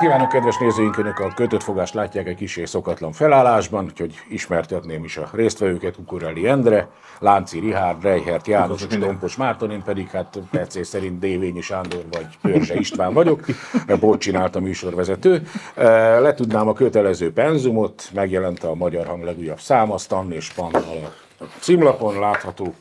kívánok, 0.00 0.28
kedves 0.28 0.58
nézőink! 0.58 0.96
Önök 0.96 1.18
a 1.18 1.32
kötött 1.34 1.62
fogást 1.62 1.94
látják 1.94 2.26
egy 2.26 2.36
kis 2.36 2.56
és 2.56 2.68
szokatlan 2.68 3.12
felállásban, 3.12 3.84
úgyhogy 3.84 4.14
ismertetném 4.28 5.04
is 5.04 5.16
a 5.16 5.28
résztvevőket, 5.32 5.94
Kukureli 5.94 6.48
Endre, 6.48 6.88
Lánci 7.18 7.58
Rihárd, 7.58 8.02
Reihert 8.02 8.46
János 8.46 8.82
és 8.90 8.98
Tompos 8.98 9.36
Márton, 9.36 9.70
én 9.70 9.82
pedig 9.82 10.08
hát 10.10 10.38
percé 10.50 10.82
szerint 10.82 11.18
Dévényi 11.18 11.60
Sándor 11.60 12.04
vagy 12.10 12.26
Pörzse 12.42 12.74
István 12.74 13.12
vagyok, 13.12 13.44
mert 13.86 14.00
Bolt 14.00 14.20
csinált 14.20 14.56
a 14.56 14.60
műsorvezető. 14.60 15.42
Letudnám 16.20 16.68
a 16.68 16.72
kötelező 16.72 17.32
penzumot, 17.32 18.10
megjelent 18.14 18.64
a 18.64 18.74
Magyar 18.74 19.06
Hang 19.06 19.24
legújabb 19.24 19.60
száma, 19.60 19.98
Stan 19.98 20.32
és 20.32 20.52
Pannal 20.52 21.14
a 21.40 21.44
címlapon 21.58 22.18
látható. 22.18 22.74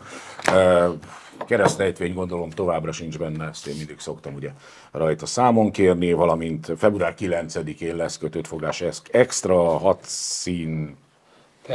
Keresztrejtvény 1.49 2.13
gondolom 2.13 2.49
továbbra 2.49 2.91
sincs 2.91 3.17
benne, 3.17 3.47
ezt 3.47 3.67
én 3.67 3.75
mindig 3.77 3.99
szoktam 3.99 4.33
ugye 4.33 4.49
rajta 4.91 5.25
számon 5.25 5.71
kérni, 5.71 6.13
valamint 6.13 6.71
február 6.77 7.13
9-én 7.19 7.95
lesz 7.95 8.17
kötött 8.17 8.47
fogás 8.47 8.83
extra, 9.11 9.77
hat 9.77 9.99
szín 10.03 10.95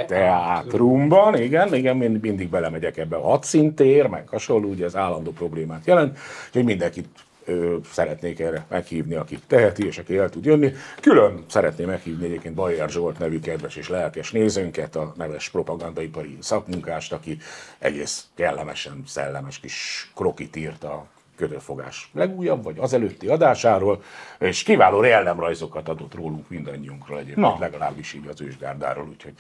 teátrumban, 0.07 1.41
igen, 1.41 1.75
igen, 1.75 1.97
mindig 1.97 2.49
belemegyek 2.49 2.97
ebbe 2.97 3.17
a 3.17 3.29
hat 3.29 3.45
szintér, 3.45 4.07
meg 4.07 4.29
hasonló, 4.29 4.69
ugye 4.69 4.85
ez 4.85 4.97
állandó 4.97 5.31
problémát 5.31 5.87
jelent, 5.87 6.19
úgyhogy 6.47 6.65
mindenkit 6.65 7.09
ö, 7.45 7.77
szeretnék 7.93 8.41
erre 8.41 8.67
meghívni, 8.69 9.15
aki 9.15 9.39
teheti, 9.47 9.87
és 9.87 9.99
aki 9.99 10.17
el 10.17 10.31
tud 10.31 10.45
jönni. 10.45 10.73
Külön 11.01 11.45
szeretném 11.49 11.89
meghívni 11.89 12.25
egyébként 12.25 12.55
Bajer 12.55 12.91
Zsolt 12.91 13.19
nevű 13.19 13.41
kedves 13.41 13.77
és 13.77 13.89
lelkes 13.89 14.33
nézőnket, 14.33 14.97
a 14.97 15.13
neves 15.17 15.49
propagandaipari 15.49 16.37
szakmunkást, 16.41 17.13
aki 17.13 17.39
egész 17.79 18.27
kellemesen, 18.35 19.03
szellemes 19.07 19.59
kis 19.61 20.11
krokit 20.15 20.57
írt 20.57 20.85
a 20.85 21.07
kötőfogás 21.37 22.11
legújabb, 22.13 22.63
vagy 22.63 22.79
az 22.79 22.93
előtti 22.93 23.27
adásáról, 23.27 24.03
és 24.39 24.63
kiváló 24.63 25.03
jellemrajzokat 25.03 25.89
adott 25.89 26.15
rólunk 26.15 26.49
mindannyiunkról 26.49 27.19
egyébként, 27.19 27.47
Na. 27.47 27.57
legalábbis 27.59 28.13
így 28.13 28.27
az 28.27 28.41
ősgárdáról, 28.41 29.09
úgyhogy 29.09 29.33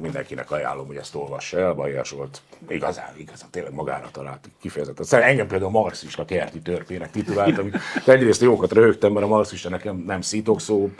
mindenkinek 0.00 0.50
ajánlom, 0.50 0.86
hogy 0.86 0.96
ezt 0.96 1.14
olvassa 1.14 1.58
el, 1.58 1.72
Bajer 1.72 2.06
volt 2.16 2.42
igazán, 2.68 3.14
igazán 3.16 3.48
tényleg 3.50 3.72
magára 3.72 4.08
talált 4.12 4.48
kifejezetten. 4.60 5.04
Szóval 5.04 5.26
engem 5.26 5.46
például 5.46 5.70
marxista 5.70 6.24
kerti 6.24 6.60
törpének 6.60 7.10
tituláltam, 7.10 7.70
egyrészt 8.06 8.40
jókat 8.40 8.72
röhögtem, 8.72 9.12
mert 9.12 9.26
a 9.26 9.28
marxista 9.28 9.68
nekem 9.68 9.96
nem 9.96 10.20
szítok 10.20 10.60
szó, 10.60 10.90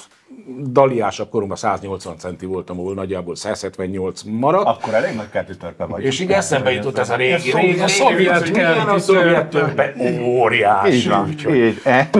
daliásabb 0.66 1.28
koromban 1.28 1.56
180 1.56 2.18
centi 2.18 2.46
voltam, 2.46 2.78
ahol 2.78 2.94
nagyjából 2.94 3.36
178 3.36 4.22
maradt. 4.22 4.66
Akkor 4.66 4.94
elég 4.94 5.14
nagy 5.16 5.30
kerti 5.30 5.56
törpe 5.56 5.84
vagy. 5.84 6.04
És 6.04 6.20
így 6.20 6.30
eszembe 6.30 6.72
jutott 6.72 6.98
ez 6.98 7.10
a 7.10 7.16
régi, 7.16 7.50
régi, 7.50 7.66
régi, 7.66 7.88
szovjet 7.88 8.50
kerti 8.50 9.48
törpe. 9.48 9.94
Óriási. 10.24 10.96
Így 10.96 11.08
van, 11.08 11.28
így. 11.54 11.80
E? 11.84 12.10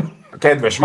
kedves 0.42 0.80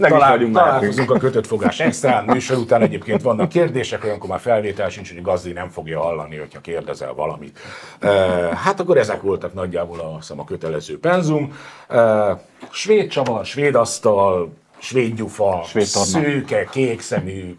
talál, 0.00 0.50
találkozunk 0.52 1.10
a 1.10 1.18
kötött 1.18 1.46
fogás 1.46 1.80
extrán, 1.80 2.24
műsor 2.24 2.56
után 2.56 2.82
egyébként 2.82 3.22
vannak 3.22 3.48
kérdések, 3.48 4.04
olyankor 4.04 4.28
már 4.28 4.40
felvétel 4.40 4.88
sincs, 4.88 5.12
hogy 5.12 5.22
Gazdi 5.22 5.52
nem 5.52 5.68
fogja 5.68 6.00
hallani, 6.00 6.36
hogyha 6.36 6.60
kérdezel 6.60 7.12
valamit. 7.12 7.58
Uh, 8.02 8.10
hát 8.52 8.80
akkor 8.80 8.96
ezek 8.96 9.22
voltak 9.22 9.54
nagyjából 9.54 10.00
a, 10.00 10.34
a 10.36 10.44
kötelező 10.44 10.98
penzum. 10.98 11.52
Uh, 11.90 12.38
svéd 12.70 13.08
csavar, 13.08 13.44
svéd 13.44 13.74
asztal, 13.74 14.52
svéd 14.84 15.14
gyufa, 15.14 15.62
svéd 15.66 15.84
szőke, 15.84 16.64
kékszemű, 16.64 17.58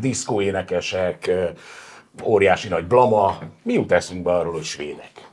diszkóénekesek, 0.00 1.30
óriási 2.24 2.68
nagy 2.68 2.84
blama. 2.84 3.38
Mi 3.62 3.72
jut 3.72 3.92
eszünkbe 3.92 4.32
arról, 4.32 4.52
hogy 4.52 4.64
svédek? 4.64 5.30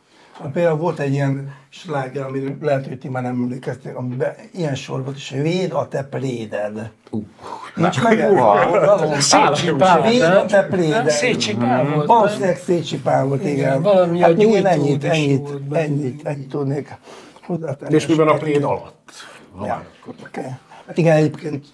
Például 0.53 0.77
volt 0.77 0.99
egy 0.99 1.13
ilyen 1.13 1.55
sláger, 1.69 2.25
ami 2.25 2.57
lehet, 2.61 2.87
hogy 2.87 2.99
ti 2.99 3.09
már 3.09 3.23
nem 3.23 3.31
emlékeztek, 3.31 3.97
amiben 3.97 4.35
ilyen 4.53 4.75
sor 4.75 5.03
volt, 5.03 5.15
és 5.15 5.29
véd 5.29 5.71
a 5.71 5.87
te 5.87 6.03
préded. 6.03 6.91
Uh, 7.09 7.23
Nincs 7.75 8.01
meg. 8.01 8.17
Véd 10.03 10.21
a 10.21 10.45
te 10.45 10.63
préded. 10.63 11.09
Szécsi 11.09 11.55
Pál 11.55 11.85
volt. 11.85 12.07
Valószínűleg 12.07 12.57
Szécsi 12.57 12.99
Pál 12.99 13.25
volt, 13.25 13.45
igen. 13.45 13.81
Valami 13.81 14.19
hát 14.19 14.29
a 14.29 14.33
én 14.33 14.65
ennyit, 14.65 15.03
ennyit, 15.03 15.49
ennyit, 15.71 16.27
ennyit 16.27 16.49
tudnék 16.49 16.97
hozzátenni. 17.41 17.95
És 17.95 18.07
mi 18.07 18.13
van 18.13 18.27
a 18.27 18.33
préd 18.33 18.63
alatt? 18.63 19.11
Ja. 19.63 19.83
Okay. 20.27 20.51
Hát 20.89 20.97
igen, 20.97 21.15
egyébként 21.15 21.65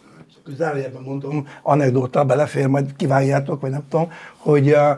zárójelben 0.47 1.01
mondom, 1.01 1.47
anekdóta 1.61 2.23
belefér, 2.23 2.67
majd 2.67 2.95
kivágjátok, 2.95 3.61
vagy 3.61 3.71
nem 3.71 3.83
tudom, 3.89 4.11
hogy 4.37 4.71
uh, 4.71 4.89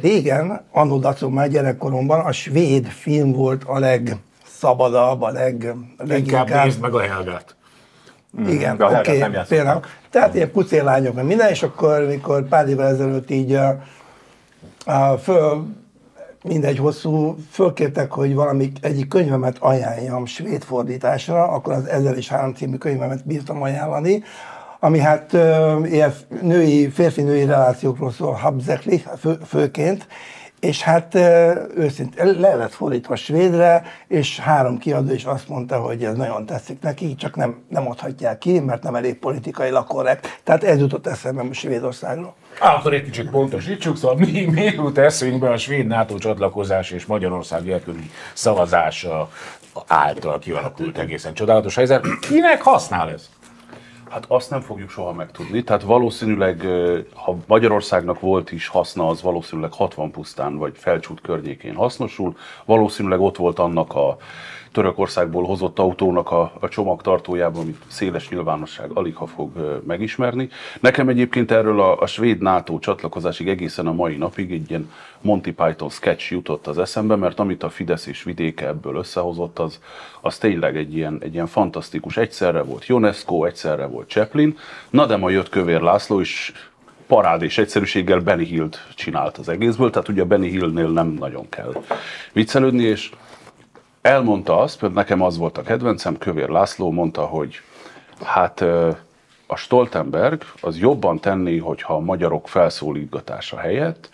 régen, 0.00 0.64
annó 0.72 1.02
már 1.28 1.48
gyerekkoromban 1.48 2.20
a 2.20 2.32
svéd 2.32 2.86
film 2.86 3.32
volt 3.32 3.64
a 3.64 3.78
legszabadabb, 3.78 5.22
a 5.22 5.30
leg, 5.30 5.74
leginkább... 5.98 6.46
Inkább 6.46 6.64
nézd 6.64 6.80
meg 6.80 6.94
a 6.94 7.00
Helgát. 7.00 7.56
Igen, 8.46 8.74
mm, 8.74 8.80
oké, 8.80 9.22
okay, 9.22 9.42
például. 9.48 9.80
Tehát 10.10 10.34
ilyen 10.34 10.50
pucélányok, 10.50 11.14
meg 11.14 11.24
minden, 11.24 11.50
és 11.50 11.62
akkor, 11.62 12.06
mikor 12.06 12.48
pár 12.48 12.68
évvel 12.68 12.86
ezelőtt 12.86 13.30
így 13.30 13.52
uh, 13.52 13.68
uh, 14.86 15.18
föl, 15.18 15.66
mindegy 16.48 16.78
hosszú, 16.78 17.36
fölkértek, 17.50 18.12
hogy 18.12 18.34
valami 18.34 18.72
egyik 18.80 19.08
könyvemet 19.08 19.56
ajánljam 19.58 20.26
svéd 20.26 20.62
fordításra, 20.62 21.48
akkor 21.48 21.72
az 21.72 21.86
Ezer 21.86 22.16
és 22.16 22.28
Három 22.28 22.54
című 22.54 22.76
könyvemet 22.76 23.26
bírtam 23.26 23.62
ajánlani, 23.62 24.22
ami 24.80 24.98
hát 24.98 25.32
ilyen 25.84 26.14
női, 26.42 26.88
férfi-női 26.88 27.44
relációkról 27.44 28.10
szól, 28.10 28.32
Habzekli 28.32 29.02
fő, 29.18 29.38
főként, 29.46 30.06
és 30.64 30.82
hát 30.82 31.14
őszintén 31.76 32.40
le 32.40 32.54
lett 32.54 32.72
fordítva 32.72 33.16
svédre, 33.16 33.82
és 34.08 34.38
három 34.38 34.78
kiadó 34.78 35.12
is 35.12 35.24
azt 35.24 35.48
mondta, 35.48 35.80
hogy 35.80 36.04
ez 36.04 36.16
nagyon 36.16 36.46
tetszik 36.46 36.80
neki, 36.80 37.14
csak 37.14 37.36
nem, 37.36 37.64
nem 37.68 37.88
adhatják 37.88 38.38
ki, 38.38 38.60
mert 38.60 38.82
nem 38.82 38.94
elég 38.94 39.18
politikai 39.18 39.70
korrekt. 39.86 40.40
Tehát 40.44 40.64
ez 40.64 40.78
jutott 40.78 41.06
eszembe 41.06 41.42
a 41.50 41.52
Svédországról. 41.52 42.34
Akkor 42.60 42.94
egy 42.94 43.02
kicsit 43.02 43.30
pontosítsuk, 43.30 43.96
szóval 43.96 44.16
mi, 44.16 44.44
mi 44.50 44.62
jut 44.62 44.98
eszünkbe 44.98 45.50
a 45.50 45.56
svéd 45.56 45.86
NATO 45.86 46.18
csatlakozás 46.18 46.90
és 46.90 47.06
Magyarország 47.06 47.64
nélküli 47.64 48.10
szavazása 48.32 49.28
által 49.86 50.38
kialakult 50.38 50.98
egészen 50.98 51.34
csodálatos 51.34 51.74
helyzet. 51.74 52.06
Kinek 52.20 52.62
használ 52.62 53.10
ez? 53.10 53.28
Hát 54.10 54.24
azt 54.28 54.50
nem 54.50 54.60
fogjuk 54.60 54.90
soha 54.90 55.12
megtudni. 55.12 55.62
Tehát 55.62 55.82
valószínűleg, 55.82 56.66
ha 57.14 57.36
Magyarországnak 57.46 58.20
volt 58.20 58.52
is 58.52 58.68
haszna, 58.68 59.08
az 59.08 59.22
valószínűleg 59.22 59.72
60 59.72 60.10
pusztán 60.10 60.56
vagy 60.56 60.76
felcsút 60.76 61.20
környékén 61.20 61.74
hasznosul. 61.74 62.36
Valószínűleg 62.64 63.20
ott 63.20 63.36
volt 63.36 63.58
annak 63.58 63.94
a 63.94 64.16
Törökországból 64.74 65.44
hozott 65.44 65.78
autónak 65.78 66.30
a, 66.30 66.52
a 66.60 66.68
csomagtartójában, 66.68 67.60
amit 67.60 67.82
széles 67.86 68.28
nyilvánosság 68.28 68.90
alig 68.94 69.14
ha 69.14 69.26
fog 69.26 69.80
megismerni. 69.86 70.48
Nekem 70.80 71.08
egyébként 71.08 71.50
erről 71.50 71.80
a, 71.80 72.00
a 72.00 72.06
svéd 72.06 72.40
NATO 72.40 72.78
csatlakozásig 72.78 73.48
egészen 73.48 73.86
a 73.86 73.92
mai 73.92 74.16
napig 74.16 74.52
egy 74.52 74.70
ilyen 74.70 74.90
Monty 75.20 75.50
Python 75.50 75.90
sketch 75.90 76.32
jutott 76.32 76.66
az 76.66 76.78
eszembe, 76.78 77.16
mert 77.16 77.38
amit 77.38 77.62
a 77.62 77.68
Fidesz 77.68 78.06
és 78.06 78.22
vidéke 78.22 78.66
ebből 78.66 78.96
összehozott, 78.96 79.58
az, 79.58 79.80
az 80.20 80.38
tényleg 80.38 80.76
egy 80.76 80.96
ilyen, 80.96 81.18
egy 81.20 81.34
ilyen 81.34 81.46
fantasztikus. 81.46 82.16
Egyszerre 82.16 82.62
volt 82.62 82.88
UNESCO, 82.88 83.44
egyszerre 83.44 83.86
volt 83.86 84.08
Chaplin, 84.08 84.58
na 84.90 85.06
de 85.06 85.16
ma 85.16 85.30
jött 85.30 85.48
Kövér 85.48 85.80
László, 85.80 86.20
és 86.20 86.52
parád 87.06 87.42
és 87.42 87.58
egyszerűséggel 87.58 88.20
Benny 88.20 88.44
Hill-t 88.44 88.86
csinált 88.94 89.38
az 89.38 89.48
egészből, 89.48 89.90
tehát 89.90 90.08
ugye 90.08 90.24
Benny 90.24 90.48
Hill-nél 90.48 90.88
nem 90.88 91.08
nagyon 91.08 91.48
kell 91.48 91.72
viccelődni, 92.32 92.82
és 92.82 93.10
elmondta 94.04 94.58
azt, 94.60 94.78
például 94.78 95.00
nekem 95.00 95.22
az 95.22 95.36
volt 95.36 95.58
a 95.58 95.62
kedvencem, 95.62 96.18
Kövér 96.18 96.48
László 96.48 96.90
mondta, 96.90 97.24
hogy 97.24 97.60
hát 98.22 98.60
a 99.46 99.56
Stoltenberg 99.56 100.42
az 100.60 100.78
jobban 100.78 101.20
tenni, 101.20 101.58
hogyha 101.58 101.94
a 101.94 102.00
magyarok 102.00 102.48
felszólítgatása 102.48 103.56
helyett 103.56 104.10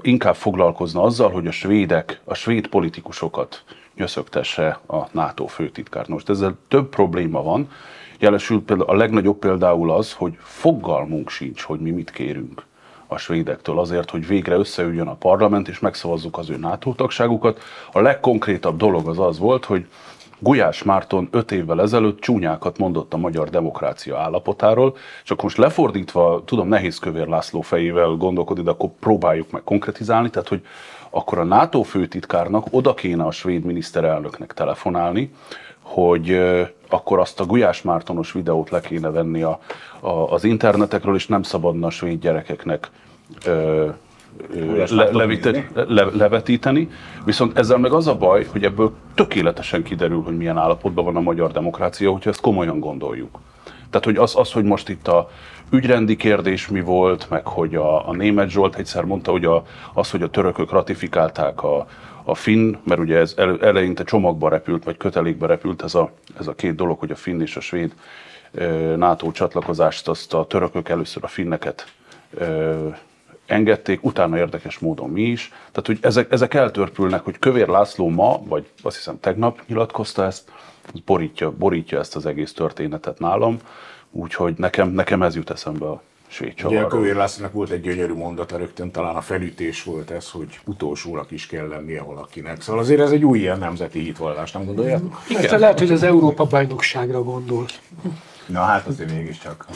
inkább 0.00 0.34
foglalkozna 0.34 1.02
azzal, 1.02 1.30
hogy 1.30 1.46
a 1.46 1.50
svédek, 1.50 2.20
a 2.24 2.34
svéd 2.34 2.66
politikusokat 2.66 3.64
nyöszögtesse 3.94 4.80
a 4.86 5.06
NATO 5.10 5.46
főtitkár. 5.46 6.08
Most 6.08 6.28
ezzel 6.28 6.56
több 6.68 6.88
probléma 6.88 7.42
van. 7.42 7.70
Jelesül 8.18 8.64
például 8.64 8.88
a 8.88 8.94
legnagyobb 8.94 9.38
például 9.38 9.90
az, 9.90 10.12
hogy 10.12 10.36
fogalmunk 10.40 11.30
sincs, 11.30 11.62
hogy 11.62 11.80
mi 11.80 11.90
mit 11.90 12.10
kérünk 12.10 12.66
a 13.08 13.16
svédektől 13.16 13.78
azért, 13.78 14.10
hogy 14.10 14.26
végre 14.26 14.54
összeüljön 14.54 15.06
a 15.06 15.14
parlament, 15.14 15.68
és 15.68 15.78
megszavazzuk 15.78 16.38
az 16.38 16.50
ő 16.50 16.56
NATO 16.56 16.92
tagságukat. 16.92 17.60
A 17.92 18.00
legkonkrétabb 18.00 18.76
dolog 18.76 19.08
az 19.08 19.18
az 19.18 19.38
volt, 19.38 19.64
hogy 19.64 19.86
Gulyás 20.38 20.82
Márton 20.82 21.28
öt 21.30 21.52
évvel 21.52 21.80
ezelőtt 21.80 22.20
csúnyákat 22.20 22.78
mondott 22.78 23.14
a 23.14 23.16
magyar 23.16 23.48
demokrácia 23.48 24.18
állapotáról, 24.18 24.96
akkor 25.24 25.42
most 25.42 25.56
lefordítva, 25.56 26.42
tudom, 26.44 26.68
nehéz 26.68 26.98
Kövér 26.98 27.26
László 27.26 27.60
fejével 27.60 28.08
gondolkodni, 28.08 28.62
de 28.62 28.70
akkor 28.70 28.90
próbáljuk 29.00 29.50
meg 29.50 29.62
konkretizálni, 29.64 30.30
tehát 30.30 30.48
hogy 30.48 30.66
akkor 31.10 31.38
a 31.38 31.44
NATO 31.44 31.82
főtitkárnak 31.82 32.66
oda 32.70 32.94
kéne 32.94 33.24
a 33.24 33.30
svéd 33.30 33.64
miniszterelnöknek 33.64 34.54
telefonálni, 34.54 35.32
hogy 35.80 36.40
akkor 36.88 37.18
azt 37.18 37.40
a 37.40 37.44
Gulyás 37.44 37.82
Mártonos 37.82 38.32
videót 38.32 38.70
le 38.70 38.80
kéne 38.80 39.10
venni 39.10 39.42
a, 39.42 39.60
a, 40.00 40.08
az 40.08 40.44
internetekről, 40.44 41.14
és 41.14 41.26
nem 41.26 41.42
szabadna 41.42 41.86
a 41.86 41.90
svéd 41.90 42.20
gyerekeknek 42.20 42.90
ö, 43.44 43.88
le, 44.90 45.10
levite, 45.12 45.68
le, 45.74 46.04
levetíteni, 46.12 46.88
viszont 47.24 47.58
ezzel 47.58 47.78
meg 47.78 47.92
az 47.92 48.06
a 48.06 48.16
baj, 48.16 48.46
hogy 48.52 48.64
ebből 48.64 48.92
tökéletesen 49.14 49.82
kiderül, 49.82 50.22
hogy 50.22 50.36
milyen 50.36 50.58
állapotban 50.58 51.04
van 51.04 51.16
a 51.16 51.20
magyar 51.20 51.52
demokrácia, 51.52 52.10
hogyha 52.10 52.30
ezt 52.30 52.40
komolyan 52.40 52.80
gondoljuk. 52.80 53.38
Tehát, 53.90 54.04
hogy 54.04 54.16
az, 54.16 54.36
az 54.36 54.52
hogy 54.52 54.64
most 54.64 54.88
itt 54.88 55.08
a 55.08 55.28
ügyrendi 55.70 56.16
kérdés 56.16 56.68
mi 56.68 56.80
volt, 56.80 57.26
meg 57.30 57.46
hogy 57.46 57.74
a, 57.74 58.08
a 58.08 58.14
német 58.14 58.50
Zsolt 58.50 58.76
egyszer 58.76 59.04
mondta, 59.04 59.30
hogy 59.30 59.44
a, 59.44 59.62
az, 59.94 60.10
hogy 60.10 60.22
a 60.22 60.28
törökök 60.28 60.70
ratifikálták 60.70 61.62
a, 61.62 61.86
a 62.28 62.34
finn, 62.34 62.76
mert 62.84 63.00
ugye 63.00 63.18
ez 63.18 63.34
eleinte 63.60 64.04
csomagba 64.04 64.48
repült, 64.48 64.84
vagy 64.84 64.96
kötelékbe 64.96 65.46
repült 65.46 65.82
ez 65.82 65.94
a, 65.94 66.10
ez 66.38 66.46
a 66.46 66.54
két 66.54 66.74
dolog, 66.74 66.98
hogy 66.98 67.10
a 67.10 67.16
finn 67.16 67.40
és 67.40 67.56
a 67.56 67.60
svéd 67.60 67.94
NATO 68.96 69.30
csatlakozást, 69.30 70.08
azt 70.08 70.34
a 70.34 70.46
törökök 70.46 70.88
először 70.88 71.24
a 71.24 71.28
finneket 71.28 71.92
engedték, 73.46 74.04
utána 74.04 74.38
érdekes 74.38 74.78
módon 74.78 75.10
mi 75.10 75.22
is. 75.22 75.48
Tehát, 75.48 75.86
hogy 75.86 75.98
ezek, 76.00 76.32
ezek 76.32 76.54
eltörpülnek, 76.54 77.24
hogy 77.24 77.38
Kövér 77.38 77.68
László 77.68 78.08
ma, 78.08 78.40
vagy 78.44 78.66
azt 78.82 78.96
hiszem 78.96 79.20
tegnap 79.20 79.62
nyilatkozta 79.66 80.24
ezt, 80.24 80.52
borítja, 81.04 81.50
borítja 81.50 81.98
ezt 81.98 82.16
az 82.16 82.26
egész 82.26 82.52
történetet 82.52 83.18
nálam, 83.18 83.56
úgyhogy 84.10 84.54
nekem, 84.56 84.88
nekem 84.88 85.22
ez 85.22 85.34
jut 85.34 85.50
eszembe 85.50 85.86
a 85.86 86.02
svéd 86.28 86.54
Ugye 86.64 86.80
a 86.80 86.86
Kövér 86.86 87.14
Lászlónak 87.14 87.52
volt 87.52 87.70
egy 87.70 87.80
gyönyörű 87.80 88.12
mondata 88.12 88.56
rögtön, 88.56 88.90
talán 88.90 89.16
a 89.16 89.20
felütés 89.20 89.82
volt 89.82 90.10
ez, 90.10 90.30
hogy 90.30 90.60
utolsónak 90.64 91.30
is 91.30 91.46
kell 91.46 91.68
lennie 91.68 92.02
valakinek. 92.02 92.60
Szóval 92.60 92.80
azért 92.80 93.00
ez 93.00 93.10
egy 93.10 93.24
új 93.24 93.38
ilyen 93.38 93.58
nemzeti 93.58 93.98
hitvallás, 93.98 94.52
nem 94.52 94.64
gondolja? 94.64 95.00
Igen. 95.28 95.60
Lehet, 95.60 95.78
hogy 95.78 95.90
az 95.90 96.02
Európa 96.02 96.44
bajnokságra 96.44 97.22
gondol. 97.22 97.64
Na 98.48 98.60
hát 98.60 98.86
azért 98.86 99.12
mégiscsak. 99.12 99.66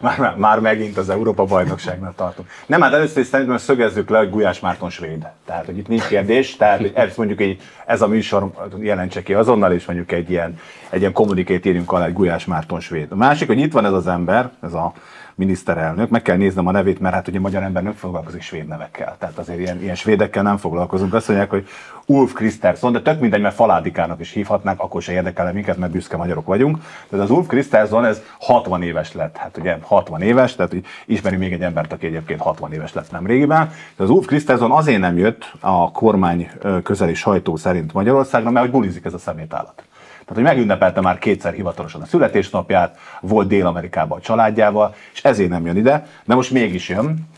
Már, 0.00 0.18
már, 0.18 0.36
már 0.36 0.60
megint 0.60 0.96
az 0.96 1.08
Európa 1.08 1.44
bajnokságnak 1.44 2.14
tartom. 2.14 2.46
Nem, 2.66 2.80
hát 2.80 2.92
először 2.92 3.22
is 3.22 3.28
szerintem 3.28 3.58
szögezzük 3.58 4.08
le, 4.08 4.18
hogy 4.18 4.30
Gulyás 4.30 4.60
Márton 4.60 4.90
svéd. 4.90 5.26
Tehát, 5.46 5.64
hogy 5.64 5.78
itt 5.78 5.88
nincs 5.88 6.06
kérdés, 6.06 6.56
tehát 6.56 6.96
ez 6.96 7.16
mondjuk 7.16 7.40
egy, 7.40 7.60
ez 7.86 8.02
a 8.02 8.06
műsor 8.06 8.50
jelentse 8.80 9.22
ki 9.22 9.34
azonnal, 9.34 9.72
és 9.72 9.84
mondjuk 9.84 10.12
egy 10.12 10.30
ilyen, 10.30 10.58
egy 10.90 11.00
ilyen 11.00 11.12
kommunikét 11.12 11.64
írjunk 11.64 11.92
alá, 11.92 12.06
egy 12.06 12.12
Gulyás 12.12 12.44
Márton 12.44 12.80
svéd. 12.80 13.12
A 13.12 13.16
másik, 13.16 13.46
hogy 13.46 13.58
itt 13.58 13.72
van 13.72 13.84
ez 13.84 13.92
az 13.92 14.06
ember, 14.06 14.50
ez 14.62 14.74
a 14.74 14.92
miniszterelnök, 15.36 16.10
meg 16.10 16.22
kell 16.22 16.36
néznem 16.36 16.66
a 16.66 16.70
nevét, 16.70 17.00
mert 17.00 17.14
hát 17.14 17.28
ugye 17.28 17.40
magyar 17.40 17.62
ember 17.62 17.82
nem 17.82 17.92
foglalkozik 17.92 18.42
svéd 18.42 18.66
nevekkel. 18.66 19.16
Tehát 19.18 19.38
azért 19.38 19.58
ilyen, 19.58 19.82
ilyen 19.82 19.94
svédekkel 19.94 20.42
nem 20.42 20.56
foglalkozunk. 20.56 21.14
Azt 21.14 21.28
mondják, 21.28 21.50
hogy 21.50 21.66
Ulf 22.06 22.32
Kristersson, 22.32 22.92
de 22.92 23.02
tök 23.02 23.20
mindegy, 23.20 23.40
mert 23.40 23.54
Faládikának 23.54 24.20
is 24.20 24.30
hívhatnák, 24.30 24.80
akkor 24.80 25.02
se 25.02 25.12
érdekel 25.12 25.52
minket, 25.52 25.76
mert 25.76 25.92
büszke 25.92 26.16
magyarok 26.16 26.46
vagyunk. 26.46 26.78
Tehát 27.08 27.24
az 27.24 27.30
Ulf 27.30 27.46
Kristersson, 27.46 28.04
ez 28.04 28.22
60 28.40 28.82
éves 28.82 29.12
lett. 29.12 29.36
Hát 29.36 29.56
ugye 29.56 29.76
60 29.82 30.22
éves, 30.22 30.54
tehát 30.54 30.72
hogy 30.72 30.84
ismeri 31.06 31.36
még 31.36 31.52
egy 31.52 31.62
embert, 31.62 31.92
aki 31.92 32.06
egyébként 32.06 32.40
60 32.40 32.72
éves 32.72 32.92
lett 32.92 33.10
nem 33.10 33.26
régiben. 33.26 33.70
De 33.96 34.02
az 34.04 34.10
Ulf 34.10 34.26
Kristersson 34.26 34.70
azért 34.70 35.00
nem 35.00 35.18
jött 35.18 35.52
a 35.60 35.90
kormány 35.90 36.50
közeli 36.82 37.14
sajtó 37.14 37.56
szerint 37.56 37.92
Magyarországra, 37.92 38.50
mert 38.50 38.64
hogy 38.64 38.74
bulizik 38.74 39.04
ez 39.04 39.14
a 39.14 39.18
szemétállat. 39.18 39.85
Tehát, 40.26 40.42
hogy 40.42 40.52
megünnepelte 40.52 41.00
már 41.00 41.18
kétszer 41.18 41.52
hivatalosan 41.52 42.00
a 42.00 42.06
születésnapját, 42.06 42.98
volt 43.20 43.48
Dél-Amerikában 43.48 44.18
a 44.18 44.20
családjával, 44.20 44.94
és 45.12 45.24
ezért 45.24 45.50
nem 45.50 45.66
jön 45.66 45.76
ide, 45.76 46.06
de 46.24 46.34
most 46.34 46.50
mégis 46.50 46.88
jön. 46.88 47.28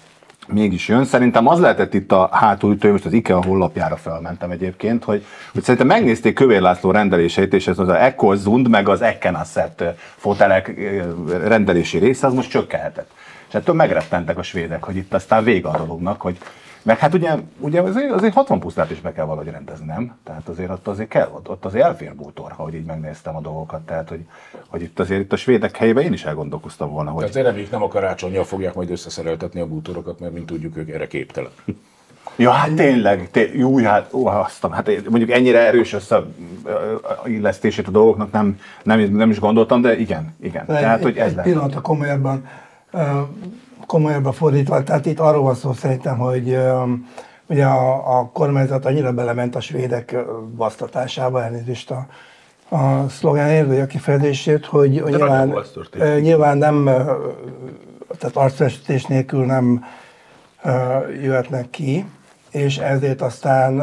Mégis 0.47 0.89
jön. 0.89 1.05
Szerintem 1.05 1.47
az 1.47 1.61
lehetett 1.61 1.95
itt 1.95 2.13
a 2.13 2.29
hátulütő, 2.33 2.91
most 2.91 3.05
az 3.05 3.13
IKEA 3.13 3.45
honlapjára 3.45 3.97
felmentem 3.97 4.51
egyébként, 4.51 5.05
hogy, 5.05 5.25
hogy 5.53 5.63
szerintem 5.63 5.87
megnézték 5.87 6.35
Kövér 6.35 6.61
László 6.61 6.91
rendeléseit, 6.91 7.55
és 7.55 7.67
ez 7.67 7.79
az 7.79 7.89
Echo 7.89 8.35
Zund, 8.35 8.69
meg 8.69 8.89
az 8.89 9.03
Ekkenasset 9.03 9.85
fotelek 10.17 10.75
rendelési 11.43 11.99
része, 11.99 12.27
az 12.27 12.33
most 12.33 12.51
csökkenhetett. 12.51 13.11
És 13.49 13.55
ettől 13.55 13.75
megrettentek 13.75 14.39
a 14.39 14.43
svédek, 14.43 14.85
hogy 14.85 14.97
itt 14.97 15.15
aztán 15.15 15.45
vége 15.45 15.69
a 15.69 15.77
dolognak, 15.77 16.21
hogy 16.21 16.39
meg 16.89 16.99
hát 16.99 17.15
ugye, 17.15 17.35
ugye 17.59 17.81
azért, 17.81 18.11
azért 18.11 18.35
60 18.35 18.61
pusztát 18.61 18.91
is 18.91 19.01
be 19.01 19.13
kell 19.13 19.25
valahogy 19.25 19.51
rendezni, 19.51 19.87
nem? 19.87 20.17
Tehát 20.25 20.49
azért 20.49 20.71
ott 20.71 20.89
azért 20.89 21.09
kell, 21.09 21.31
ott, 21.35 21.49
ott 21.49 21.65
azért 21.65 21.85
elfér 21.85 22.15
bútor, 22.15 22.53
ahogy 22.57 22.75
így 22.75 22.85
megnéztem 22.85 23.37
a 23.37 23.41
dolgokat. 23.41 23.81
Tehát, 23.81 24.09
hogy, 24.09 24.21
hogy 24.67 24.83
itt 24.83 24.99
azért 24.99 25.21
itt 25.21 25.33
a 25.33 25.37
svédek 25.37 25.77
helyében 25.77 26.05
én 26.05 26.13
is 26.13 26.25
elgondolkoztam 26.25 26.91
volna, 26.91 27.11
hogy... 27.11 27.31
Tehát 27.31 27.47
reméljük 27.47 27.71
nem 27.71 27.83
a 27.83 27.89
karácsonyjal 27.89 28.45
fogják 28.45 28.75
majd 28.75 28.91
összeszereltetni 28.91 29.61
a 29.61 29.67
bútorokat, 29.67 30.21
mert 30.21 30.33
mint 30.33 30.47
tudjuk, 30.47 30.77
ők 30.77 30.91
erre 30.91 31.07
képtelen. 31.07 31.51
Ja, 32.37 32.51
hát 32.51 32.73
tényleg, 32.73 33.31
té- 33.31 33.55
jó, 33.55 33.79
hát, 33.79 34.13
ó, 34.13 34.27
aztán, 34.27 34.73
hát 34.73 35.09
mondjuk 35.09 35.31
ennyire 35.31 35.67
erős 35.67 35.93
összeillesztését 35.93 37.89
a 37.89 37.91
dolgoknak 37.91 38.33
nem, 38.33 38.59
nem, 38.83 39.01
nem 39.01 39.31
is 39.31 39.39
gondoltam, 39.39 39.81
de 39.81 39.99
igen, 39.99 40.35
igen. 40.43 40.65
De 40.67 40.75
Tehát, 40.75 40.99
egy, 40.99 41.05
hogy 41.05 41.17
ez 41.17 41.33
egy 41.33 41.43
pillanat 41.43 41.75
a 41.75 41.81
komolyabban 41.81 42.45
komolyabbra 43.87 44.33
fordítva, 44.33 44.83
tehát 44.83 45.07
itt 45.07 45.19
arról 45.19 45.43
van 45.43 45.55
szó 45.55 45.73
szerintem, 45.73 46.19
hogy 46.19 46.59
ugye 47.47 47.65
a, 47.65 48.19
a 48.19 48.31
kormányzat 48.33 48.85
annyira 48.85 49.13
belement 49.13 49.55
a 49.57 49.61
svédek 49.61 50.17
vasztatásába, 50.57 51.43
elnézést 51.43 51.91
a, 51.91 52.07
a 52.77 53.09
szlogánért, 53.09 53.67
vagy 53.67 53.81
a 53.81 53.87
kifejezését, 53.87 54.67
hogy 54.67 55.03
De 55.03 55.11
nyilván, 55.11 55.55
nyilván 56.21 56.59
nem, 56.59 56.85
tehát 58.19 58.37
arcfestés 58.37 59.05
nélkül 59.05 59.45
nem 59.45 59.85
jöhetnek 61.23 61.71
ki, 61.71 62.05
és 62.51 62.79
ezért 62.79 63.21
aztán 63.21 63.83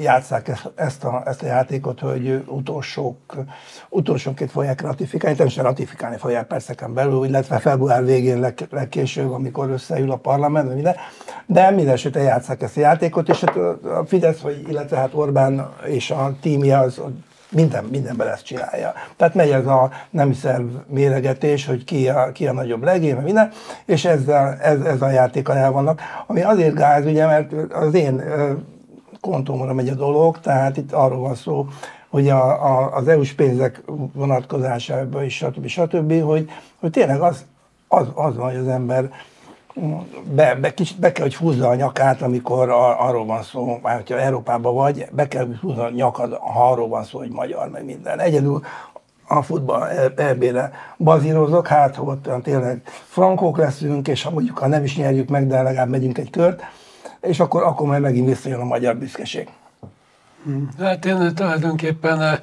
játsszák 0.00 0.48
ezt 0.74 1.04
a, 1.04 1.22
ezt 1.26 1.42
a 1.42 1.46
játékot, 1.46 2.00
hogy 2.00 2.44
utolsók, 2.46 3.34
utolsóként 3.88 4.50
fogják 4.50 4.80
ratifikálni, 4.80 5.36
természetesen 5.36 5.72
ratifikálni 5.72 6.16
fogják 6.16 6.46
perceken 6.46 6.94
belül, 6.94 7.24
illetve 7.24 7.58
február 7.58 8.04
végén 8.04 8.40
leg, 8.40 8.66
legkésőbb, 8.70 9.32
amikor 9.32 9.70
összeül 9.70 10.10
a 10.10 10.16
parlament, 10.16 10.74
minden. 10.74 10.96
de 11.46 11.70
minden 11.70 11.94
esetre 11.94 12.22
játsszák 12.22 12.62
ezt 12.62 12.76
a 12.76 12.80
játékot, 12.80 13.28
és 13.28 13.40
hát 13.40 13.56
a 13.56 14.04
Fidesz, 14.06 14.40
vagy, 14.40 14.64
illetve 14.68 14.96
hát 14.96 15.14
Orbán 15.14 15.70
és 15.86 16.10
a 16.10 16.36
tímje 16.40 16.78
az 16.78 17.00
minden, 17.50 17.84
mindenben 17.84 18.28
ezt 18.28 18.44
csinálja. 18.44 18.92
Tehát 19.16 19.34
megy 19.34 19.50
ez 19.50 19.66
a 19.66 19.90
nem 20.10 20.32
szerv 20.32 20.66
méregetés, 20.86 21.66
hogy 21.66 21.84
ki 21.84 22.08
a, 22.08 22.32
ki 22.32 22.46
a 22.46 22.52
nagyobb 22.52 22.82
legény, 22.82 23.16
minden, 23.16 23.50
és 23.84 24.04
ezzel, 24.04 24.58
ez, 24.60 24.80
ez 24.80 25.02
a 25.02 25.10
játékkal 25.10 25.56
el 25.56 25.70
vannak. 25.70 26.00
Ami 26.26 26.42
azért 26.42 26.74
gáz, 26.74 27.06
ugye, 27.06 27.26
mert 27.26 27.52
az 27.72 27.94
én 27.94 28.22
kontómra 29.20 29.72
megy 29.72 29.88
a 29.88 29.94
dolog, 29.94 30.40
tehát 30.40 30.76
itt 30.76 30.92
arról 30.92 31.18
van 31.18 31.34
szó, 31.34 31.66
hogy 32.08 32.28
a, 32.28 32.64
a, 32.64 32.94
az 32.96 33.08
EU-s 33.08 33.32
pénzek 33.32 33.82
vonatkozásában 34.12 35.24
is, 35.24 35.36
stb. 35.36 35.66
stb., 35.66 36.22
hogy, 36.22 36.50
hogy 36.80 36.90
tényleg 36.90 37.20
az, 37.20 37.44
az, 37.88 38.06
az 38.14 38.36
van, 38.36 38.50
hogy 38.50 38.60
az 38.60 38.68
ember 38.68 39.10
be, 40.24 40.54
be, 40.54 40.74
kicsit 40.74 40.98
be 40.98 41.12
kell, 41.12 41.24
hogy 41.24 41.34
húzza 41.36 41.68
a 41.68 41.74
nyakát, 41.74 42.22
amikor 42.22 42.68
a, 42.68 43.06
arról 43.06 43.26
van 43.26 43.42
szó, 43.42 43.78
már 43.82 43.96
hogyha 43.96 44.20
Európában 44.20 44.74
vagy, 44.74 45.06
be 45.12 45.28
kell, 45.28 45.46
hogy 45.46 45.56
húzza 45.56 45.84
a 45.84 45.90
nyakad, 45.90 46.34
ha 46.34 46.70
arról 46.70 46.88
van 46.88 47.04
szó, 47.04 47.18
hogy 47.18 47.30
magyar, 47.30 47.68
meg 47.68 47.84
minden. 47.84 48.18
Egyedül 48.18 48.62
a 49.28 49.42
futball 49.42 49.88
EB-re 50.16 50.70
bazírozok, 50.98 51.66
hát 51.66 51.96
ha 51.96 52.02
ott 52.02 52.42
tényleg 52.42 52.82
frankók 52.84 53.56
leszünk, 53.56 54.08
és 54.08 54.22
ha 54.22 54.30
mondjuk 54.30 54.58
ha 54.58 54.66
nem 54.66 54.84
is 54.84 54.96
nyerjük 54.96 55.28
meg, 55.28 55.46
de 55.46 55.62
legalább 55.62 55.88
megyünk 55.88 56.18
egy 56.18 56.30
kört, 56.30 56.62
és 57.22 57.40
akkor, 57.40 57.62
akkor 57.62 57.86
majd 57.86 58.02
megint 58.02 58.26
visszajön 58.26 58.60
a 58.60 58.64
magyar 58.64 58.96
büszkeség. 58.96 59.48
Hát 60.78 61.04
én 61.04 61.34
tulajdonképpen 61.34 62.22
eh, 62.22 62.38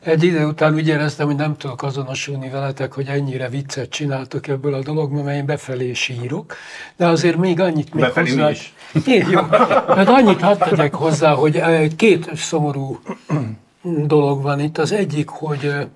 egy 0.00 0.22
idő 0.22 0.44
után 0.44 0.74
úgy 0.74 0.88
éreztem, 0.88 1.26
hogy 1.26 1.36
nem 1.36 1.56
tudok 1.56 1.82
azonosulni 1.82 2.48
veletek, 2.48 2.92
hogy 2.92 3.06
ennyire 3.06 3.48
viccet 3.48 3.90
csináltok 3.90 4.46
ebből 4.48 4.74
a 4.74 4.82
dologból, 4.82 5.22
mert 5.22 5.36
én 5.36 5.46
befelé 5.46 5.92
sírok, 5.92 6.54
de 6.96 7.06
azért 7.06 7.36
még 7.36 7.60
annyit 7.60 7.94
még 7.94 8.04
befelé 8.04 8.30
hozzá... 8.30 8.50
Is. 8.50 8.74
Én, 9.06 9.28
jó, 9.30 9.40
mert 9.86 10.08
annyit 10.08 10.40
hadd 10.40 10.58
tegyek 10.58 10.94
hozzá, 10.94 11.34
hogy 11.34 11.56
eh, 11.56 11.86
két 11.96 12.36
szomorú 12.36 13.00
dolog 14.06 14.42
van 14.42 14.60
itt. 14.60 14.78
Az 14.78 14.92
egyik, 14.92 15.28
hogy 15.28 15.64
eh, 15.64 15.86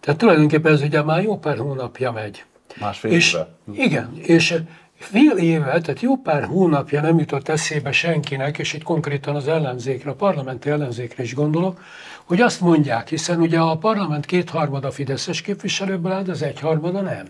tehát 0.00 0.18
tulajdonképpen 0.18 0.72
ez 0.72 0.82
ugye 0.82 1.02
már 1.02 1.22
jó 1.22 1.38
pár 1.38 1.58
hónapja 1.58 2.12
megy. 2.12 2.44
Másfél 2.80 3.10
és, 3.10 3.32
éve. 3.32 3.48
Igen, 3.72 4.12
és 4.16 4.54
fél 5.02 5.36
éve, 5.36 5.80
tehát 5.80 6.00
jó 6.00 6.16
pár 6.16 6.44
hónapja 6.44 7.00
nem 7.00 7.18
jutott 7.18 7.48
eszébe 7.48 7.92
senkinek, 7.92 8.58
és 8.58 8.72
itt 8.72 8.82
konkrétan 8.82 9.34
az 9.36 9.48
ellenzékre, 9.48 10.10
a 10.10 10.14
parlamenti 10.14 10.70
ellenzékre 10.70 11.22
is 11.22 11.34
gondolok, 11.34 11.80
hogy 12.24 12.40
azt 12.40 12.60
mondják, 12.60 13.08
hiszen 13.08 13.40
ugye 13.40 13.58
a 13.58 13.78
parlament 13.78 14.26
kétharmada 14.26 14.90
fideszes 14.90 15.40
képviselőből 15.40 16.12
áll, 16.12 16.24
az 16.28 16.42
egyharmada 16.42 17.00
nem. 17.00 17.26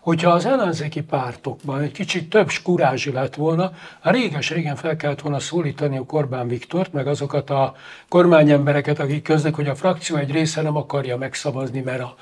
Hogyha 0.00 0.30
az 0.30 0.46
ellenzéki 0.46 1.02
pártokban 1.02 1.80
egy 1.80 1.92
kicsit 1.92 2.30
több 2.30 2.48
skurázsi 2.48 3.12
lett 3.12 3.34
volna, 3.34 3.72
réges-régen 4.00 4.76
fel 4.76 4.96
kellett 4.96 5.20
volna 5.20 5.38
szólítani 5.38 5.98
a 5.98 6.04
Korbán 6.04 6.48
Viktort, 6.48 6.92
meg 6.92 7.06
azokat 7.06 7.50
a 7.50 7.74
kormányembereket, 8.08 8.98
akik 8.98 9.22
köznek, 9.22 9.54
hogy 9.54 9.68
a 9.68 9.74
frakció 9.74 10.16
egy 10.16 10.30
része 10.30 10.62
nem 10.62 10.76
akarja 10.76 11.16
megszavazni, 11.16 11.80
mert 11.80 12.02
a 12.02 12.14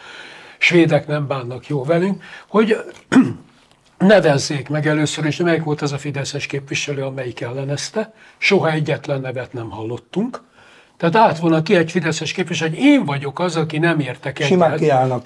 svédek 0.59 1.07
nem 1.07 1.27
bánnak 1.27 1.67
jó 1.67 1.85
velünk, 1.85 2.23
hogy 2.49 2.77
nevezzék 4.01 4.69
meg 4.69 4.87
először, 4.87 5.25
és 5.25 5.37
melyik 5.37 5.63
volt 5.63 5.83
az 5.83 5.93
a 5.93 5.99
Fideszes 5.99 6.47
képviselő, 6.47 7.03
amelyik 7.03 7.41
ellenezte. 7.41 8.13
Soha 8.39 8.71
egyetlen 8.71 9.21
nevet 9.21 9.53
nem 9.53 9.71
hallottunk. 9.71 10.43
Tehát 10.97 11.17
át 11.17 11.39
volna 11.39 11.63
ki 11.63 11.75
egy 11.75 11.91
Fideszes 11.91 12.33
képviselő, 12.33 12.71
hogy 12.71 12.79
én 12.79 13.05
vagyok 13.05 13.39
az, 13.39 13.57
aki 13.57 13.79
nem 13.79 14.01
értek 14.01 14.39
egyet. 14.39 14.51
Simán 14.51 14.77
kiállnak 14.77 15.23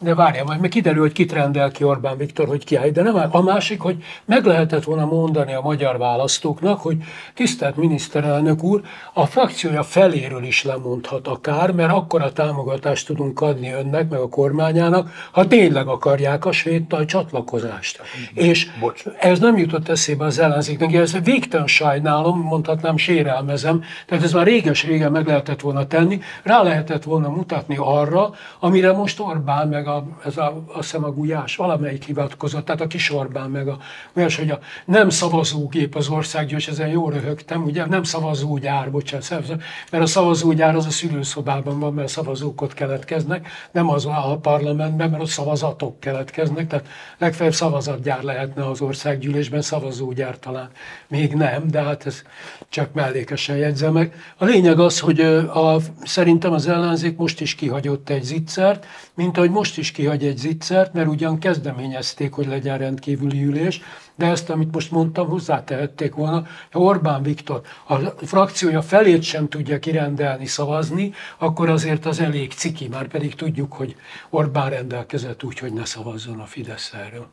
de 0.00 0.14
várjál, 0.14 0.44
majd 0.44 0.60
meg 0.60 0.70
kiderül, 0.70 1.00
hogy 1.00 1.12
kit 1.12 1.32
rendel 1.32 1.70
ki 1.70 1.84
Orbán 1.84 2.16
Viktor, 2.16 2.46
hogy 2.46 2.64
kiállj. 2.64 2.90
De 2.90 3.02
nem 3.02 3.28
a 3.30 3.40
másik, 3.40 3.80
hogy 3.80 4.04
meg 4.24 4.44
lehetett 4.44 4.84
volna 4.84 5.04
mondani 5.04 5.54
a 5.54 5.60
magyar 5.60 5.98
választóknak, 5.98 6.80
hogy 6.80 6.96
tisztelt 7.34 7.76
miniszterelnök 7.76 8.62
úr, 8.62 8.80
a 9.12 9.26
frakciója 9.26 9.82
feléről 9.82 10.44
is 10.44 10.64
lemondhat 10.64 11.28
akár, 11.28 11.72
mert 11.72 11.92
akkor 11.92 12.22
a 12.22 12.32
támogatást 12.32 13.06
tudunk 13.06 13.40
adni 13.40 13.72
önnek, 13.72 14.08
meg 14.08 14.20
a 14.20 14.28
kormányának, 14.28 15.10
ha 15.30 15.46
tényleg 15.46 15.86
akarják 15.86 16.44
a 16.44 16.52
svédtal 16.52 17.04
csatlakozást. 17.04 18.00
És 18.34 18.70
Bocs. 18.80 19.02
ez 19.20 19.38
nem 19.38 19.56
jutott 19.56 19.88
eszébe 19.88 20.24
az 20.24 20.38
ellenzéknek, 20.38 20.92
ez 20.92 21.16
végtelen 21.24 21.66
sajnálom, 21.66 22.40
mondhatnám 22.40 22.96
sérelmezem, 22.96 23.82
tehát 24.06 24.24
ez 24.24 24.32
már 24.32 24.46
réges-régen 24.46 25.12
meg 25.12 25.26
lehetett 25.26 25.60
volna 25.60 25.86
tenni, 25.86 26.20
rá 26.42 26.62
lehetett 26.62 27.02
volna 27.02 27.28
mutatni 27.28 27.76
arra, 27.78 28.30
amire 28.58 28.92
most 28.92 29.20
Orbán 29.20 29.68
meg 29.68 29.86
a, 29.88 30.06
ez 30.24 30.36
a, 30.36 30.64
azt 30.66 30.90
hiszem 30.90 31.04
a 31.04 31.12
Gulyás, 31.12 31.56
valamelyik 31.56 32.04
hivatkozott, 32.04 32.64
tehát 32.64 32.80
a 32.80 32.86
kis 32.86 33.12
Orbán 33.12 33.50
meg 33.50 33.68
a 33.68 33.78
Gulyás, 34.14 34.36
hogy 34.36 34.50
a 34.50 34.58
nem 34.84 35.08
szavazógép 35.08 35.94
az 35.94 36.08
országgyűlés, 36.08 36.68
ezen 36.68 36.88
jól 36.88 37.12
röhögtem, 37.12 37.62
ugye 37.64 37.86
nem 37.86 38.02
szavazógyár, 38.02 38.90
bocsánat, 38.90 39.56
mert 39.90 40.04
a 40.04 40.06
szavazógyár 40.06 40.74
az 40.74 40.86
a 40.86 40.90
szülőszobában 40.90 41.78
van, 41.78 41.94
mert 41.94 42.08
szavazók 42.08 42.62
ott 42.62 42.74
keletkeznek, 42.74 43.48
nem 43.70 43.88
az 43.88 44.06
a 44.06 44.38
parlamentben, 44.42 45.10
mert 45.10 45.22
ott 45.22 45.28
szavazatok 45.28 46.00
keletkeznek, 46.00 46.66
tehát 46.66 46.86
legfeljebb 47.18 47.54
szavazatgyár 47.54 48.22
lehetne 48.22 48.68
az 48.68 48.80
országgyűlésben, 48.80 49.62
szavazógyár 49.62 50.38
talán 50.38 50.70
még 51.08 51.34
nem, 51.34 51.68
de 51.70 51.82
hát 51.82 52.06
ez 52.06 52.22
csak 52.68 52.92
mellékesen 52.92 53.56
jegyzem 53.56 53.92
meg. 53.92 54.14
A 54.36 54.44
lényeg 54.44 54.78
az, 54.78 55.00
hogy 55.00 55.20
a, 55.20 55.76
szerintem 56.04 56.52
az 56.52 56.68
ellenzék 56.68 57.16
most 57.16 57.40
is 57.40 57.54
kihagyott 57.54 58.08
egy 58.08 58.22
zicsert, 58.22 58.86
mint 59.14 59.36
ahogy 59.36 59.50
most 59.50 59.77
is 59.78 59.90
kihagy 59.90 60.24
egy 60.24 60.36
zicsert, 60.36 60.92
mert 60.92 61.08
ugyan 61.08 61.38
kezdeményezték, 61.38 62.32
hogy 62.32 62.46
legyen 62.46 62.78
rendkívüli 62.78 63.44
ülés, 63.44 63.80
de 64.14 64.26
ezt, 64.26 64.50
amit 64.50 64.74
most 64.74 64.90
mondtam, 64.90 65.28
hozzátehették 65.28 66.14
volna, 66.14 66.46
ha 66.70 66.80
Orbán 66.80 67.22
Viktor 67.22 67.60
a 67.86 67.94
frakciója 68.26 68.82
felét 68.82 69.22
sem 69.22 69.48
tudja 69.48 69.78
kirendelni, 69.78 70.46
szavazni, 70.46 71.12
akkor 71.38 71.68
azért 71.68 72.06
az 72.06 72.20
elég 72.20 72.52
ciki, 72.52 72.88
már 72.88 73.08
pedig 73.08 73.34
tudjuk, 73.34 73.72
hogy 73.72 73.96
Orbán 74.30 74.70
rendelkezett 74.70 75.42
úgy, 75.42 75.58
hogy 75.58 75.72
ne 75.72 75.84
szavazzon 75.84 76.40
a 76.40 76.46
Fidesz 76.46 76.92
erről. 76.92 77.28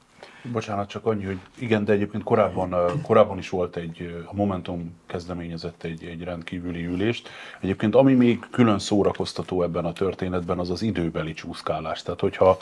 Bocsánat, 0.52 0.90
csak 0.90 1.06
annyi, 1.06 1.24
hogy 1.24 1.40
igen, 1.60 1.86
de 1.86 1.94
egyébként 1.94 2.24
korábban, 2.24 2.76
korábban 3.02 3.38
is 3.38 3.50
volt 3.50 3.76
egy, 3.76 4.26
a 4.26 4.36
Momentum 4.36 4.96
kezdeményezett 5.06 5.84
egy, 5.84 6.04
egy 6.04 6.24
rendkívüli 6.24 6.86
ülést. 6.86 7.30
Egyébként 7.62 7.96
ami 7.96 8.14
még 8.14 8.46
külön 8.52 8.80
szórakoztató 8.80 9.64
ebben 9.64 9.86
a 9.86 9.94
történetben, 9.94 10.60
az 10.60 10.70
az 10.70 10.82
időbeli 10.82 11.34
csúszkálás. 11.34 12.04
Tehát, 12.04 12.20
hogyha 12.20 12.58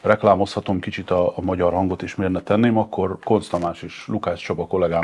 reklámozhatom 0.00 0.80
kicsit 0.80 1.10
a, 1.10 1.36
a 1.36 1.40
magyar 1.40 1.72
hangot, 1.72 2.02
és 2.02 2.14
miért 2.14 2.32
ne 2.32 2.42
tenném, 2.42 2.78
akkor 2.78 3.18
Konc 3.24 3.48
Tamás 3.48 3.82
és 3.82 4.06
Lukács 4.06 4.44
Csaba 4.44 4.66
kollégám 4.66 5.02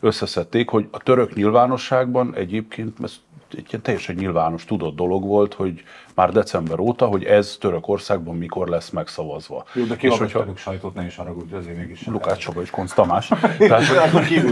összeszedték, 0.00 0.68
hogy 0.68 0.88
a 0.90 0.98
török 0.98 1.34
nyilvánosságban 1.34 2.34
egyébként, 2.34 2.98
ez 3.02 3.14
egy 3.56 3.80
teljesen 3.82 4.14
nyilvános, 4.14 4.64
tudott 4.64 4.96
dolog 4.96 5.24
volt, 5.24 5.54
hogy 5.54 5.82
már 6.14 6.32
december 6.32 6.78
óta, 6.78 7.06
hogy 7.06 7.24
ez 7.24 7.56
Törökországban 7.60 8.36
mikor 8.36 8.68
lesz 8.68 8.90
megszavazva. 8.90 9.64
Jó, 9.72 9.84
de 9.84 9.96
ki 9.96 10.06
és 10.06 10.18
hogyha... 10.18 10.38
török 10.38 10.58
sajtót, 10.58 10.94
ne 10.94 11.04
is 11.04 11.16
haragudj, 11.16 11.54
azért 11.54 11.76
mégis. 11.76 12.06
Lukács 12.06 12.38
Csaba 12.38 12.62
és 12.62 12.70
Konc 12.70 12.92
Tamás. 12.92 13.30
Oké, 14.20 14.42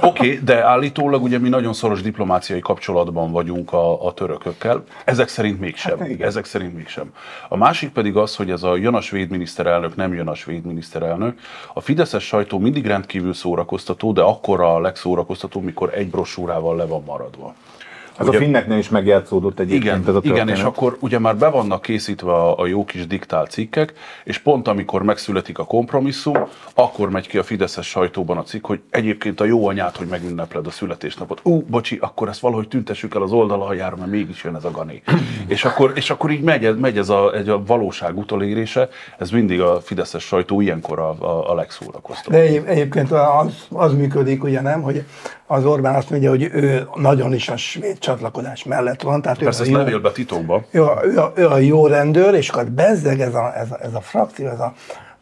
okay, 0.00 0.40
de 0.44 0.64
állítólag 0.64 1.22
ugye 1.22 1.38
mi 1.38 1.48
nagyon 1.48 1.72
szoros 1.72 2.02
diplomáciai 2.02 2.60
kapcsolatban 2.60 3.32
vagyunk 3.32 3.72
a, 3.72 4.06
a 4.06 4.12
törökökkel. 4.12 4.84
Ezek 5.04 5.28
szerint 5.28 5.60
mégsem. 5.60 5.98
Hát, 5.98 6.20
Ezek 6.20 6.44
szerint 6.44 6.74
mégsem. 6.74 7.12
A 7.48 7.56
másik 7.56 7.90
pedig 7.90 8.16
az, 8.16 8.36
hogy 8.36 8.50
ez 8.50 8.62
a 8.62 8.76
jön 8.76 8.94
a 8.94 9.00
svéd 9.00 9.30
miniszterelnök, 9.30 9.96
nem 9.96 10.14
jön 10.14 10.28
a 10.28 10.34
svéd 10.34 10.64
miniszterelnök. 10.64 11.38
A 11.74 11.80
fideszes 11.80 12.26
sajtó 12.26 12.58
mindig 12.58 12.86
rendkívül 12.86 13.32
szórakoztató, 13.32 14.12
de 14.12 14.22
akkor 14.22 14.60
a 14.60 14.80
legszórakoztató, 14.80 15.60
mikor 15.60 15.94
egy 15.94 16.10
brossúrával 16.10 16.76
le 16.76 16.84
van 16.84 17.02
maradva. 17.06 17.54
Az 18.18 18.28
ugye, 18.28 18.36
a 18.38 18.40
finneknél 18.40 18.78
is 18.78 18.88
megjátszódott 18.88 19.58
egy 19.58 19.72
igen, 19.72 20.04
ez 20.06 20.14
a 20.14 20.20
Igen, 20.22 20.48
és 20.48 20.62
akkor 20.62 20.96
ugye 21.00 21.18
már 21.18 21.36
be 21.36 21.48
vannak 21.48 21.82
készítve 21.82 22.32
a, 22.32 22.58
a 22.58 22.66
jó 22.66 22.84
kis 22.84 23.06
diktál 23.06 23.46
cikkek, 23.46 23.92
és 24.24 24.38
pont 24.38 24.68
amikor 24.68 25.02
megszületik 25.02 25.58
a 25.58 25.64
kompromisszum, 25.64 26.36
akkor 26.74 27.10
megy 27.10 27.28
ki 27.28 27.38
a 27.38 27.42
Fideszes 27.42 27.86
sajtóban 27.86 28.36
a 28.36 28.42
cikk, 28.42 28.66
hogy 28.66 28.80
egyébként 28.90 29.40
a 29.40 29.44
jó 29.44 29.66
anyát, 29.66 29.96
hogy 29.96 30.06
megünnepled 30.06 30.66
a 30.66 30.70
születésnapot. 30.70 31.40
Ú, 31.42 31.60
bocsi, 31.60 31.98
akkor 32.00 32.28
ezt 32.28 32.40
valahogy 32.40 32.68
tüntessük 32.68 33.14
el 33.14 33.22
az 33.22 33.32
oldal 33.32 33.62
aljára, 33.62 33.96
mert 33.96 34.10
mégis 34.10 34.44
jön 34.44 34.56
ez 34.56 34.64
a 34.64 34.70
gané. 34.70 35.02
és, 35.46 35.64
akkor, 35.64 35.92
és 35.94 36.10
akkor 36.10 36.30
így 36.30 36.42
megy, 36.42 36.78
megy 36.78 36.98
ez 36.98 37.08
a, 37.08 37.34
egy 37.34 37.48
a 37.48 37.62
valóság 37.64 38.18
utolérése, 38.18 38.88
ez 39.18 39.30
mindig 39.30 39.60
a 39.60 39.80
Fideszes 39.80 40.22
sajtó 40.22 40.60
ilyenkor 40.60 40.98
a, 40.98 41.16
a, 41.18 41.50
a 41.50 41.54
legszórakoztatóbb. 41.54 42.32
De 42.32 42.70
egyébként 42.70 43.12
az, 43.12 43.66
az 43.68 43.94
működik, 43.94 44.44
ugye 44.44 44.60
nem, 44.60 44.82
hogy 44.82 45.04
az 45.50 45.64
Orbán 45.64 45.94
azt 45.94 46.10
mondja, 46.10 46.30
hogy 46.30 46.50
ő 46.52 46.88
nagyon 46.94 47.34
is 47.34 47.48
a 47.48 47.56
svéd 47.56 47.98
csatlakozás 47.98 48.64
mellett 48.64 49.02
van. 49.02 49.22
Tehát 49.22 49.38
Persze, 49.38 49.64
ő 49.70 49.94
ez 49.94 50.00
be 50.00 50.10
titokba. 50.10 50.64
Ő, 50.70 50.80
ő, 51.02 51.20
ő, 51.34 51.46
a 51.48 51.56
jó 51.56 51.86
rendőr, 51.86 52.34
és 52.34 52.48
akkor 52.48 52.66
bezzeg 52.66 53.20
ez 53.20 53.34
a, 53.34 53.56
ez 53.56 53.70
a, 53.70 53.78
ez 53.82 53.94
a 53.94 54.00
frakció, 54.00 54.46
ez 54.46 54.60
a 54.60 54.72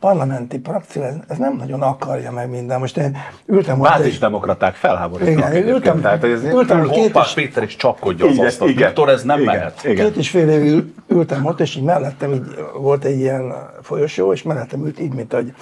parlamenti 0.01 0.61
frakció, 0.65 1.03
ez, 1.03 1.15
ez 1.29 1.37
nem 1.37 1.57
nagyon 1.57 1.83
akarja 1.83 2.33
meg 2.33 2.51
minden. 2.51 2.79
Most 2.79 2.97
én 2.97 3.17
ültem 3.47 3.81
ott... 3.81 3.89
Bázis 3.89 4.19
demokraták 4.19 4.75
felháborítanak 4.75 5.55
Igen, 5.55 5.69
ültem, 5.69 6.01
tehát, 6.01 6.25
ez 6.25 6.45
ültem 6.45 6.89
két 6.89 7.17
és... 7.17 7.33
Péter 7.35 7.63
is 7.63 7.77
csapkodja 7.77 8.27
az 8.27 8.39
asztalt. 8.39 8.71
Igen, 8.71 8.87
Viktor, 8.87 9.09
ez 9.09 9.23
nem 9.23 9.41
igen, 9.41 9.55
mehet. 9.55 9.85
Igen. 9.85 10.07
Két 10.07 10.17
és 10.17 10.31
fél 10.31 10.49
évig 10.49 10.85
ültem 11.09 11.45
ott, 11.45 11.61
és 11.61 11.77
így 11.77 11.83
mellettem 11.83 12.33
így 12.33 12.45
volt 12.79 13.05
egy 13.05 13.19
ilyen 13.19 13.55
folyosó, 13.83 14.33
és 14.33 14.43
mellettem 14.43 14.85
ült 14.85 15.01
így, 15.01 15.15
mint 15.15 15.33
hogy, 15.33 15.53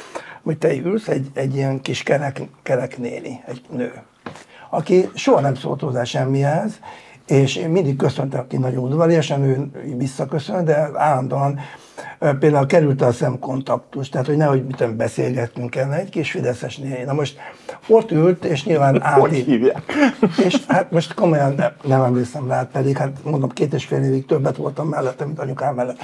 hogy 0.42 0.58
te 0.58 0.74
ülsz, 0.74 1.08
egy, 1.08 1.26
egy 1.34 1.54
ilyen 1.54 1.80
kis 1.80 2.02
kerek, 2.02 2.42
kerek 2.62 2.98
néni, 2.98 3.42
egy 3.46 3.60
nő 3.70 3.92
aki 4.74 5.08
soha 5.14 5.40
nem 5.40 5.54
szólt 5.54 5.80
hozzá 5.80 6.04
semmihez, 6.04 6.80
és 7.26 7.56
én 7.56 7.68
mindig 7.68 7.96
köszöntem, 7.96 8.40
aki 8.40 8.56
nagyon 8.56 8.84
udvariasan, 8.84 9.42
ő 9.42 9.70
visszaköszön, 9.96 10.64
de 10.64 10.90
állandóan 10.94 11.60
például 12.38 12.66
került 12.66 13.02
a 13.02 13.12
szemkontaktus, 13.12 14.08
tehát 14.08 14.26
hogy 14.26 14.36
nehogy 14.36 14.64
mit 14.64 14.96
beszélgettünk 14.96 15.70
kellene, 15.70 15.96
egy 15.96 16.08
kis 16.08 16.30
fideszes 16.30 16.76
néni. 16.76 17.02
Na 17.02 17.12
most 17.12 17.38
ott 17.88 18.10
ült, 18.10 18.44
és 18.44 18.64
nyilván 18.64 19.02
át... 19.02 19.20
Hogy 19.20 19.32
hívják? 19.32 19.82
És 20.44 20.56
hát 20.68 20.90
most 20.90 21.14
komolyan 21.14 21.54
nem, 21.54 21.72
nem 21.82 22.02
emlékszem 22.02 22.48
rá, 22.48 22.68
pedig 22.72 22.96
hát 22.96 23.10
mondom, 23.22 23.50
két 23.50 23.74
és 23.74 23.84
fél 23.84 24.02
évig 24.02 24.26
többet 24.26 24.56
voltam 24.56 24.88
mellette, 24.88 25.24
mint 25.24 25.38
anyukám 25.38 25.74
mellett. 25.74 25.98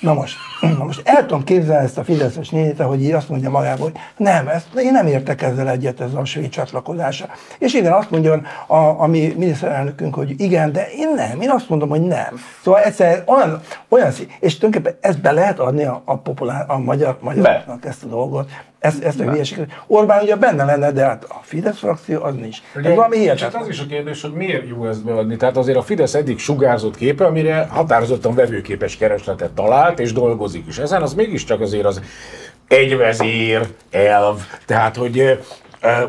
Na 0.00 0.14
most, 0.14 0.36
na 0.78 0.84
most 0.84 1.00
el 1.04 1.26
tudom 1.26 1.44
képzelni 1.44 1.84
ezt 1.84 1.98
a 1.98 2.04
fideszes 2.04 2.48
nénit, 2.48 2.80
hogy 2.80 3.02
így 3.02 3.12
azt 3.12 3.28
mondja 3.28 3.50
magából, 3.50 3.90
hogy 3.90 4.00
nem, 4.16 4.48
ezt, 4.48 4.66
én 4.76 4.92
nem 4.92 5.06
értek 5.06 5.42
ezzel 5.42 5.68
egyet, 5.68 6.00
ez 6.00 6.14
a 6.14 6.24
svéd 6.24 6.48
csatlakozása. 6.48 7.26
És 7.58 7.74
igen, 7.74 7.92
azt 7.92 8.10
mondja 8.10 8.42
a, 8.66 8.76
a 8.76 9.06
mi 9.06 9.34
miniszterelnökünk, 9.36 10.14
hogy 10.14 10.40
igen, 10.40 10.72
de 10.72 10.88
én 10.96 11.14
nem, 11.14 11.40
én 11.40 11.50
azt 11.50 11.68
mondom, 11.68 11.88
hogy 11.88 12.02
nem. 12.02 12.40
Szóval 12.62 12.80
egyszer 12.80 13.22
olyan, 13.26 13.60
olyan 13.88 14.12
és 14.40 14.58
tulajdonképpen 14.58 14.98
ezt 15.14 15.22
be 15.22 15.32
lehet 15.32 15.58
adni 15.58 15.84
a, 15.84 16.02
a, 16.04 16.18
populár, 16.18 16.64
a 16.68 16.78
magyar, 16.78 17.16
magyaroknak 17.20 17.84
ezt 17.84 18.04
a 18.04 18.06
dolgot, 18.06 18.50
ezt, 18.78 19.04
ezt 19.04 19.20
a 19.20 19.30
hülyeséget. 19.30 19.82
Orbán 19.86 20.22
ugye 20.22 20.36
benne 20.36 20.64
lenne, 20.64 20.92
de 20.92 21.04
hát 21.04 21.24
a 21.24 21.40
Fidesz 21.42 21.78
frakció 21.78 22.22
az 22.22 22.34
nincs. 22.34 22.58
Ez 22.74 22.94
valami 22.94 23.18
hihetetlen. 23.18 23.50
Hát 23.50 23.62
az 23.62 23.68
is 23.68 23.80
a 23.80 23.86
kérdés, 23.86 24.22
hogy 24.22 24.32
miért 24.32 24.68
jó 24.68 24.86
ezt 24.86 25.04
beadni. 25.04 25.36
Tehát 25.36 25.56
azért 25.56 25.78
a 25.78 25.82
Fidesz 25.82 26.14
eddig 26.14 26.38
sugárzott 26.38 26.96
képe, 26.96 27.24
amire 27.24 27.66
határozottan 27.70 28.34
vevőképes 28.34 28.96
keresletet 28.96 29.50
talált, 29.50 30.00
és 30.00 30.12
dolgozik 30.12 30.66
is. 30.66 30.78
Ezen 30.78 31.02
az 31.02 31.14
mégiscsak 31.14 31.60
azért 31.60 31.84
az 31.84 32.00
egyvezér 32.68 33.66
elv. 33.90 34.36
Tehát, 34.66 34.96
hogy 34.96 35.38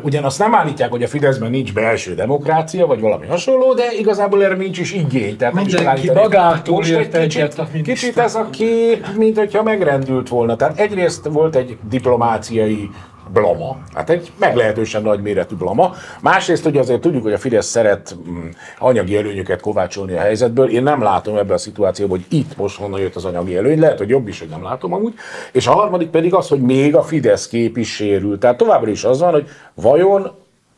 Ugyanazt 0.02 0.38
nem 0.38 0.54
állítják, 0.54 0.90
hogy 0.90 1.02
a 1.02 1.08
Fideszben 1.08 1.50
nincs 1.50 1.72
belső 1.72 2.14
demokrácia, 2.14 2.86
vagy 2.86 3.00
valami 3.00 3.26
hasonló, 3.26 3.74
de 3.74 3.84
igazából 3.98 4.44
erre 4.44 4.54
nincs 4.54 4.78
is 4.78 4.92
igény. 4.92 5.36
Tehát 5.36 5.54
Mindenki 5.54 6.10
magától 6.10 6.84
ért 6.84 7.14
egyet 7.14 7.60
Kicsit 7.82 8.18
ez 8.18 8.34
a 8.34 8.48
kép, 8.50 9.06
mint 9.16 9.38
hogyha 9.38 9.62
megrendült 9.62 10.28
volna. 10.28 10.56
Tehát 10.56 10.78
egyrészt 10.78 11.24
volt 11.24 11.56
egy 11.56 11.76
diplomáciai 11.88 12.90
blama. 13.32 13.78
Hát 13.94 14.10
egy 14.10 14.32
meglehetősen 14.38 15.02
nagy 15.02 15.22
méretű 15.22 15.54
blama. 15.54 15.94
Másrészt 16.20 16.64
hogy 16.64 16.76
azért 16.76 17.00
tudjuk, 17.00 17.22
hogy 17.22 17.32
a 17.32 17.38
Fidesz 17.38 17.66
szeret 17.66 18.16
mm, 18.28 18.48
anyagi 18.78 19.16
előnyöket 19.16 19.60
kovácsolni 19.60 20.12
a 20.12 20.20
helyzetből. 20.20 20.70
Én 20.70 20.82
nem 20.82 21.02
látom 21.02 21.36
ebben 21.36 21.54
a 21.54 21.58
szituációban, 21.58 22.18
hogy 22.18 22.38
itt 22.38 22.56
most 22.56 22.76
honnan 22.78 23.00
jött 23.00 23.14
az 23.14 23.24
anyagi 23.24 23.56
előny. 23.56 23.78
Lehet, 23.78 23.98
hogy 23.98 24.08
jobb 24.08 24.28
is, 24.28 24.38
hogy 24.38 24.48
nem 24.48 24.62
látom 24.62 24.92
amúgy. 24.92 25.14
És 25.52 25.66
a 25.66 25.72
harmadik 25.72 26.08
pedig 26.08 26.34
az, 26.34 26.48
hogy 26.48 26.60
még 26.60 26.96
a 26.96 27.02
Fidesz 27.02 27.48
kép 27.48 27.76
is 27.76 27.94
sérül. 27.94 28.38
Tehát 28.38 28.56
továbbra 28.56 28.90
is 28.90 29.04
az 29.04 29.20
van, 29.20 29.32
hogy 29.32 29.48
vajon 29.74 30.30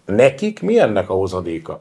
nekik 0.04 0.62
mi 0.62 0.78
ennek 0.78 1.10
a 1.10 1.14
hozadéka? 1.14 1.80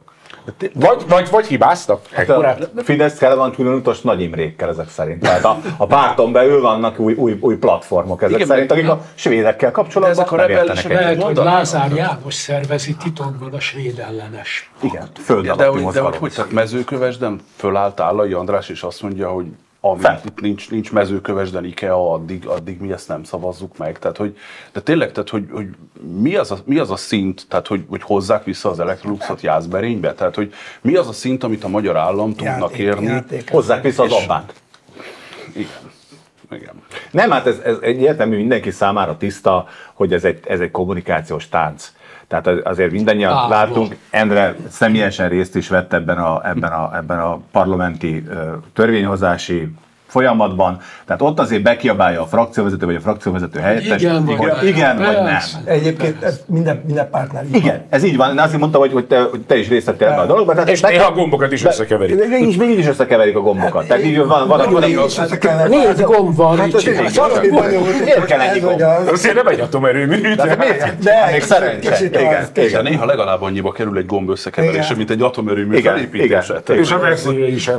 Vagy, 0.73 1.03
vagy, 1.07 1.29
vagy 1.29 1.45
hibáztak? 1.45 2.01
Hát 2.11 2.29
a 2.29 2.57
Fidesz 2.83 3.17
kell 3.17 3.35
van 3.35 3.51
külön 3.51 3.73
utas 3.73 4.01
Nagy 4.01 4.21
Imrékkel 4.21 4.69
ezek 4.69 4.89
szerint. 4.89 5.21
Tehát 5.21 5.45
a, 5.45 5.57
a 5.77 5.85
párton 5.85 6.31
belül 6.31 6.61
vannak 6.61 6.99
új, 6.99 7.13
új, 7.13 7.37
új 7.39 7.55
platformok 7.55 8.21
ezek 8.21 8.35
Igen, 8.35 8.47
szerint, 8.47 8.71
akik 8.71 8.89
a 8.89 9.01
svédekkel 9.15 9.71
kapcsolatban 9.71 10.23
ezek 10.23 10.31
a 10.31 10.35
nem 10.35 10.49
értenek 10.49 10.87
lehet, 10.87 11.23
hogy 11.23 11.35
Lázár 11.35 11.91
János 11.91 12.33
szervezi 12.33 12.95
titokban 12.95 13.53
a 13.53 13.59
svéd 13.59 13.99
ellenes. 13.99 14.71
Igen, 14.81 15.07
föld 15.23 15.51
de, 15.51 15.65
hogy, 15.65 15.85
de 15.85 15.99
hogy, 15.99 16.15
hogy 16.15 16.33
tehát 16.33 16.51
mezőkövesden 16.51 17.39
fölállt 17.55 17.99
Állai 17.99 18.33
András, 18.33 18.69
és 18.69 18.83
azt 18.83 19.01
mondja, 19.01 19.29
hogy 19.29 19.45
ami 19.79 20.03
itt 20.25 20.41
nincs, 20.41 20.69
nincs 20.69 20.91
mezőköves, 20.91 21.49
de 21.49 21.59
IKEA, 21.61 22.11
addig, 22.11 22.47
addig 22.47 22.79
mi 22.79 22.91
ezt 22.91 23.07
nem 23.07 23.23
szavazzuk 23.23 23.77
meg. 23.77 23.99
Tehát, 23.99 24.17
hogy, 24.17 24.37
de 24.71 24.81
tényleg, 24.81 25.11
tehát, 25.11 25.29
hogy, 25.29 25.47
hogy 25.51 25.67
mi, 26.19 26.35
az 26.35 26.51
a, 26.51 26.57
mi 26.65 26.77
az 26.77 26.91
a 26.91 26.95
szint, 26.95 27.45
tehát, 27.49 27.67
hogy, 27.67 27.85
hogy 27.89 28.01
hozzák 28.03 28.43
vissza 28.43 28.69
az 28.69 28.79
Electroluxot 28.79 29.41
Jászberénybe? 29.41 30.13
Tehát, 30.13 30.35
hogy 30.35 30.53
mi 30.81 30.95
az 30.95 31.07
a 31.07 31.13
szint, 31.13 31.43
amit 31.43 31.63
a 31.63 31.67
magyar 31.67 31.97
állam 31.97 32.35
tudnak 32.35 32.59
játék, 32.59 32.77
érni? 32.77 33.05
Játék, 33.05 33.49
hozzák 33.49 33.83
vissza 33.83 34.03
az 34.03 34.11
abbát. 34.11 34.53
Igen. 35.55 35.95
Igen. 36.51 36.81
Nem, 37.11 37.31
hát 37.31 37.47
ez, 37.47 37.57
ez 37.57 37.77
egyértelmű 37.81 38.37
mindenki 38.37 38.71
számára 38.71 39.17
tiszta, 39.17 39.67
hogy 39.93 40.13
ez 40.13 40.23
egy, 40.23 40.39
ez 40.47 40.59
egy 40.59 40.71
kommunikációs 40.71 41.49
tánc. 41.49 41.91
Tehát 42.27 42.47
azért 42.47 42.91
mindannyian 42.91 43.31
ah, 43.33 43.49
látunk, 43.49 43.95
Endre 44.09 44.55
személyesen 44.69 45.29
részt 45.29 45.55
is 45.55 45.69
vett 45.69 45.93
ebben 45.93 46.17
a, 46.17 46.47
ebben 46.49 46.71
a, 46.71 46.95
ebben 46.97 47.19
a 47.19 47.39
parlamenti 47.51 48.23
törvényhozási 48.73 49.71
folyamatban. 50.07 50.81
Tehát 51.05 51.21
ott 51.21 51.39
azért 51.39 51.61
bekiabálja 51.61 52.21
a 52.21 52.25
frakcióvezető 52.25 52.85
vagy 52.85 52.95
a 52.95 52.99
frakcióvezető 52.99 53.59
helyettes. 53.59 54.01
Igen, 54.01 54.25
vagy, 54.25 54.35
igen, 54.35 54.65
igen 54.65 54.97
vagy 54.97 55.23
nem. 55.23 55.37
Egyébként 55.65 56.23
ez 56.23 56.39
minden, 56.45 56.81
minden 56.85 57.09
pártnál 57.09 57.45
így 57.45 57.55
Igen, 57.55 57.85
ez 57.89 58.03
így 58.03 58.17
van. 58.17 58.31
Én 58.31 58.39
azt 58.39 58.57
mondtam, 58.57 58.81
hogy, 58.81 58.91
hogy, 58.91 59.05
te, 59.05 59.21
hogy 59.21 59.41
te 59.41 59.57
is 59.57 59.67
részt 59.67 59.85
vettél 59.85 60.07
ebben 60.07 60.19
a 60.19 60.25
dologban. 60.25 60.55
Tehát 60.55 60.69
és 60.69 60.81
néha 60.81 61.07
a 61.07 61.11
gombokat 61.11 61.51
is 61.51 61.65
összekeverik. 61.65 62.15
De, 62.15 62.37
így, 62.37 62.61
így 62.61 62.79
is 62.79 62.87
összekeverik 62.87 63.35
a 63.35 63.39
gombokat. 63.39 63.87
Tehát 63.87 64.03
így 64.03 64.17
van, 64.17 64.47
van, 64.47 64.71
van, 64.71 64.83
Négy 65.69 66.01
gomb 66.01 66.35
van, 66.35 66.57
hát, 66.57 66.83
Miért 68.03 68.25
kell 68.25 68.39
ennyi 68.39 68.59
gomb? 68.59 68.81
Azért 69.11 69.35
nem 69.35 69.47
egy 69.47 69.59
atomerőmű. 69.59 70.35
De 70.35 71.29
még 71.31 71.41
szerencse. 71.41 71.97
Igen, 72.53 72.83
néha 72.83 73.05
legalább 73.05 73.41
annyiba 73.41 73.71
kerül 73.71 73.97
egy 73.97 74.05
gomb 74.05 74.29
összekeverése, 74.29 74.95
mint 74.95 75.09
egy 75.09 75.21
atomerőmű 75.21 75.79
felépítése. 75.79 76.61
És 76.67 76.91
a 76.91 76.99
veszélye 76.99 77.47
is 77.47 77.69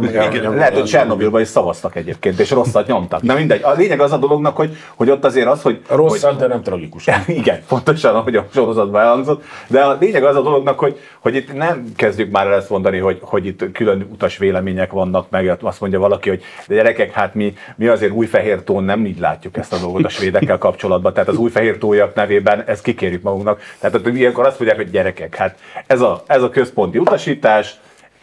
Lehet, 0.55 0.75
hogy 0.75 0.85
Csernobilban 0.85 1.41
is 1.41 1.49
szavaztak 1.49 1.97
egyébként 1.97 2.18
egyébként, 2.19 2.41
és 2.41 2.51
rosszat 2.51 2.87
nyomtak. 2.87 3.23
Na 3.23 3.35
mindegy. 3.35 3.63
A 3.63 3.73
lényeg 3.73 4.01
az 4.01 4.13
a 4.13 4.17
dolognak, 4.17 4.57
hogy, 4.57 4.77
hogy 4.95 5.11
ott 5.11 5.25
azért 5.25 5.47
az, 5.47 5.63
hogy... 5.63 5.81
Rosszat, 5.89 6.31
hogy, 6.31 6.41
de 6.41 6.47
nem 6.47 6.63
tragikus. 6.63 7.07
Igen, 7.27 7.63
pontosan, 7.69 8.15
ahogy 8.15 8.37
a 8.37 8.47
sorozatban 8.53 9.01
elhangzott. 9.01 9.45
De 9.67 9.81
a 9.81 9.97
lényeg 10.01 10.25
az 10.25 10.37
a 10.37 10.43
dolognak, 10.43 10.79
hogy, 10.79 10.99
hogy 11.19 11.35
itt 11.35 11.55
nem 11.55 11.93
kezdjük 11.97 12.31
már 12.31 12.47
el 12.47 12.55
ezt 12.55 12.71
mondani, 12.71 12.99
hogy, 12.99 13.19
hogy 13.21 13.47
itt 13.47 13.73
külön 13.73 14.09
utas 14.13 14.39
vélemények 14.39 14.93
vannak, 14.93 15.31
meg 15.31 15.59
azt 15.61 15.81
mondja 15.81 15.99
valaki, 15.99 16.29
hogy 16.29 16.43
de 16.67 16.75
gyerekek, 16.75 17.13
hát 17.13 17.35
mi, 17.35 17.55
mi 17.77 17.87
azért 17.87 18.13
új 18.13 18.27
fehér 18.27 18.63
tón 18.63 18.85
nem 18.85 19.07
így 19.07 19.19
látjuk 19.19 19.57
ezt 19.57 19.73
a 19.73 19.79
dolgot 19.79 20.05
a 20.05 20.09
svédekkel 20.09 20.59
kapcsolatban. 20.59 21.13
Tehát 21.13 21.29
az 21.29 21.37
új 21.37 21.51
fehér 21.51 21.79
tójak 21.79 22.15
nevében 22.15 22.63
ezt 22.67 22.83
kikérjük 22.83 23.23
magunknak. 23.23 23.61
Tehát 23.79 24.07
ilyenkor 24.07 24.47
azt 24.47 24.59
mondják, 24.59 24.81
hogy 24.81 24.91
gyerekek, 24.91 25.35
hát 25.35 25.59
ez 25.87 26.01
a, 26.01 26.23
ez 26.27 26.43
a 26.43 26.51
központi 26.51 26.99
utasítás, 26.99 27.77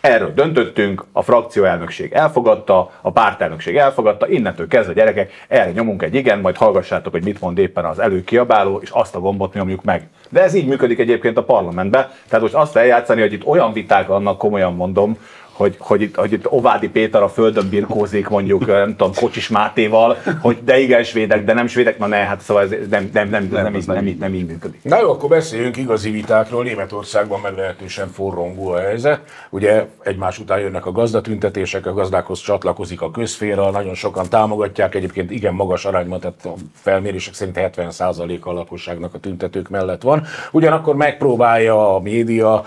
Erről 0.06 0.34
döntöttünk, 0.34 1.06
a 1.12 1.22
frakcióelnökség 1.22 2.12
elfogadta, 2.14 2.92
a 3.02 3.12
pártelnökség 3.12 3.78
elfogadta, 3.78 4.28
innentől 4.28 4.68
kezdve 4.68 4.94
gyerekek, 4.94 5.32
erre 5.48 5.72
nyomunk 5.72 6.02
egy 6.02 6.16
igen, 6.16 6.40
majd 6.40 6.56
hallgassátok, 6.56 7.12
hogy 7.12 7.24
mit 7.24 7.42
mond 7.42 7.58
éppen 7.58 7.86
az 7.86 8.00
előkiabáló, 8.00 8.80
és 8.82 8.90
azt 8.90 9.16
a 9.16 9.20
gombot 9.20 9.54
nyomjuk 9.54 9.84
meg. 9.84 10.08
De 10.30 10.42
ez 10.42 10.54
így 10.54 10.68
működik 10.68 11.00
egyébként 11.00 11.38
a 11.38 11.44
parlamentben, 11.44 12.10
tehát 12.28 12.42
most 12.42 12.54
azt 12.54 12.76
eljátszani, 12.76 13.22
hogy 13.22 13.34
itt 13.34 13.46
olyan 13.46 13.74
viták 13.74 14.08
vannak, 14.08 14.38
komolyan 14.38 14.76
mondom, 14.76 15.18
hogy, 15.56 15.76
hogy, 15.80 16.02
itt, 16.02 16.16
hogy 16.16 16.32
itt 16.32 16.52
Ovádi 16.52 16.90
Péter 16.90 17.22
a 17.24 17.30
földön 17.30 17.70
birkózik 17.70 18.28
mondjuk, 18.28 18.66
nem 18.66 18.96
tudom, 18.96 19.14
Kocsis 19.14 19.48
Mátéval, 19.48 20.18
hogy 20.42 20.58
de 20.64 20.80
igen, 20.80 21.04
svédek, 21.04 21.44
de 21.44 21.54
nem 21.54 21.68
svédek, 21.68 21.98
na 21.98 22.08
ne, 22.08 22.18
hát 22.18 22.42
szóval 22.42 22.64
ez 22.64 22.70
nem, 22.90 23.10
nem, 23.14 23.30
nem, 23.30 23.48
nem, 23.52 23.64
nem, 23.64 23.76
így, 23.76 23.88
nem, 23.88 24.08
így, 24.08 24.18
nem 24.18 24.34
így 24.34 24.46
működik. 24.46 24.84
Na 24.84 25.00
jó, 25.00 25.12
akkor 25.12 25.30
beszéljünk 25.30 25.78
igazi 25.78 26.10
vitákról. 26.10 26.64
Németországban 26.64 27.40
meglehetősen 27.40 28.08
forrongó 28.08 28.70
a 28.70 28.80
helyzet. 28.80 29.20
Ugye 29.50 29.86
egymás 30.04 30.40
után 30.40 30.60
jönnek 30.60 30.86
a 30.86 30.92
gazdatüntetések, 30.92 31.86
a 31.86 31.94
gazdákhoz 31.94 32.40
csatlakozik 32.40 33.02
a 33.02 33.12
közféra, 33.12 33.72
nagyon 33.72 33.94
sokan 33.94 34.30
támogatják, 34.30 34.96
egyébként 34.96 35.32
igen 35.32 35.54
magas 35.54 35.86
arányban, 35.86 36.20
tehát 36.20 36.46
a 36.46 36.54
felmérések 36.74 37.34
szerint 37.34 37.60
70% 37.60 38.40
a 38.40 38.52
lakosságnak 38.52 39.14
a 39.14 39.20
tüntetők 39.20 39.70
mellett 39.70 40.02
van. 40.02 40.26
Ugyanakkor 40.52 40.96
megpróbálja 40.96 41.96
a 41.96 42.00
média, 42.00 42.64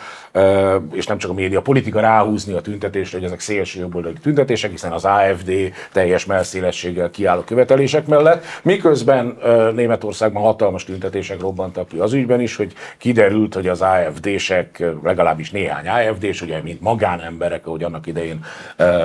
és 0.92 1.06
nem 1.06 1.18
csak 1.18 1.30
a 1.30 1.34
média, 1.34 1.58
a 1.58 1.62
politika 1.62 2.00
ráhúzni 2.00 2.52
a 2.52 2.60
tüntetőket, 2.60 2.77
tüntetésre, 2.78 3.18
hogy 3.18 3.26
ezek 3.26 3.40
szélső 3.40 3.80
jobboldali 3.80 4.14
tüntetések, 4.22 4.70
hiszen 4.70 4.92
az 4.92 5.04
AFD 5.04 5.52
teljes 5.92 6.24
melszélességgel 6.26 7.10
kiáll 7.10 7.44
követelések 7.44 8.06
mellett, 8.06 8.44
miközben 8.62 9.38
Németországban 9.74 10.42
hatalmas 10.42 10.84
tüntetések 10.84 11.40
robbantak 11.40 11.88
ki 11.88 11.98
az 11.98 12.12
ügyben 12.12 12.40
is, 12.40 12.56
hogy 12.56 12.72
kiderült, 12.98 13.54
hogy 13.54 13.68
az 13.68 13.82
AFD-sek, 13.82 14.84
legalábbis 15.02 15.50
néhány 15.50 15.88
AFD-s, 15.88 16.42
ugye 16.42 16.62
mint 16.62 16.80
magánemberek, 16.80 17.66
ahogy 17.66 17.82
annak 17.82 18.06
idején 18.06 18.44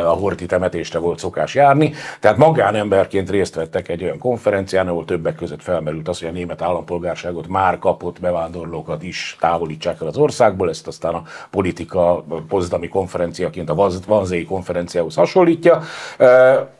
a 0.05 0.13
horti 0.13 0.45
temetésre 0.45 0.99
volt 0.99 1.19
szokás 1.19 1.55
járni, 1.55 1.93
tehát 2.19 2.37
magánemberként 2.37 3.29
részt 3.29 3.55
vettek 3.55 3.89
egy 3.89 4.03
olyan 4.03 4.17
konferencián, 4.17 4.87
ahol 4.87 5.05
többek 5.05 5.35
között 5.35 5.61
felmerült 5.61 6.07
az, 6.07 6.19
hogy 6.19 6.27
a 6.27 6.31
német 6.31 6.61
állampolgárságot 6.61 7.47
már 7.47 7.79
kapott 7.79 8.19
bevándorlókat 8.19 9.03
is 9.03 9.35
távolítsák 9.39 10.01
el 10.01 10.07
az 10.07 10.17
országból, 10.17 10.69
ezt 10.69 10.87
aztán 10.87 11.13
a 11.13 11.23
politika 11.49 12.25
pozdami 12.47 12.87
konferenciaként 12.87 13.62
a 13.69 13.89
Vanzéi 14.07 14.45
konferenciához 14.45 15.15
hasonlítja. 15.15 15.81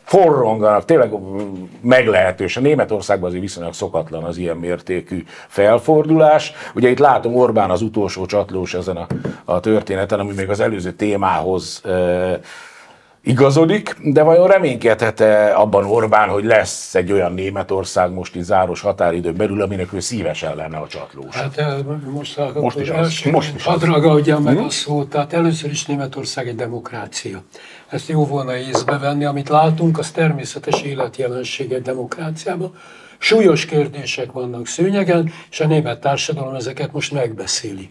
Forronganak, 0.04 0.86
tényleg 0.86 1.12
meglehetősen. 1.82 2.64
Németországban 2.64 3.28
azért 3.28 3.44
viszonylag 3.44 3.74
szokatlan 3.74 4.24
az 4.24 4.38
ilyen 4.38 4.58
mértékű 4.58 5.24
felfordulás. 5.48 6.54
Ugye 6.76 6.90
itt 6.90 7.00
látom 7.00 7.36
Orbán 7.36 7.70
az 7.70 7.82
utolsó 7.82 8.26
csatlós 8.26 8.74
ezen 8.74 8.98
a, 8.98 9.08
a 9.46 9.60
történeten, 9.60 10.20
ami 10.20 10.34
még 10.34 10.50
az 10.50 10.60
előző 10.60 10.92
témához 10.92 11.82
igazodik, 13.24 13.96
de 14.02 14.22
vajon 14.22 14.48
reménykedhet-e 14.48 15.58
abban 15.58 15.86
Orbán, 15.86 16.30
hogy 16.30 16.44
lesz 16.44 16.96
egy 16.96 17.12
olyan 17.12 17.34
Németország 17.34 18.12
most 18.12 18.36
itt 18.36 18.44
záros 18.44 18.82
határidőn 18.82 19.36
belül, 19.36 19.62
aminek 19.62 19.94
ő 19.94 20.00
szívesen 20.00 20.56
lenne 20.56 20.78
a 20.78 20.88
csatlós? 20.88 21.36
Hát 21.36 21.84
most, 22.06 22.40
most 22.54 22.80
is 22.80 22.90
az, 22.90 23.22
most 23.32 23.56
is 23.56 23.64
hadd 23.64 23.86
ragadjam 23.86 24.44
meg 24.44 24.58
hm? 24.58 24.64
a 24.64 24.70
szót, 24.70 25.10
tehát 25.10 25.34
először 25.34 25.72
is 25.72 25.86
Németország 25.86 26.48
egy 26.48 26.56
demokrácia. 26.56 27.44
Ezt 27.90 28.08
jó 28.08 28.26
volna 28.26 28.56
észbe 28.56 28.98
venni, 28.98 29.26
amit 29.26 29.50
látunk, 29.50 30.00
az 30.00 30.12
természetes 30.12 30.82
életjelenség 30.82 31.72
egy 31.72 31.82
demokráciában. 31.82 32.76
Súlyos 33.18 33.66
kérdések 33.66 34.32
vannak 34.32 34.68
szőnyegen, 34.68 35.32
és 35.52 35.60
a 35.60 35.68
német 35.68 36.00
társadalom 36.00 36.56
ezeket 36.56 36.94
most 36.94 37.12
megbeszéli 37.12 37.90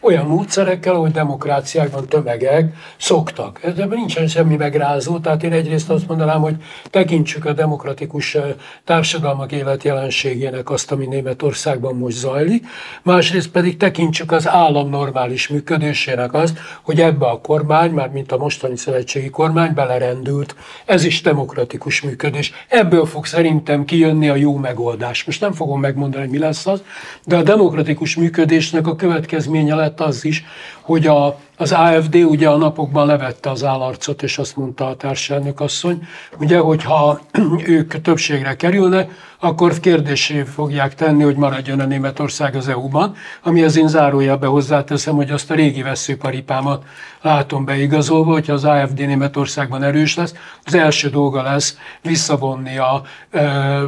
olyan 0.00 0.26
módszerekkel, 0.26 0.94
ahogy 0.94 1.10
demokráciákban 1.10 2.06
tömegek 2.06 2.74
szoktak. 2.96 3.60
Ebben 3.62 3.88
nincsen 3.88 4.26
semmi 4.26 4.56
megrázó, 4.56 5.18
tehát 5.18 5.42
én 5.42 5.52
egyrészt 5.52 5.90
azt 5.90 6.08
mondanám, 6.08 6.40
hogy 6.40 6.54
tekintsük 6.84 7.44
a 7.44 7.52
demokratikus 7.52 8.36
társadalmak 8.84 9.52
életjelenségének 9.52 10.70
azt, 10.70 10.92
ami 10.92 11.06
Németországban 11.06 11.96
most 11.96 12.16
zajlik, 12.16 12.66
másrészt 13.02 13.50
pedig 13.50 13.76
tekintsük 13.76 14.32
az 14.32 14.48
állam 14.48 14.88
normális 14.88 15.48
működésének 15.48 16.34
azt, 16.34 16.58
hogy 16.82 17.00
ebbe 17.00 17.26
a 17.26 17.40
kormány, 17.40 17.90
már 17.90 18.08
mint 18.08 18.32
a 18.32 18.36
mostani 18.36 18.76
szövetségi 18.76 19.30
kormány 19.30 19.74
belerendült. 19.74 20.54
Ez 20.84 21.04
is 21.04 21.22
demokratikus 21.22 22.00
működés. 22.02 22.52
Ebből 22.68 23.06
fog 23.06 23.26
szerintem 23.26 23.84
kijönni 23.84 24.28
a 24.28 24.36
jó 24.36 24.56
megoldás. 24.56 25.24
Most 25.24 25.40
nem 25.40 25.52
fogom 25.52 25.80
megmondani, 25.80 26.26
mi 26.26 26.38
lesz 26.38 26.66
az, 26.66 26.82
de 27.24 27.36
a 27.36 27.42
demokratikus 27.42 28.16
működésnek 28.16 28.86
a 28.86 28.96
következménye 28.96 29.74
lett 29.74 29.89
atleta 29.90 30.46
hogy 30.90 31.06
a, 31.06 31.38
az 31.56 31.72
AFD 31.72 32.14
ugye 32.14 32.48
a 32.48 32.56
napokban 32.56 33.06
levette 33.06 33.50
az 33.50 33.64
állarcot, 33.64 34.22
és 34.22 34.38
azt 34.38 34.56
mondta 34.56 34.86
a 34.86 34.96
társelnök 34.96 35.60
asszony, 35.60 36.06
ugye, 36.38 36.58
hogyha 36.58 37.20
ők 37.76 38.00
többségre 38.00 38.56
kerülnek, 38.56 39.10
akkor 39.42 39.80
kérdésé 39.80 40.42
fogják 40.42 40.94
tenni, 40.94 41.22
hogy 41.22 41.36
maradjon 41.36 41.80
a 41.80 41.84
Németország 41.84 42.54
az 42.54 42.68
EU-ban, 42.68 43.14
ami 43.42 43.62
az 43.62 43.76
én 43.76 43.88
zárójelbe 43.88 44.46
hozzáteszem, 44.46 45.14
hogy 45.14 45.30
azt 45.30 45.50
a 45.50 45.54
régi 45.54 45.82
veszőparipámat 45.82 46.84
látom 47.22 47.64
beigazolva, 47.64 48.32
hogyha 48.32 48.52
az 48.52 48.64
AFD 48.64 48.98
Németországban 48.98 49.82
erős 49.82 50.16
lesz, 50.16 50.34
az 50.64 50.74
első 50.74 51.08
dolga 51.08 51.42
lesz 51.42 51.78
visszavonni 52.02 52.78
a 52.78 53.02
e, 53.30 53.80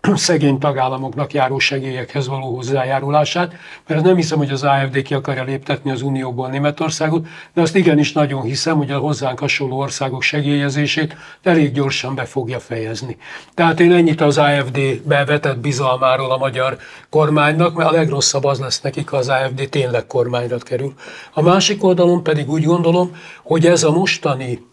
szegény 0.14 0.58
tagállamoknak 0.58 1.32
járó 1.32 1.58
segélyekhez 1.58 2.28
való 2.28 2.54
hozzájárulását, 2.54 3.52
mert 3.86 4.02
nem 4.02 4.16
hiszem, 4.16 4.38
hogy 4.38 4.50
az 4.50 4.62
AFD 4.62 5.02
ki 5.02 5.14
akarja 5.14 5.44
léptetni 5.44 5.90
az 5.90 6.02
Unióból 6.02 6.48
Németországot, 6.50 7.26
de 7.54 7.60
azt 7.60 7.76
igenis 7.76 8.12
nagyon 8.12 8.42
hiszem, 8.42 8.76
hogy 8.76 8.90
a 8.90 8.98
hozzánk 8.98 9.38
hasonló 9.38 9.78
országok 9.78 10.22
segélyezését 10.22 11.16
elég 11.42 11.72
gyorsan 11.72 12.14
be 12.14 12.24
fogja 12.24 12.60
fejezni. 12.60 13.16
Tehát 13.54 13.80
én 13.80 13.92
ennyit 13.92 14.20
az 14.20 14.38
AFD 14.38 15.02
bevetett 15.04 15.58
bizalmáról 15.58 16.30
a 16.30 16.38
magyar 16.38 16.76
kormánynak, 17.10 17.74
mert 17.74 17.90
a 17.90 17.92
legrosszabb 17.92 18.44
az 18.44 18.58
lesz 18.58 18.80
nekik, 18.80 19.08
ha 19.08 19.16
az 19.16 19.28
AFD 19.28 19.68
tényleg 19.68 20.06
kormányra 20.06 20.58
kerül. 20.58 20.94
A 21.32 21.42
másik 21.42 21.84
oldalon 21.84 22.22
pedig 22.22 22.50
úgy 22.50 22.64
gondolom, 22.64 23.16
hogy 23.42 23.66
ez 23.66 23.82
a 23.82 23.90
mostani 23.90 24.68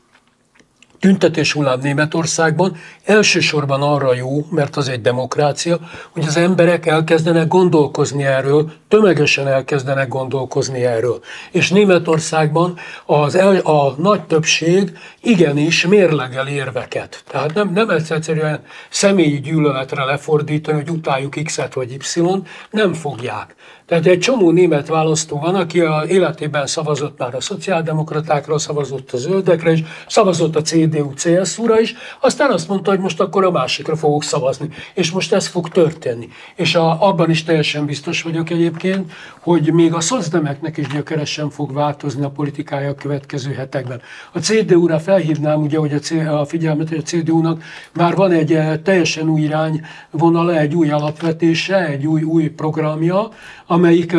tüntetés 0.99 1.53
hullám 1.53 1.79
Németországban 1.79 2.75
elsősorban 3.03 3.81
arra 3.81 4.13
jó, 4.13 4.45
mert 4.49 4.75
az 4.75 4.89
egy 4.89 5.01
demokrácia, 5.01 5.79
hogy 6.11 6.23
az 6.25 6.37
emberek 6.37 6.85
elkezdenek 6.85 7.47
gondolkozni 7.47 8.23
erről, 8.23 8.71
tömegesen 8.87 9.47
elkezdenek 9.47 10.07
gondolkozni 10.07 10.85
erről. 10.85 11.19
És 11.51 11.69
Németországban 11.69 12.77
az 13.05 13.35
el, 13.35 13.57
a 13.57 13.95
nagy 13.97 14.21
többség 14.21 14.97
igenis 15.21 15.87
mérlegel 15.87 16.47
érveket. 16.47 17.23
Tehát 17.27 17.53
nem, 17.53 17.71
nem 17.73 17.89
egyszerűen 17.89 18.63
személyi 18.89 19.39
gyűlöletre 19.39 20.03
lefordítani, 20.03 20.77
hogy 20.77 20.89
utáljuk 20.89 21.35
X-et 21.43 21.73
vagy 21.73 21.91
Y-t, 21.91 22.47
nem 22.69 22.93
fogják. 22.93 23.55
Tehát 23.87 24.05
egy 24.05 24.19
csomó 24.19 24.51
német 24.51 24.87
választó 24.87 25.39
van, 25.39 25.55
aki 25.55 25.79
a 25.79 26.03
életében 26.07 26.67
szavazott 26.67 27.17
már 27.17 27.35
a 27.35 27.41
szociáldemokratákra, 27.41 28.57
szavazott 28.57 29.11
a 29.11 29.17
zöldekre, 29.17 29.71
és 29.71 29.83
szavazott 30.07 30.55
a 30.55 30.61
CDU, 30.61 31.13
CSU-ra 31.13 31.79
is, 31.79 31.95
aztán 32.19 32.51
azt 32.51 32.67
mondta, 32.67 32.89
hogy 32.89 32.99
most 32.99 33.19
akkor 33.19 33.43
a 33.45 33.51
másikra 33.51 33.95
fogok 33.95 34.23
szavazni. 34.23 34.69
És 34.93 35.11
most 35.11 35.33
ez 35.33 35.47
fog 35.47 35.69
történni. 35.69 36.29
És 36.55 36.75
a, 36.75 37.07
abban 37.07 37.29
is 37.29 37.43
teljesen 37.43 37.85
biztos 37.85 38.21
vagyok 38.21 38.49
egyébként, 38.49 39.11
hogy 39.39 39.73
még 39.73 39.93
a 39.93 39.99
szocdemeknek 39.99 40.77
is 40.77 40.87
gyökeresen 40.87 41.49
fog 41.49 41.73
változni 41.73 42.23
a 42.23 42.29
politikája 42.29 42.89
a 42.89 42.95
következő 42.95 43.53
hetekben. 43.53 44.01
A 44.31 44.39
CDU-ra 44.39 44.99
felhívnám 44.99 45.61
ugye, 45.61 45.77
hogy 45.77 45.93
a, 45.93 45.99
C, 45.99 46.11
a 46.11 46.45
figyelmet, 46.45 46.89
hogy 46.89 46.97
a 46.97 47.01
CDU-nak 47.01 47.63
már 47.93 48.15
van 48.15 48.31
egy 48.31 48.53
eh, 48.53 48.77
teljesen 48.83 49.29
új 49.29 49.41
irányvonala, 49.41 50.57
egy 50.57 50.75
új 50.75 50.89
alapvetése, 50.89 51.85
egy 51.85 52.05
új, 52.05 52.23
új 52.23 52.47
programja, 52.47 53.29
amelyik 53.77 54.15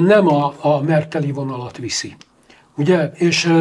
nem 0.00 0.28
a, 0.28 0.54
a 0.60 0.82
Merkeli 0.82 1.32
vonalat 1.32 1.76
viszi. 1.76 2.16
Ugye? 2.76 3.10
És 3.14 3.52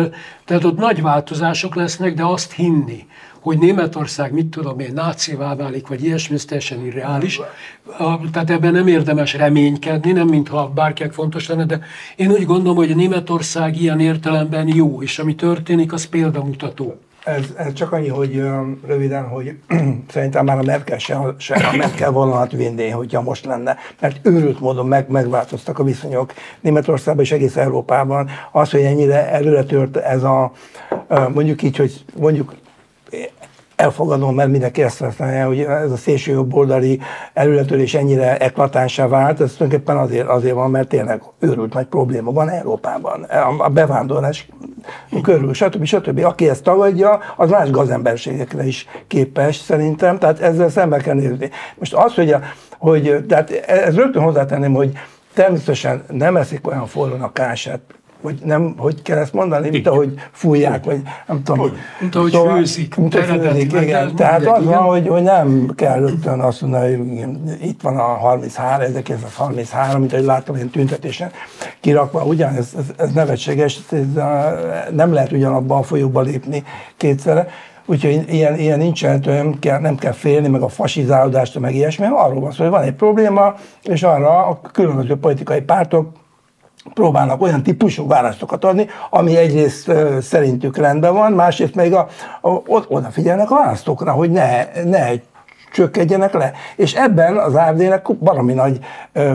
tehát 0.46 0.64
ott 0.64 0.78
nagy 0.78 1.02
változások 1.02 1.76
lesznek, 1.76 2.14
de 2.14 2.24
azt 2.24 2.54
hinni, 2.54 3.06
hogy 3.40 3.58
Németország, 3.58 4.34
mit 4.34 4.46
tudom 4.46 4.80
én, 4.80 4.94
nácivá 4.94 5.56
válik, 5.56 5.88
vagy 5.88 6.04
ilyesmi, 6.04 6.36
ez 6.36 6.46
teljesen 6.46 6.86
irreális. 6.86 7.40
Tehát 8.32 8.50
ebben 8.50 8.72
nem 8.72 8.88
érdemes 8.88 9.34
reménykedni, 9.34 10.12
nem 10.12 10.28
mintha 10.28 10.72
bárkinek 10.76 11.14
fontos 11.14 11.48
lenne, 11.48 11.66
de 11.66 11.80
én 12.16 12.32
úgy 12.32 12.46
gondolom, 12.46 12.76
hogy 12.76 12.96
Németország 12.96 13.82
ilyen 13.82 14.00
értelemben 14.00 14.68
jó, 14.68 15.02
és 15.02 15.20
ami 15.20 15.36
történik, 15.36 15.94
az 15.94 16.06
példamutató. 16.06 17.00
Ez, 17.28 17.46
ez 17.58 17.74
csak 17.74 17.92
annyi, 17.92 18.08
hogy 18.08 18.44
röviden, 18.86 19.28
hogy 19.28 19.58
szerintem 20.14 20.46
már 20.46 20.58
a 20.58 20.64
Merkel 20.64 20.98
se, 20.98 21.36
se 21.38 21.56
a 21.56 21.76
Merkel 21.76 22.12
vonalat 22.12 22.52
vinné, 22.52 22.90
hogyha 22.90 23.22
most 23.22 23.46
lenne, 23.46 23.78
mert 24.00 24.20
őrült 24.26 24.60
módon 24.60 24.88
meg, 24.88 25.10
megváltoztak 25.10 25.80
a 25.80 25.84
viszonyok 25.84 26.34
Németországban 26.62 27.24
és 27.24 27.32
egész 27.32 27.56
Európában. 27.56 28.30
Az, 28.52 28.72
hogy 28.72 28.82
ennyire 28.82 29.30
előre 29.32 29.64
tört 29.64 29.98
ez 29.98 30.24
a, 30.24 30.52
mondjuk 31.34 31.62
így, 31.62 31.78
hogy 31.78 32.06
mondjuk 32.16 32.56
elfogadom, 33.78 34.36
mert 34.36 34.50
mindenki 34.50 34.84
ezt 34.84 35.00
használja, 35.00 35.48
hogy 35.48 35.60
ez 35.60 35.92
a 35.92 35.98
szélső 35.98 36.32
jobboldali 36.32 37.00
előletörés 37.34 37.94
ennyire 37.94 38.38
eklatánsá 38.38 39.08
vált, 39.08 39.42
ez 39.42 39.54
tulajdonképpen 39.54 39.98
azért, 39.98 40.28
azért 40.28 40.54
van, 40.54 40.72
mert 40.72 40.88
tényleg 40.88 41.22
őrült 41.40 41.74
nagy 41.74 41.86
probléma 41.86 42.32
van 42.32 42.50
Európában. 42.50 43.24
A 43.58 43.70
bevándorlás 43.70 44.48
körül, 45.24 45.54
stb. 45.54 45.84
stb. 45.84 46.20
Aki 46.24 46.50
ezt 46.50 46.64
tagadja, 46.64 47.20
az 47.36 47.50
más 47.50 47.70
gazemberségekre 47.70 48.66
is 48.66 48.88
képes 49.08 49.56
szerintem, 49.56 50.18
tehát 50.18 50.40
ezzel 50.40 50.70
szembe 50.70 50.98
kell 50.98 51.16
nézni. 51.16 51.50
Most 51.76 51.94
az, 51.94 52.14
hogy, 52.14 52.32
a, 52.32 52.42
hogy 52.78 53.26
tehát 53.28 53.52
ez 53.68 53.96
rögtön 53.96 54.24
hozzátenném, 54.24 54.74
hogy 54.74 54.92
természetesen 55.34 56.04
nem 56.10 56.38
eszik 56.38 56.68
olyan 56.68 56.86
forrón 56.86 57.22
a 57.22 57.32
kását, 57.32 57.82
vagy 58.28 58.40
nem, 58.44 58.74
hogy 58.78 59.02
kell 59.02 59.18
ezt 59.18 59.34
mondani, 59.34 59.70
mint 59.70 59.88
ahogy 59.88 60.14
fújják, 60.32 60.86
vagy 60.86 61.02
nem 61.28 61.44
tudom. 61.44 61.72
Mint 62.00 62.16
ahogy 62.16 62.32
szóval, 62.32 62.56
főzik. 62.56 62.96
Mint 62.96 63.16
ahogy 63.16 63.42
főzik, 63.42 63.74
igen. 63.74 64.16
Tehát 64.16 64.46
az 64.46 64.66
van, 64.66 64.84
hogy, 64.84 65.08
hogy 65.08 65.22
nem 65.22 65.72
kell 65.76 66.00
rögtön 66.00 66.40
azt 66.40 66.62
mondani, 66.62 66.96
hogy 66.96 67.68
itt 67.68 67.82
van 67.82 67.98
a 67.98 68.02
33, 68.02 68.82
1933, 68.82 70.00
mint 70.00 70.14
ahogy 70.14 70.26
láttam 70.26 70.56
én 70.56 70.70
tüntetésen 70.70 71.32
kirakva, 71.80 72.24
ugyan, 72.24 72.54
ez, 72.56 72.70
ez, 72.78 72.86
ez 72.98 73.12
nevetséges, 73.12 73.80
ez, 73.92 74.24
nem 74.92 75.14
lehet 75.14 75.32
ugyanabban 75.32 75.78
a 75.78 75.84
folyóba 75.84 76.22
lépni 76.22 76.64
kétszerre. 76.98 77.48
Úgyhogy 77.86 78.26
ilyen, 78.30 78.56
ilyen 78.56 78.78
nincsen, 78.78 79.22
nem 79.26 79.60
kell, 79.60 79.80
nem 79.80 79.96
kell 79.96 80.12
félni, 80.12 80.48
meg 80.48 80.62
a 80.62 80.68
fasizálódást, 80.68 81.60
meg 81.60 81.76
ilyesmi, 81.76 82.06
arról 82.06 82.40
van 82.42 82.52
szó, 82.52 82.64
hogy 82.64 82.72
van 82.72 82.82
egy 82.82 82.94
probléma, 82.94 83.56
és 83.84 84.04
arra 84.04 84.46
a 84.46 84.62
különböző 84.72 85.16
politikai 85.16 85.62
pártok 85.62 86.10
próbálnak 86.94 87.42
olyan 87.42 87.64
típusú 87.64 88.08
válaszokat 88.08 88.64
adni, 88.64 88.88
ami 89.10 89.38
egyrészt 89.38 89.92
szerintük 90.22 90.78
rendben 90.78 91.14
van, 91.14 91.32
másrészt 91.32 91.76
még 91.76 91.94
a, 91.94 92.08
a, 92.42 92.50
odafigyelnek 92.88 93.52
a 93.52 93.56
választókra, 93.56 94.12
hogy 94.12 94.32
ne, 94.32 94.66
ne 94.84 95.10
csökkenjenek 95.74 96.34
le. 96.34 96.52
És 96.76 96.94
ebben 96.94 97.38
az 97.38 97.56
AFD-nek 97.56 98.08
valami 98.20 98.54
nagy, 98.54 98.80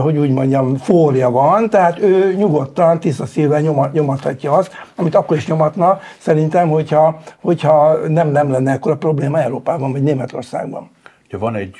hogy 0.00 0.16
úgy 0.16 0.30
mondjam, 0.30 0.76
fória 0.76 1.30
van, 1.30 1.70
tehát 1.70 1.98
ő 1.98 2.34
nyugodtan, 2.34 3.00
tiszta 3.00 3.26
szívvel 3.26 3.60
nyomathatja 3.92 4.52
azt, 4.52 4.72
amit 4.96 5.14
akkor 5.14 5.36
is 5.36 5.46
nyomatna, 5.46 6.00
szerintem, 6.18 6.68
hogyha, 6.68 7.20
hogyha 7.40 7.96
nem, 8.08 8.28
nem 8.28 8.50
lenne 8.50 8.72
ekkora 8.72 8.96
probléma 8.96 9.40
Európában 9.40 9.92
vagy 9.92 10.02
Németországban. 10.02 10.90
Ja, 11.28 11.38
van 11.38 11.54
egy 11.54 11.76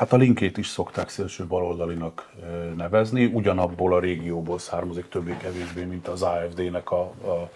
Hát 0.00 0.12
a 0.12 0.16
linkét 0.16 0.58
is 0.58 0.66
szokták 0.66 1.08
szélső 1.08 1.44
baloldalinak 1.46 2.30
nevezni, 2.76 3.24
ugyanabból 3.24 3.94
a 3.94 4.00
régióból 4.00 4.58
származik 4.58 5.08
többé-kevésbé, 5.08 5.84
mint 5.84 6.08
az 6.08 6.22
AFD-nek 6.22 6.90
a, 6.90 7.00
a, 7.00 7.50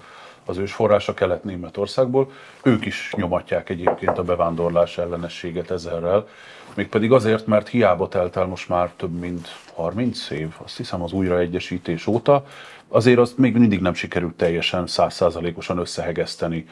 az 0.45 0.57
ősforrása 0.57 1.15
Kelet-Németországból. 1.15 2.31
Ők 2.63 2.85
is 2.87 3.13
nyomatják 3.17 3.69
egyébként 3.69 4.19
a 4.19 4.23
bevándorlás 4.23 4.99
ellenességet 4.99 5.71
ezerrel, 5.71 6.29
mégpedig 6.75 7.13
azért, 7.13 7.47
mert 7.47 7.69
hiába 7.69 8.09
telt 8.09 8.37
el 8.37 8.47
most 8.47 8.69
már 8.69 8.93
több 8.97 9.19
mint 9.19 9.49
30 9.75 10.31
év, 10.31 10.55
azt 10.65 10.77
hiszem 10.77 11.03
az 11.03 11.13
újraegyesítés 11.13 12.07
óta, 12.07 12.45
azért 12.89 13.19
azt 13.19 13.39
még 13.39 13.57
mindig 13.57 13.81
nem 13.81 13.95
sikerült 13.95 14.35
teljesen 14.35 14.87
százszázalékosan 14.87 15.79
összehegeszteni 15.79 16.67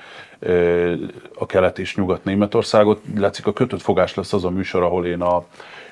a 1.35 1.47
kelet 1.47 1.79
és 1.79 1.97
nyugat 1.97 2.25
Németországot. 2.25 3.01
Látszik 3.17 3.47
a 3.47 3.53
kötött 3.53 3.83
fogás 3.83 4.15
lesz 4.15 4.33
az 4.33 4.45
a 4.45 4.51
műsor, 4.51 4.83
ahol 4.83 5.07
én 5.07 5.21
a 5.21 5.45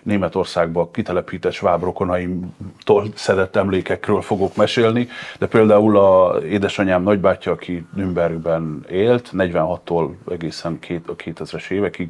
Németországba 0.02 0.90
kitelepített 0.90 1.52
svábrokonaimtól 1.52 3.06
szedett 3.14 3.56
emlékekről 3.56 4.20
fogok 4.20 4.56
mesélni, 4.56 5.08
de 5.38 5.46
például 5.46 5.98
a 5.98 6.40
édesanyám 6.44 7.02
nagybátyja, 7.02 7.52
aki 7.52 7.86
Nürnbergben 7.94 8.84
élt, 8.90 9.30
46-tól 9.32 10.10
egészen 10.30 10.78
a 11.06 11.16
2000-es 11.16 11.70
évekig, 11.70 12.08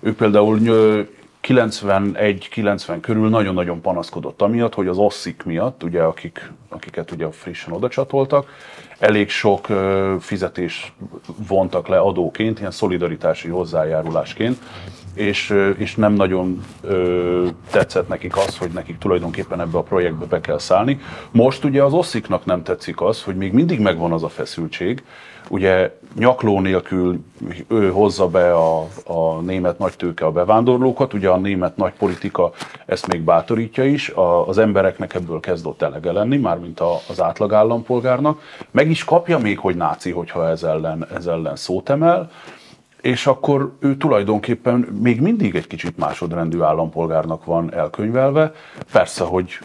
ő 0.00 0.14
például 0.14 0.58
91-90 1.46 2.98
körül 3.00 3.28
nagyon-nagyon 3.28 3.80
panaszkodott 3.80 4.42
amiatt, 4.42 4.74
hogy 4.74 4.88
az 4.88 4.98
osszik 4.98 5.42
miatt, 5.44 5.82
ugye, 5.82 6.02
akik, 6.02 6.52
akiket 6.68 7.10
ugye 7.10 7.30
frissen 7.30 7.72
oda 7.72 7.88
csatoltak, 7.88 8.54
elég 8.98 9.28
sok 9.28 9.66
fizetés 10.20 10.92
vontak 11.48 11.88
le 11.88 11.98
adóként, 11.98 12.58
ilyen 12.58 12.70
szolidaritási 12.70 13.48
hozzájárulásként, 13.48 14.58
és, 15.14 15.54
és 15.76 15.94
nem 15.94 16.12
nagyon 16.12 16.64
uh, 16.82 17.48
tetszett 17.70 18.08
nekik 18.08 18.36
az, 18.36 18.58
hogy 18.58 18.70
nekik 18.70 18.98
tulajdonképpen 18.98 19.60
ebbe 19.60 19.78
a 19.78 19.82
projektbe 19.82 20.24
be 20.24 20.40
kell 20.40 20.58
szállni. 20.58 21.00
Most 21.30 21.64
ugye 21.64 21.82
az 21.82 21.92
ossziknak 21.92 22.44
nem 22.44 22.62
tetszik 22.62 23.00
az, 23.00 23.22
hogy 23.22 23.36
még 23.36 23.52
mindig 23.52 23.80
megvan 23.80 24.12
az 24.12 24.22
a 24.22 24.28
feszültség, 24.28 25.02
ugye 25.48 25.90
nyakló 26.18 26.60
nélkül 26.60 27.24
ő 27.68 27.90
hozza 27.90 28.28
be 28.28 28.54
a, 28.54 28.86
a 29.06 29.40
német 29.40 29.78
nagytőke 29.78 30.24
a 30.24 30.30
bevándorlókat, 30.30 31.14
ugye 31.14 31.28
a 31.28 31.36
német 31.36 31.76
nagypolitika 31.76 32.52
ezt 32.86 33.06
még 33.06 33.20
bátorítja 33.20 33.84
is, 33.84 34.08
a, 34.08 34.48
az 34.48 34.58
embereknek 34.58 35.14
ebből 35.14 35.40
kezdott 35.40 35.82
elege 35.82 36.12
lenni, 36.12 36.36
mármint 36.36 36.80
a, 36.80 36.98
az 37.08 37.20
átlag 37.20 37.52
állampolgárnak, 37.52 38.40
meg 38.70 38.90
is 38.90 39.04
kapja 39.04 39.38
még, 39.38 39.58
hogy 39.58 39.76
náci, 39.76 40.10
hogyha 40.10 40.48
ez 40.48 40.62
ellen, 40.62 41.06
ez 41.14 41.26
ellen 41.26 41.56
szót 41.56 41.90
emel, 41.90 42.30
és 43.00 43.26
akkor 43.26 43.72
ő 43.78 43.96
tulajdonképpen 43.96 44.78
még 45.02 45.20
mindig 45.20 45.54
egy 45.54 45.66
kicsit 45.66 45.96
másodrendű 45.96 46.60
állampolgárnak 46.60 47.44
van 47.44 47.74
elkönyvelve. 47.74 48.52
Persze, 48.92 49.24
hogy 49.24 49.58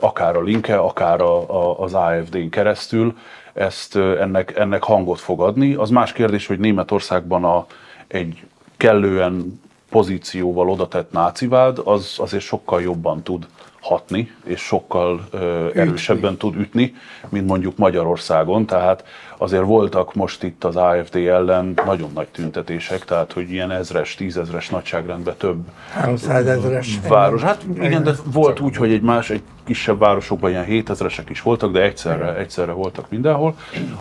akár 0.00 0.36
a 0.36 0.42
Linke, 0.42 0.76
akár 0.76 1.20
a, 1.20 1.50
a, 1.50 1.80
az 1.80 1.94
AFD-n 1.94 2.48
keresztül 2.48 3.14
ezt 3.56 3.96
ennek, 3.96 4.56
ennek 4.56 4.82
hangot 4.82 5.20
fog 5.20 5.40
adni. 5.40 5.74
Az 5.74 5.90
más 5.90 6.12
kérdés, 6.12 6.46
hogy 6.46 6.58
Németországban 6.58 7.44
a, 7.44 7.66
egy 8.06 8.42
kellően 8.76 9.60
pozícióval 9.90 10.70
odatett 10.70 11.12
nácivád, 11.12 11.78
az 11.84 12.14
azért 12.18 12.42
sokkal 12.42 12.82
jobban 12.82 13.22
tud 13.22 13.46
hatni, 13.86 14.30
és 14.44 14.60
sokkal 14.60 15.26
ö, 15.30 15.68
erősebben 15.74 16.36
tud 16.36 16.56
ütni, 16.56 16.94
mint 17.28 17.46
mondjuk 17.46 17.76
Magyarországon. 17.76 18.66
Tehát 18.66 19.04
azért 19.36 19.64
voltak 19.64 20.14
most 20.14 20.42
itt 20.42 20.64
az 20.64 20.76
AFD 20.76 21.16
ellen 21.16 21.74
nagyon 21.86 22.10
nagy 22.14 22.28
tüntetések, 22.28 23.04
tehát 23.04 23.32
hogy 23.32 23.50
ilyen 23.50 23.70
ezres, 23.70 24.14
tízezres 24.14 24.68
nagyságrendben 24.68 25.34
több 25.36 25.56
300 25.90 26.46
ezres. 26.46 26.98
város. 27.08 27.42
Hát 27.42 27.64
igen, 27.74 28.02
de 28.02 28.12
volt 28.32 28.60
úgy, 28.60 28.76
hogy 28.76 28.92
egy 28.92 29.02
más, 29.02 29.30
egy 29.30 29.42
kisebb 29.64 29.98
városokban 29.98 30.50
ilyen 30.50 30.66
7000-esek 30.68 31.24
is 31.28 31.42
voltak, 31.42 31.72
de 31.72 31.82
egyszerre, 31.82 32.36
egyszerre 32.36 32.72
voltak 32.72 33.10
mindenhol. 33.10 33.56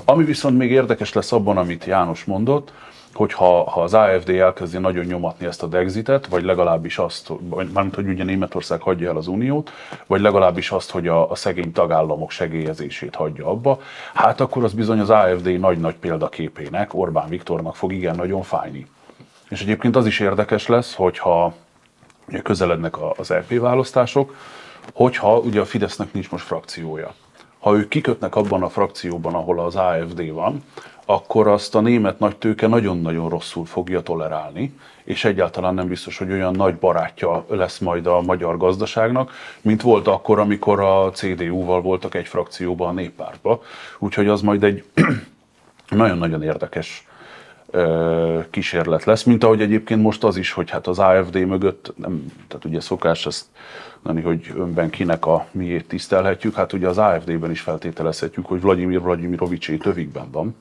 Ami 0.06 0.24
viszont 0.24 0.58
még 0.58 0.72
érdekes 0.72 1.14
lesz 1.14 1.32
abban, 1.32 1.58
amit 1.58 1.86
János 1.86 2.24
mondott, 2.24 2.72
hogy 3.16 3.34
ha, 3.34 3.62
az 3.62 3.94
AFD 3.94 4.30
elkezdi 4.30 4.78
nagyon 4.78 5.06
nyomatni 5.06 5.46
ezt 5.46 5.64
a 5.64 5.68
Dexitet, 5.68 6.28
vagy 6.28 6.44
legalábbis 6.44 6.98
azt, 6.98 7.32
mármint, 7.74 7.96
hogy 7.96 8.08
ugye 8.08 8.24
Németország 8.24 8.82
hagyja 8.82 9.10
el 9.10 9.18
az 9.18 9.28
Uniót, 9.28 9.72
vagy 10.06 10.22
legalábbis 10.22 10.72
azt, 10.72 10.92
hogy 10.92 11.08
a, 11.08 11.32
a 11.32 11.36
szegény 11.36 11.72
tagállamok 11.72 12.32
segélyezését 12.32 13.16
hagyja 13.16 13.48
abba, 13.48 13.80
hát 14.14 14.42
akkor 14.42 14.64
az 14.64 14.74
bizony 14.74 15.00
az 15.00 15.10
AFD 15.10 15.60
nagy-nagy 15.60 15.96
példaképének, 15.96 16.94
Orbán 16.94 17.30
Viktornak 17.30 17.76
fog 17.76 17.94
igen 17.94 18.16
nagyon 18.16 18.42
fájni. 18.42 18.88
És 19.50 19.62
egyébként 19.62 19.96
az 19.96 20.06
is 20.06 20.20
érdekes 20.20 20.68
lesz, 20.68 20.94
hogyha 20.94 21.54
ugye 22.28 22.42
közelednek 22.42 22.96
az 23.18 23.32
EP 23.32 23.60
választások, 23.60 24.36
hogyha 24.94 25.38
ugye 25.38 25.60
a 25.60 25.66
Fidesznek 25.66 26.14
nincs 26.14 26.32
most 26.32 26.46
frakciója. 26.46 27.14
Ha 27.60 27.76
ők 27.76 27.88
kikötnek 27.88 28.36
abban 28.36 28.64
a 28.64 28.70
frakcióban, 28.70 29.34
ahol 29.34 29.60
az 29.60 29.76
AFD 29.76 30.32
van, 30.32 30.64
akkor 31.06 31.48
azt 31.48 31.76
a 31.76 31.82
német 31.82 32.20
nagy 32.20 32.36
tőke 32.36 32.68
nagyon-nagyon 32.68 33.30
rosszul 33.30 33.66
fogja 33.66 34.02
tolerálni, 34.02 34.74
és 35.04 35.26
egyáltalán 35.26 35.74
nem 35.74 35.88
biztos, 35.88 36.18
hogy 36.18 36.32
olyan 36.32 36.56
nagy 36.56 36.76
barátja 36.76 37.46
lesz 37.50 37.80
majd 37.80 38.08
a 38.08 38.22
magyar 38.22 38.58
gazdaságnak, 38.58 39.32
mint 39.62 39.82
volt 39.82 40.08
akkor, 40.08 40.40
amikor 40.40 40.80
a 40.80 41.12
CDU-val 41.12 41.82
voltak 41.82 42.16
egy 42.16 42.28
frakcióban 42.28 42.90
a 42.90 42.92
néppártba. 42.92 43.62
Úgyhogy 44.00 44.28
az 44.28 44.42
majd 44.42 44.64
egy 44.64 44.84
nagyon-nagyon 45.90 46.44
érdekes 46.44 47.08
kísérlet 48.50 49.04
lesz, 49.04 49.24
mint 49.24 49.44
ahogy 49.44 49.62
egyébként 49.62 50.02
most 50.02 50.24
az 50.24 50.38
is, 50.38 50.52
hogy 50.52 50.70
hát 50.70 50.88
az 50.88 51.00
AFD 51.00 51.36
mögött, 51.36 51.94
nem, 51.96 52.26
tehát 52.48 52.66
ugye 52.66 52.80
szokás 52.80 53.26
ezt 53.26 53.46
mondani, 54.02 54.26
hogy 54.26 54.54
önben 54.58 54.90
kinek 54.90 55.26
a 55.26 55.48
miért 55.52 55.86
tisztelhetjük, 55.86 56.56
hát 56.56 56.74
ugye 56.74 56.88
az 56.88 56.98
AFD-ben 56.98 57.52
is 57.52 57.62
feltételezhetjük, 57.62 58.46
hogy 58.46 58.62
Vladimir 58.62 59.02
Vladimirovicsé 59.02 59.76
tövikben 59.76 60.32
van, 60.32 60.56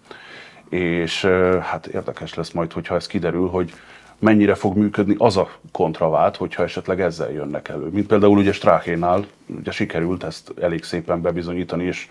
és 0.75 1.25
hát 1.61 1.87
érdekes 1.87 2.35
lesz 2.35 2.51
majd, 2.51 2.73
hogyha 2.73 2.95
ez 2.95 3.07
kiderül, 3.07 3.49
hogy 3.49 3.73
mennyire 4.19 4.55
fog 4.55 4.77
működni 4.77 5.15
az 5.19 5.37
a 5.37 5.51
kontravált, 5.73 6.37
hogyha 6.37 6.63
esetleg 6.63 7.01
ezzel 7.01 7.33
jönnek 7.33 7.69
elő. 7.69 7.89
Mint 7.89 8.07
például 8.07 8.39
ugye 8.39 8.53
Stráhénál 8.53 9.27
ugye 9.47 9.71
sikerült 9.71 10.25
ezt 10.25 10.53
elég 10.61 10.85
szépen 10.85 11.21
bebizonyítani, 11.21 11.85
és 11.85 12.09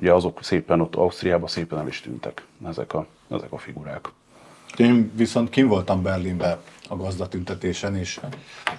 ugye 0.00 0.12
azok 0.12 0.38
szépen 0.42 0.80
ott 0.80 0.94
Ausztriában 0.94 1.48
szépen 1.48 1.78
el 1.78 1.86
is 1.86 2.00
tűntek 2.00 2.44
ezek 2.68 2.94
a, 2.94 3.06
ezek 3.30 3.52
a 3.52 3.58
figurák. 3.58 4.08
Én 4.76 5.12
viszont 5.14 5.50
kim 5.50 5.68
voltam 5.68 6.02
Berlinbe 6.02 6.58
a 6.88 6.96
gazdatüntetésen, 6.96 7.96
és 7.96 8.20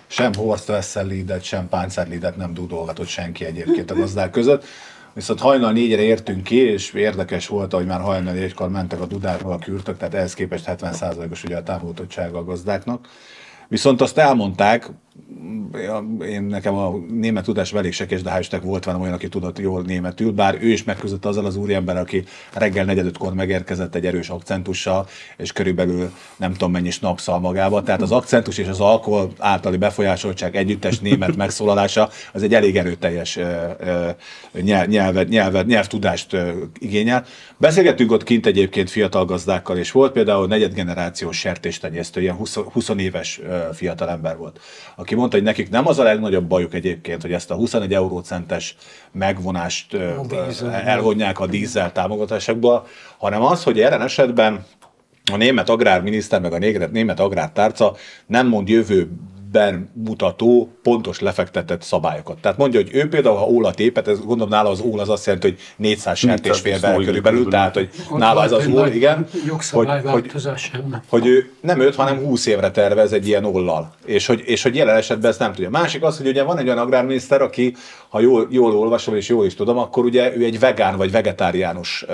sem 0.08 0.34
Horst 0.34 0.70
Wessel 0.70 1.40
sem 1.42 1.70
Panzer 1.70 2.08
nem 2.38 2.54
dudolgatott 2.54 3.08
senki 3.08 3.46
egyébként 3.46 3.92
a 3.92 3.96
gazdák 3.96 4.32
között. 4.32 4.66
Viszont 5.14 5.40
hajnal 5.40 5.72
négyre 5.72 6.02
értünk 6.02 6.44
ki, 6.44 6.56
és 6.56 6.94
érdekes 6.94 7.48
volt, 7.48 7.74
hogy 7.74 7.86
már 7.86 8.02
hajnal 8.02 8.34
négykor 8.34 8.70
mentek 8.70 9.02
a 9.02 9.06
dudárba 9.06 9.54
a 9.54 9.58
kürtök, 9.58 9.98
tehát 9.98 10.14
ehhez 10.14 10.34
képest 10.34 10.66
70%-os 10.68 11.44
ugye 11.44 11.58
a 11.58 11.64
távoltottsága 11.64 12.38
a 12.38 12.44
gazdáknak. 12.44 13.08
Viszont 13.68 14.02
azt 14.02 14.18
elmondták, 14.18 14.90
én 16.28 16.42
nekem 16.42 16.74
a 16.74 16.98
német 17.10 17.44
tudás 17.44 17.74
elég 17.74 17.94
sekes, 17.94 18.22
de 18.22 18.32
hál' 18.36 18.60
volt 18.64 18.86
velem 18.86 19.02
olyan, 19.02 19.14
aki 19.14 19.28
tudott 19.28 19.60
jól 19.60 19.82
németül, 19.82 20.32
bár 20.32 20.58
ő 20.62 20.68
is 20.68 20.84
megküzdött 20.84 21.26
azzal 21.26 21.46
az 21.46 21.56
úriember, 21.56 21.98
aki 21.98 22.24
reggel 22.54 22.86
negyedötkor 22.86 23.34
megérkezett 23.34 23.96
egy 23.96 24.06
erős 24.06 24.30
akcentussal, 24.30 25.08
és 25.38 25.52
körülbelül 25.52 26.12
nem 26.38 26.52
tudom 26.52 26.72
mennyi 26.72 26.90
snapszal 26.90 27.40
magába. 27.40 27.84
Tehát 27.84 28.02
az 28.02 28.12
akcentus 28.12 28.58
és 28.58 28.68
az 28.68 28.80
alkohol 28.80 29.32
általi 29.38 29.78
befolyásoltság 29.78 30.56
együttes 30.56 31.00
német 31.00 31.36
megszólalása 31.36 32.10
az 32.34 32.44
egy 32.44 32.54
elég 32.54 32.78
erőteljes 32.78 33.40
nyelv, 34.62 34.88
nyelv, 34.88 35.28
nyelv, 35.28 35.66
nyelvtudást 35.66 36.38
igényel. 36.80 37.26
Beszélgettünk 37.58 38.12
ott 38.12 38.24
kint 38.24 38.46
egyébként 38.46 38.90
fiatal 38.90 39.26
gazdákkal, 39.26 39.78
és 39.78 39.92
volt 39.92 40.12
például 40.12 40.48
negyedgenerációs 40.48 41.38
sertéstenyésztő, 41.38 42.22
ilyen 42.22 42.36
20, 42.36 42.56
20 42.56 42.90
éves 42.98 43.42
fiatal 43.74 44.10
ember 44.10 44.38
volt, 44.38 44.60
aki 44.96 45.11
mondta, 45.16 45.36
hogy 45.36 45.46
nekik 45.46 45.70
nem 45.70 45.88
az 45.88 46.00
a 46.00 46.04
legnagyobb 46.04 46.46
bajuk 46.48 46.74
egyébként, 46.74 47.22
hogy 47.22 47.34
ezt 47.34 47.52
a 47.52 47.56
21 47.56 47.94
eurócentes 47.94 48.76
megvonást 49.12 49.94
a 49.94 50.64
elvonják 50.72 51.40
a 51.40 51.48
dízel 51.48 51.92
támogatásokból, 51.92 52.88
hanem 53.18 53.42
az, 53.44 53.64
hogy 53.64 53.80
erre 53.80 54.00
esetben 54.00 54.66
a 55.32 55.36
német 55.38 55.70
agrárminiszter, 55.70 56.42
meg 56.42 56.54
a 56.54 56.88
német 56.92 57.20
agrártárca 57.20 57.96
nem 58.26 58.48
mond 58.48 58.70
jövő 58.70 59.10
ben 59.52 59.90
mutató, 59.94 60.70
pontos 60.84 61.20
lefektetett 61.20 61.82
szabályokat. 61.82 62.38
Tehát 62.38 62.58
mondja, 62.58 62.80
hogy 62.80 62.90
ő 62.94 63.08
például, 63.08 63.36
ha 63.36 63.46
ólat 63.46 63.80
épet, 63.80 64.08
ez 64.08 64.20
gondolom 64.20 64.50
nála 64.50 64.70
az 64.70 64.80
ól 64.80 65.00
az 65.00 65.10
azt 65.10 65.26
jelenti, 65.26 65.48
hogy 65.48 65.60
400 65.76 66.18
sertésfélben 66.18 67.04
körülbelül, 67.04 67.48
tehát 67.48 67.74
hogy 67.74 67.90
Ott 68.10 68.20
nála 68.20 68.44
ez 68.44 68.52
az 68.52 68.68
ól, 68.68 68.88
igen, 68.88 69.28
hogy, 69.72 69.88
hogy, 70.04 70.32
hogy 71.10 71.26
ő 71.26 71.52
nem 71.62 71.80
5, 71.80 71.96
hanem 71.96 72.18
20 72.18 72.46
évre 72.46 72.72
tervez 72.72 73.14
egy 73.14 73.28
ilyen 73.28 73.46
óllal, 73.46 73.94
és 74.06 74.26
hogy, 74.26 74.42
és 74.46 74.64
hogy 74.64 74.76
jelen 74.76 74.96
esetben 74.96 75.30
ezt 75.30 75.40
nem 75.40 75.54
tudja. 75.54 75.70
Másik 75.70 76.04
az, 76.04 76.18
hogy 76.18 76.28
ugye 76.28 76.44
van 76.44 76.58
egy 76.58 76.66
olyan 76.66 76.78
agrárminiszter, 76.78 77.42
aki, 77.42 77.76
ha 78.10 78.20
jól, 78.20 78.48
jól 78.50 78.76
olvasom 78.76 79.16
és 79.16 79.30
jól 79.30 79.46
is 79.46 79.56
tudom, 79.56 79.78
akkor 79.78 80.06
ugye 80.06 80.38
ő 80.38 80.44
egy 80.44 80.60
vegán 80.60 80.98
vagy 80.98 81.12
vegetáriánus 81.12 82.06
ö, 82.08 82.14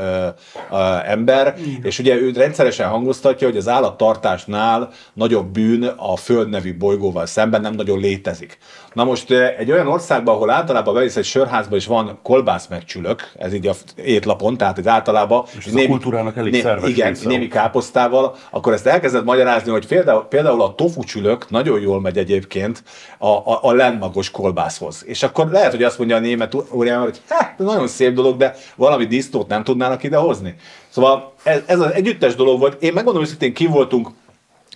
ö, 0.71 0.75
ember, 1.05 1.55
igen. 1.65 1.83
és 1.83 1.99
ugye 1.99 2.15
ő 2.15 2.31
rendszeresen 2.31 2.87
hangoztatja, 2.87 3.47
hogy 3.47 3.57
az 3.57 3.67
állattartásnál 3.67 4.89
nagyobb 5.13 5.47
bűn 5.47 5.83
a 5.83 6.15
Föld 6.15 6.49
nevű 6.49 6.77
bolygóval 6.77 7.25
szemben 7.27 7.61
nem 7.61 7.73
nagyon 7.73 7.99
létezik. 7.99 8.57
Na 8.93 9.03
most 9.03 9.31
egy 9.31 9.71
olyan 9.71 9.87
országban, 9.87 10.35
ahol 10.35 10.49
általában 10.49 10.93
bevisz 10.93 11.15
egy 11.15 11.25
sörházba, 11.25 11.75
és 11.75 11.85
van 11.85 12.19
kolbász 12.23 12.67
meg 12.67 12.85
csülök, 12.85 13.31
ez 13.37 13.53
így 13.53 13.67
a 13.67 13.73
étlapon, 13.95 14.57
tehát 14.57 14.77
ez 14.77 14.87
általában... 14.87 15.43
És 15.57 15.65
ez 15.65 15.71
némi, 15.71 15.85
a 15.85 15.89
kultúrának 15.89 16.37
elég 16.37 16.51
né, 16.51 16.59
szerves 16.61 16.89
Igen, 16.89 17.07
része. 17.07 17.27
némi 17.27 17.47
káposztával, 17.47 18.35
akkor 18.49 18.73
ezt 18.73 18.87
elkezded 18.87 19.23
magyarázni, 19.23 19.71
hogy 19.71 19.87
például, 19.87 20.23
például 20.23 20.61
a 20.61 20.75
tofu 20.75 21.03
csülök 21.03 21.49
nagyon 21.49 21.79
jól 21.79 22.01
megy 22.01 22.17
egyébként 22.17 22.83
a, 23.17 23.27
a, 23.27 23.59
a 23.61 23.73
lenmagos 23.73 24.31
kolbászhoz. 24.31 25.03
És 25.05 25.23
akkor 25.23 25.49
lehet, 25.49 25.71
hogy 25.71 25.83
azt 25.83 25.97
mondja 25.97 26.15
a 26.15 26.19
német 26.19 26.55
úrjában, 26.71 27.03
hogy 27.03 27.21
hát, 27.29 27.57
nagyon 27.57 27.87
szép 27.87 28.13
dolog, 28.13 28.37
de 28.37 28.55
valami 28.75 29.05
disztót 29.05 29.47
nem 29.47 29.63
tudnának 29.63 30.03
ide 30.03 30.17
hozni. 30.17 30.55
Szóval 30.89 31.33
ez, 31.43 31.61
ez 31.65 31.79
az 31.79 31.91
együttes 31.93 32.35
dolog 32.35 32.59
volt. 32.59 32.81
Én 32.81 32.93
megmondom 32.93 33.23
hogy 33.39 33.51
ki 33.51 33.65
voltunk 33.65 34.07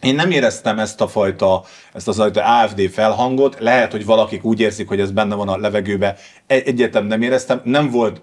én 0.01 0.15
nem 0.15 0.31
éreztem 0.31 0.79
ezt 0.79 1.01
a 1.01 1.07
fajta, 1.07 1.63
ezt 1.93 2.07
az 2.07 2.19
AFD 2.19 2.89
felhangot, 2.91 3.59
lehet, 3.59 3.91
hogy 3.91 4.05
valakik 4.05 4.43
úgy 4.43 4.59
érzik, 4.59 4.87
hogy 4.87 4.99
ez 4.99 5.11
benne 5.11 5.35
van 5.35 5.47
a 5.47 5.57
levegőbe, 5.57 6.15
egyetem 6.47 7.05
nem 7.05 7.21
éreztem, 7.21 7.61
nem 7.63 7.89
volt, 7.89 8.21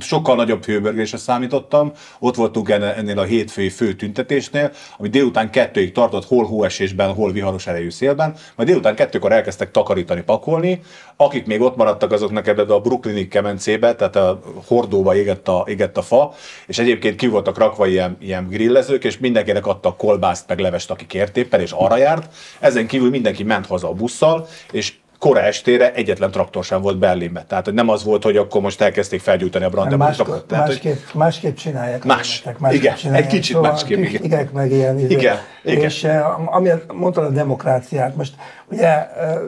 sokkal 0.00 0.36
nagyobb 0.36 0.64
hőbörgésre 0.64 1.18
számítottam, 1.18 1.92
ott 2.18 2.34
voltunk 2.34 2.70
ennél 2.70 3.18
a 3.18 3.22
hétfői 3.22 3.68
fő 3.68 3.92
tüntetésnél, 3.94 4.70
ami 4.98 5.08
délután 5.08 5.50
kettőig 5.50 5.92
tartott, 5.92 6.24
hol 6.24 6.44
hóesésben, 6.44 7.12
hol 7.12 7.32
viharos 7.32 7.66
erejű 7.66 7.90
szélben, 7.90 8.34
majd 8.56 8.68
délután 8.68 8.94
kettőkor 8.94 9.32
elkezdtek 9.32 9.70
takarítani, 9.70 10.22
pakolni, 10.22 10.80
akik 11.16 11.46
még 11.46 11.60
ott 11.60 11.76
maradtak, 11.76 12.12
azoknak 12.12 12.46
ebbe 12.46 12.74
a 12.74 12.80
brooklyni 12.80 13.28
kemencébe, 13.28 13.94
tehát 13.94 14.16
a 14.16 14.40
hordóba 14.66 15.16
égett 15.16 15.48
a, 15.48 15.64
égett 15.66 15.96
a 15.96 16.02
fa, 16.02 16.34
és 16.66 16.78
egyébként 16.78 17.16
ki 17.16 17.26
voltak 17.26 17.58
rakva 17.58 17.86
ilyen, 17.86 18.16
ilyen 18.20 18.48
grillezők, 18.48 19.04
és 19.04 19.18
mindenkinek 19.18 19.66
adtak 19.66 19.96
kolbászt, 19.96 20.48
meg 20.48 20.58
levest, 20.58 20.90
aki 20.90 21.06
kért 21.06 21.36
éppen, 21.36 21.60
és 21.60 21.72
arra 21.72 21.96
járt. 21.96 22.34
Ezen 22.60 22.86
kívül 22.86 22.99
mindenki 23.08 23.42
ment 23.42 23.66
haza 23.66 23.88
a 23.88 23.92
busszal, 23.92 24.46
és 24.72 24.92
kora 25.20 25.40
estére 25.40 25.92
egyetlen 25.92 26.30
traktor 26.30 26.64
sem 26.64 26.80
volt 26.80 26.98
Berlinben. 26.98 27.46
Tehát 27.46 27.64
hogy 27.64 27.74
nem 27.74 27.88
az 27.88 28.04
volt, 28.04 28.22
hogy 28.22 28.36
akkor 28.36 28.60
most 28.60 28.80
elkezdték 28.80 29.20
felgyújtani 29.20 29.64
a 29.64 29.68
Brandenburgokat. 29.68 30.50
Más, 30.50 30.60
másképp, 30.60 30.92
hogy... 30.92 31.20
másképp 31.20 31.56
csinálják. 31.56 32.04
Más, 32.04 32.42
másképp 32.58 32.80
igen, 32.80 32.96
csinálják. 32.96 33.24
egy 33.24 33.32
kicsit 33.32 33.54
szóval 33.54 33.70
másképp. 33.70 33.98
Igen. 33.98 34.24
igen. 34.24 34.48
meg 34.52 34.70
ilyen. 34.70 34.98
Igen, 34.98 35.10
igen. 35.10 35.36
igen. 35.64 35.80
És 35.84 36.04
eh, 36.04 36.54
ami 36.56 36.70
mondtad 36.92 37.24
a 37.24 37.30
demokráciát, 37.30 38.16
most 38.16 38.34
ugye 38.70 38.86
eh, 38.86 39.38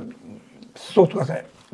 szoktuk 0.92 1.20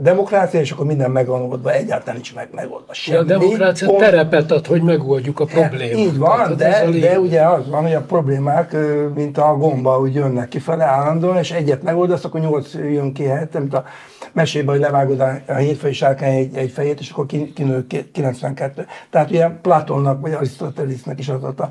demokrácia, 0.00 0.60
és 0.60 0.70
akkor 0.70 0.86
minden 0.86 1.10
megvan 1.10 1.42
oldva, 1.42 1.72
egyáltalán 1.72 2.14
nincs 2.14 2.34
meg 2.34 2.48
megoldva. 2.52 2.94
Semmi. 2.94 3.18
A 3.18 3.22
demokrácia 3.22 3.88
pont... 3.88 4.00
terepet 4.00 4.50
ad, 4.50 4.66
hogy 4.66 4.82
megoldjuk 4.82 5.40
a 5.40 5.44
problémát. 5.44 5.96
Így 5.96 6.18
van, 6.18 6.56
de, 6.56 6.84
de 7.00 7.20
ugye 7.20 7.42
az 7.42 7.68
van, 7.68 7.82
hogy 7.82 7.94
a 7.94 8.00
problémák, 8.00 8.76
mint 9.14 9.38
a 9.38 9.56
gomba, 9.56 9.98
úgy 10.00 10.14
jönnek 10.14 10.48
kifele 10.48 10.84
állandóan, 10.84 11.36
és 11.36 11.50
egyet 11.50 11.82
megoldasz, 11.82 12.24
akkor 12.24 12.40
nyolc 12.40 12.74
jön 12.74 13.12
ki 13.12 13.24
helyette, 13.24 13.58
mint 13.58 13.74
a 13.74 13.84
mesében, 14.32 14.74
hogy 14.74 14.84
levágod 14.84 15.20
a 15.46 15.54
hétfői 15.54 15.92
sárkány 15.92 16.36
egy, 16.36 16.56
egy 16.56 16.70
fejét, 16.70 17.00
és 17.00 17.10
akkor 17.10 17.26
kinő 17.54 17.86
92. 18.12 18.86
Tehát 19.10 19.30
ugye 19.30 19.48
Platonnak, 19.48 20.20
vagy 20.20 20.32
Arisztotelesnek 20.32 21.18
is 21.18 21.28
az 21.28 21.42
a 21.42 21.70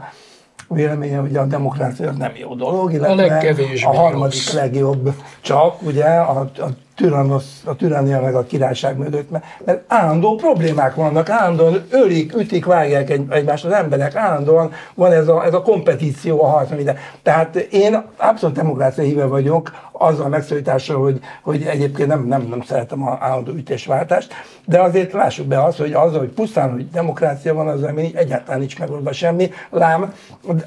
véleményem, 0.69 1.21
hogy 1.21 1.35
a 1.35 1.45
demokrácia 1.45 2.11
nem 2.11 2.31
jó 2.35 2.55
dolog, 2.55 2.93
illetve 2.93 3.55
a, 3.83 3.89
a 3.89 3.95
harmadik 3.95 4.51
legjobb 4.51 5.13
csak, 5.41 5.81
ugye, 5.81 6.05
a, 6.05 6.39
a 6.39 6.67
Tyrannosz, 6.97 7.62
a 7.65 7.75
tirannia 7.75 8.21
meg 8.21 8.36
a 8.36 8.43
királyság 8.43 8.97
mögött, 8.97 9.29
mert, 9.29 9.45
mert 9.65 9.83
állandó 9.88 10.36
problémák 10.36 10.95
vannak, 10.95 11.29
állandóan 11.29 11.86
ölik, 11.89 12.36
ütik, 12.36 12.65
vágják 12.65 13.10
egy, 13.10 13.25
egymást 13.29 13.65
az 13.65 13.71
emberek, 13.71 14.15
állandóan 14.15 14.71
van 14.95 15.12
ez 15.12 15.27
a, 15.27 15.45
ez 15.45 15.53
a 15.53 15.62
kompetíció 15.62 16.43
a 16.43 16.47
harc, 16.47 16.69
minden. 16.69 16.97
Tehát 17.23 17.55
én 17.55 18.03
abszolút 18.17 18.55
demokrácia 18.55 19.03
híve 19.03 19.25
vagyok, 19.25 19.71
azzal 19.97 20.25
a 20.25 20.29
megszólítással, 20.29 21.01
hogy, 21.01 21.19
hogy 21.41 21.63
egyébként 21.63 22.07
nem, 22.07 22.25
nem, 22.25 22.41
nem 22.41 22.62
szeretem 22.62 23.07
a 23.07 23.17
állandó 23.19 23.51
ütésváltást, 23.51 24.33
de 24.65 24.81
azért 24.81 25.13
lássuk 25.13 25.47
be 25.47 25.63
azt, 25.63 25.77
hogy 25.77 25.93
az, 25.93 26.15
hogy 26.15 26.29
pusztán, 26.29 26.71
hogy 26.71 26.89
demokrácia 26.89 27.53
van, 27.53 27.67
az 27.67 27.83
ami 27.83 28.12
egyáltalán 28.15 28.60
nincs 28.60 28.79
megoldva 28.79 29.12
semmi. 29.12 29.51
Lám, 29.69 30.13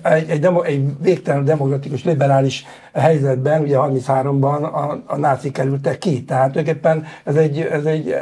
egy, 0.02 0.30
egy, 0.30 0.40
demo, 0.40 0.62
egy 0.62 0.84
végtelen 0.98 1.44
demokratikus, 1.44 2.04
liberális 2.04 2.66
helyzetben, 2.92 3.62
ugye 3.62 3.76
33-ban 3.78 4.62
a, 4.72 5.02
a 5.06 5.16
nácik 5.16 5.52
kerültek 5.52 5.98
ki. 5.98 6.24
Tehát 6.24 6.50
tulajdonképpen 6.52 7.06
ez 7.24 7.36
egy, 7.36 7.60
ez 7.60 7.84
egy 7.84 8.14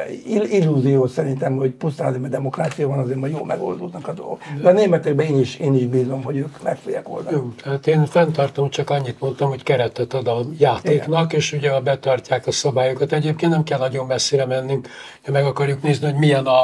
illúzió 0.50 1.06
szerintem, 1.06 1.56
hogy 1.56 1.70
pusztán 1.70 2.06
azért, 2.06 2.22
mert 2.22 2.34
demokrácia 2.34 2.88
van, 2.88 2.98
azért 2.98 3.18
majd 3.18 3.32
jól 3.32 3.44
megoldódnak 3.44 4.08
a 4.08 4.12
dolgok. 4.12 4.40
De 4.62 4.68
a 4.68 4.72
németekben 4.72 5.26
én 5.26 5.38
is, 5.38 5.56
én 5.56 5.74
is 5.74 5.86
bízom, 5.86 6.22
hogy 6.22 6.36
ők 6.36 6.62
meg 6.62 6.76
fogják 6.76 7.08
oldani. 7.08 7.36
Jó, 7.36 7.52
tehát 7.62 7.86
én 7.86 8.06
fenntartom, 8.06 8.70
csak 8.70 8.90
annyit 8.90 9.20
mondtam, 9.20 9.48
hogy 9.48 9.62
keretet 9.62 10.14
ad 10.14 10.26
a 10.26 10.40
játéknak, 10.58 10.97
Igen. 11.06 11.26
és 11.30 11.52
ugye 11.52 11.80
betartják 11.80 12.46
a 12.46 12.52
szabályokat. 12.52 13.12
Egyébként 13.12 13.52
nem 13.52 13.62
kell 13.62 13.78
nagyon 13.78 14.06
messzire 14.06 14.46
mennünk, 14.46 14.88
ha 15.24 15.32
meg 15.32 15.44
akarjuk 15.44 15.82
nézni, 15.82 16.06
hogy 16.06 16.18
milyen 16.18 16.46
a, 16.46 16.62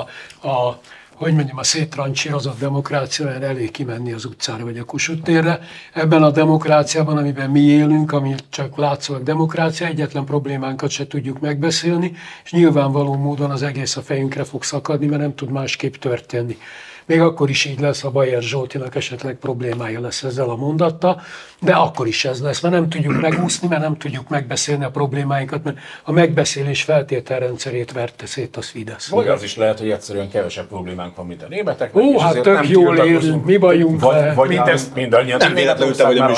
a 0.48 0.80
hogy 1.14 1.34
mondjam, 1.34 1.58
a 1.58 1.62
széttrancsírozott 1.62 2.58
demokrácia, 2.58 3.24
mert 3.24 3.42
elég 3.42 3.70
kimenni 3.70 4.12
az 4.12 4.24
utcára 4.24 4.64
vagy 4.64 4.78
a 4.78 4.84
Kossuth 4.84 5.22
térre. 5.22 5.60
Ebben 5.92 6.22
a 6.22 6.30
demokráciában, 6.30 7.16
amiben 7.16 7.50
mi 7.50 7.60
élünk, 7.60 8.12
ami 8.12 8.34
csak 8.48 8.76
látszólag 8.76 9.22
demokrácia, 9.22 9.86
egyetlen 9.86 10.24
problémánkat 10.24 10.90
se 10.90 11.06
tudjuk 11.06 11.40
megbeszélni, 11.40 12.12
és 12.44 12.52
nyilvánvaló 12.52 13.14
módon 13.14 13.50
az 13.50 13.62
egész 13.62 13.96
a 13.96 14.02
fejünkre 14.02 14.44
fog 14.44 14.62
szakadni, 14.62 15.06
mert 15.06 15.20
nem 15.20 15.34
tud 15.34 15.50
másképp 15.50 15.94
történni. 15.94 16.56
Még 17.06 17.20
akkor 17.20 17.50
is 17.50 17.64
így 17.64 17.80
lesz, 17.80 18.04
a 18.04 18.10
Bayer 18.10 18.42
Zsoltinak 18.42 18.94
esetleg 18.94 19.34
problémája 19.34 20.00
lesz 20.00 20.22
ezzel 20.22 20.48
a 20.48 20.56
mondatta, 20.56 21.20
de 21.60 21.72
akkor 21.72 22.06
is 22.06 22.24
ez 22.24 22.40
lesz, 22.42 22.60
mert 22.60 22.74
nem 22.74 22.88
tudjuk 22.88 23.20
megúszni, 23.20 23.68
mert 23.68 23.82
nem 23.82 23.96
tudjuk 23.96 24.28
megbeszélni 24.28 24.84
a 24.84 24.90
problémáinkat, 24.90 25.64
mert 25.64 25.76
a 26.04 26.12
megbeszélés 26.12 26.82
feltételrendszerét 26.82 27.92
verte 27.92 28.26
szét 28.26 28.56
a 28.56 28.62
Fidesz. 28.62 29.08
Vagy 29.08 29.28
az 29.28 29.42
is 29.42 29.56
lehet, 29.56 29.78
hogy 29.78 29.90
egyszerűen 29.90 30.30
kevesebb 30.30 30.66
problémánk 30.66 31.16
van, 31.16 31.26
mint 31.26 31.42
a 31.42 31.46
németek. 31.48 31.96
Ó, 31.96 32.18
hát 32.18 32.40
tök 32.40 32.68
jól 32.68 32.96
élünk, 32.96 33.44
mi 33.44 33.56
bajunk 33.56 34.00
vagy, 34.00 34.34
vagy 34.34 34.48
mindezt 34.48 34.94
mindannyian. 34.94 35.38
Nem 35.38 35.54
véletlenül 35.54 35.94
te 35.94 36.04
vagy 36.04 36.18
a. 36.18 36.32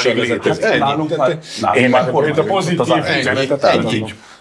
Nálunk 0.78 1.16
már, 1.16 1.38
én 1.74 1.90
már 1.90 2.08
a 2.08 2.42
pozitív 2.42 3.04
üzenetet 3.18 3.64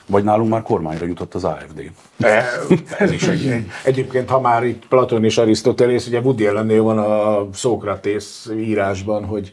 vagy 0.05 0.23
nálunk 0.23 0.49
már 0.49 0.61
kormányra 0.61 1.05
jutott 1.05 1.33
az 1.33 1.43
AFD. 1.43 1.91
E, 2.19 2.45
ez 2.97 3.11
is 3.11 3.27
egy, 3.27 3.65
egyébként, 3.83 4.29
ha 4.29 4.39
már 4.39 4.63
itt 4.63 4.87
Platon 4.87 5.23
és 5.23 5.37
Arisztotelész, 5.37 6.07
ugye 6.07 6.19
Woody 6.19 6.45
ellennél 6.45 6.81
van 6.81 6.97
a 6.97 7.47
Szókratész 7.53 8.49
írásban, 8.57 9.25
hogy 9.25 9.51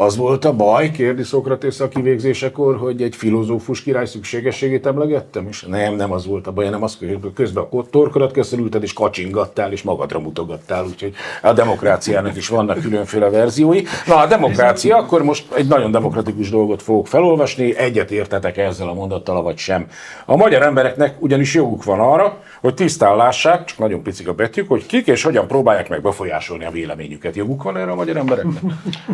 az 0.00 0.16
volt 0.16 0.44
a 0.44 0.52
baj, 0.52 0.90
kérdi 0.90 1.22
Szokratész 1.22 1.80
a 1.80 1.88
kivégzésekor, 1.88 2.76
hogy 2.76 3.02
egy 3.02 3.14
filozófus 3.16 3.82
király 3.82 4.06
szükségességét 4.06 4.86
emlegettem, 4.86 5.46
és 5.48 5.62
nem, 5.62 5.94
nem 5.94 6.12
az 6.12 6.26
volt 6.26 6.46
a 6.46 6.52
baj, 6.52 6.68
nem 6.68 6.82
az, 6.82 6.96
hogy 6.98 7.32
közben 7.34 7.64
a 7.70 7.82
torkodat 7.90 8.32
köszönülted, 8.32 8.82
és 8.82 8.92
kacsingattál, 8.92 9.72
és 9.72 9.82
magadra 9.82 10.18
mutogattál, 10.20 10.84
úgyhogy 10.84 11.12
a 11.42 11.52
demokráciának 11.52 12.36
is 12.36 12.48
vannak 12.48 12.80
különféle 12.80 13.30
verziói. 13.30 13.82
Na, 14.06 14.16
a 14.16 14.26
demokrácia, 14.26 14.96
akkor 14.96 15.22
most 15.22 15.52
egy 15.54 15.66
nagyon 15.66 15.90
demokratikus 15.90 16.50
dolgot 16.50 16.82
fogok 16.82 17.06
felolvasni, 17.06 17.76
egyet 17.76 18.10
értetek 18.10 18.56
ezzel 18.56 18.88
a 18.88 18.94
mondattal, 18.94 19.42
vagy 19.42 19.58
sem. 19.58 19.86
A 20.26 20.36
magyar 20.36 20.62
embereknek 20.62 21.16
ugyanis 21.18 21.54
joguk 21.54 21.84
van 21.84 22.00
arra, 22.00 22.38
hogy 22.60 22.74
tisztán 22.74 23.16
lássák, 23.16 23.64
csak 23.64 23.78
nagyon 23.78 24.02
picik 24.02 24.28
a 24.28 24.32
betűk, 24.32 24.68
hogy 24.68 24.86
kik 24.86 25.06
és 25.06 25.22
hogyan 25.22 25.46
próbálják 25.46 25.88
meg 25.88 26.02
befolyásolni 26.02 26.64
a 26.64 26.70
véleményüket. 26.70 27.36
Joguk 27.36 27.62
van 27.62 27.76
erre 27.76 27.90
a 27.90 27.94
magyar 27.94 28.16
embereknek? 28.16 28.62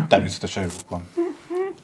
Természetesen 0.08 0.68
joguk 0.76 0.88
van. 0.88 1.08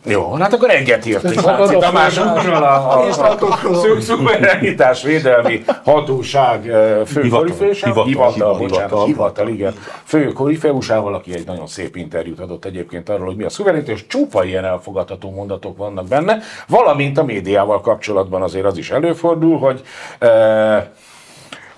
Jó, 0.05 0.33
hát 0.33 0.53
akkor 0.53 0.71
egyet 0.71 1.07
értünk. 1.07 1.41
Látszik 1.41 1.79
Tamásokról 1.79 2.63
a, 2.63 2.99
a, 2.99 3.09
a 3.39 4.01
szuverenitás 4.01 5.03
védelmi 5.03 5.63
hatóság 5.85 6.63
fő 7.07 7.29
korifeusa, 7.29 8.05
hivatal, 8.05 8.59
hivatal, 8.59 9.05
hivatal, 9.05 9.49
igen, 9.49 9.75
fő 10.05 10.33
korifeusával, 10.33 11.15
aki 11.15 11.35
egy 11.35 11.47
nagyon 11.47 11.67
szép 11.67 11.97
interjút 11.97 12.41
adott 12.41 12.65
egyébként 12.65 13.09
arról, 13.09 13.27
hogy 13.27 13.37
mi 13.37 13.45
a 13.45 13.51
szuverenitás, 13.51 14.07
csupa 14.07 14.45
ilyen 14.45 14.65
elfogadható 14.65 15.31
mondatok 15.31 15.77
vannak 15.77 16.09
benne, 16.09 16.39
valamint 16.69 17.19
a 17.19 17.25
médiával 17.25 17.81
kapcsolatban 17.81 18.43
azért 18.43 18.67
az 18.67 18.77
is 18.77 18.91
előfordul, 18.91 19.59
hogy 19.59 19.83
e, 20.19 20.93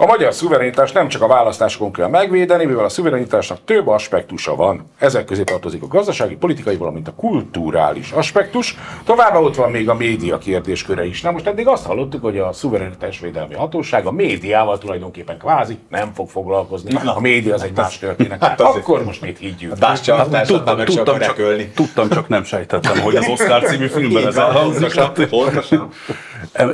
a 0.05 0.07
magyar 0.07 0.35
szuverenitás 0.35 0.93
nem 0.93 1.09
csak 1.09 1.23
a 1.23 1.27
választásokon 1.27 1.93
kell 1.93 2.09
megvédeni, 2.09 2.65
mivel 2.65 2.85
a 2.85 2.89
szuverenitásnak 2.89 3.59
több 3.65 3.89
aspektusa 3.89 4.57
van. 4.57 4.91
Ezek 4.99 5.25
közé 5.25 5.43
tartozik 5.43 5.83
a 5.83 5.87
gazdasági, 5.87 6.37
politikai, 6.37 6.77
valamint 6.77 7.09
a 7.09 7.13
kulturális 7.13 8.11
aspektus. 8.11 8.77
Továbbá 9.05 9.39
ott 9.39 9.55
van 9.55 9.71
még 9.71 9.89
a 9.89 9.95
média 9.95 10.39
kérdésköre 10.39 11.07
is. 11.07 11.21
Na 11.21 11.31
most 11.31 11.47
eddig 11.47 11.67
azt 11.67 11.87
hallottuk, 11.87 12.23
hogy 12.23 12.39
a 12.39 12.53
szuverenitás 12.53 13.21
védelmi 13.21 13.55
hatóság 13.55 14.07
a 14.07 14.11
médiával 14.11 14.79
tulajdonképpen 14.79 15.39
kvázi 15.39 15.79
nem 15.89 16.13
fog 16.15 16.29
foglalkozni. 16.29 16.93
Na, 16.93 17.15
a 17.15 17.21
média 17.21 17.55
az 17.55 17.63
egy 17.63 17.77
más 17.77 17.99
történet. 17.99 18.45
Hát 18.45 18.61
Akkor 18.61 19.05
most 19.05 19.21
mit 19.21 19.39
higgyük? 19.39 19.73
A 19.73 19.87
hát, 19.87 20.47
tudtam, 20.47 20.77
meg 20.77 20.87
tudtam, 20.87 21.19
csak, 21.19 21.37
tudtam, 21.75 22.09
csak 22.09 22.29
nem 22.29 22.45
sejtettem, 22.45 23.01
hogy 23.01 23.17
az 23.17 23.29
Oscar 23.35 23.63
című 23.63 23.87
filmben 23.87 24.27
ez 24.27 24.37
elhangzik. 24.37 25.01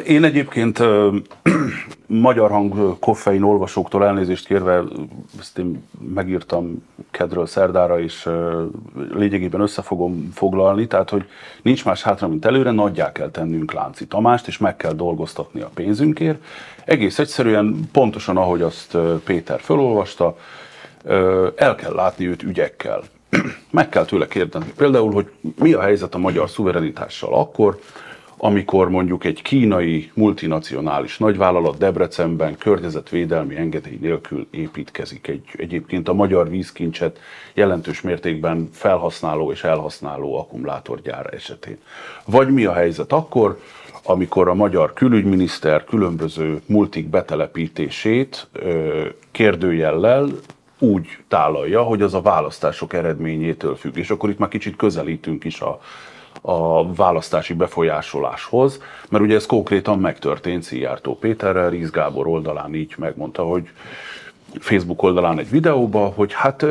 Én 0.07 0.25
egyébként 0.25 0.83
magyar 2.11 2.51
hang 2.51 2.99
koffein 2.99 3.42
olvasóktól 3.42 4.05
elnézést 4.05 4.46
kérve, 4.46 4.83
ezt 5.38 5.59
én 5.59 5.83
megírtam 6.14 6.85
kedről 7.11 7.46
szerdára, 7.46 8.01
és 8.01 8.29
lényegében 9.12 9.61
össze 9.61 9.83
fogom 9.83 10.31
foglalni, 10.35 10.87
tehát 10.87 11.11
hogy 11.11 11.25
nincs 11.62 11.85
más 11.85 12.03
hátra, 12.03 12.29
mint 12.29 12.44
előre, 12.44 12.70
nagyjá 12.70 13.12
kell 13.12 13.31
tennünk 13.31 13.73
Lánci 13.73 14.07
Tamást, 14.07 14.46
és 14.46 14.59
meg 14.59 14.77
kell 14.77 14.92
dolgoztatni 14.92 15.61
a 15.61 15.70
pénzünkért. 15.75 16.44
Egész 16.85 17.18
egyszerűen, 17.18 17.88
pontosan 17.92 18.37
ahogy 18.37 18.62
azt 18.62 18.96
Péter 19.25 19.61
felolvasta, 19.61 20.37
el 21.57 21.75
kell 21.75 21.94
látni 21.94 22.27
őt 22.27 22.42
ügyekkel. 22.42 23.03
Meg 23.70 23.88
kell 23.88 24.05
tőle 24.05 24.27
kérdezni 24.27 24.73
például, 24.77 25.12
hogy 25.12 25.31
mi 25.59 25.73
a 25.73 25.81
helyzet 25.81 26.14
a 26.14 26.18
magyar 26.18 26.51
szuverenitással 26.51 27.35
akkor, 27.35 27.79
amikor 28.42 28.88
mondjuk 28.90 29.24
egy 29.24 29.42
kínai 29.42 30.11
multinacionális 30.14 31.18
nagyvállalat 31.18 31.79
Debrecenben 31.79 32.57
környezetvédelmi 32.57 33.57
engedély 33.57 33.98
nélkül 34.00 34.46
építkezik 34.50 35.29
egy 35.29 35.44
egyébként 35.57 36.09
a 36.09 36.12
magyar 36.12 36.50
vízkincset 36.50 37.18
jelentős 37.55 38.00
mértékben 38.00 38.68
felhasználó 38.72 39.53
és 39.53 39.64
elhasználó 39.64 40.38
akkumulátorgyára 40.38 41.29
esetén. 41.29 41.79
Vagy 42.24 42.48
mi 42.48 42.64
a 42.64 42.72
helyzet 42.72 43.12
akkor, 43.12 43.61
amikor 44.03 44.48
a 44.48 44.55
magyar 44.55 44.92
külügyminiszter 44.92 45.85
különböző 45.85 46.61
multik 46.66 47.09
betelepítését 47.09 48.48
kérdőjellel 49.31 50.29
úgy 50.79 51.07
tálalja, 51.29 51.83
hogy 51.83 52.03
az 52.03 52.14
a 52.14 52.20
választások 52.20 52.92
eredményétől 52.92 53.76
függ. 53.76 53.96
És 53.96 54.11
akkor 54.11 54.31
itt 54.31 54.38
már 54.38 54.48
kicsit 54.48 54.76
közelítünk 54.76 55.44
is 55.44 55.61
a 55.61 55.81
a 56.40 56.93
választási 56.95 57.55
befolyásoláshoz, 57.55 58.81
mert 59.09 59.25
ugye 59.25 59.35
ez 59.35 59.47
konkrétan 59.47 59.99
megtörtént 59.99 60.62
Szijjártó 60.62 61.16
Péterrel, 61.19 61.71
Ríz 61.71 61.90
Gábor 61.90 62.27
oldalán 62.27 62.75
így 62.75 62.95
megmondta, 62.99 63.43
hogy 63.43 63.69
Facebook 64.59 65.03
oldalán 65.03 65.38
egy 65.38 65.51
videóba, 65.51 66.07
hogy 66.07 66.33
hát 66.33 66.66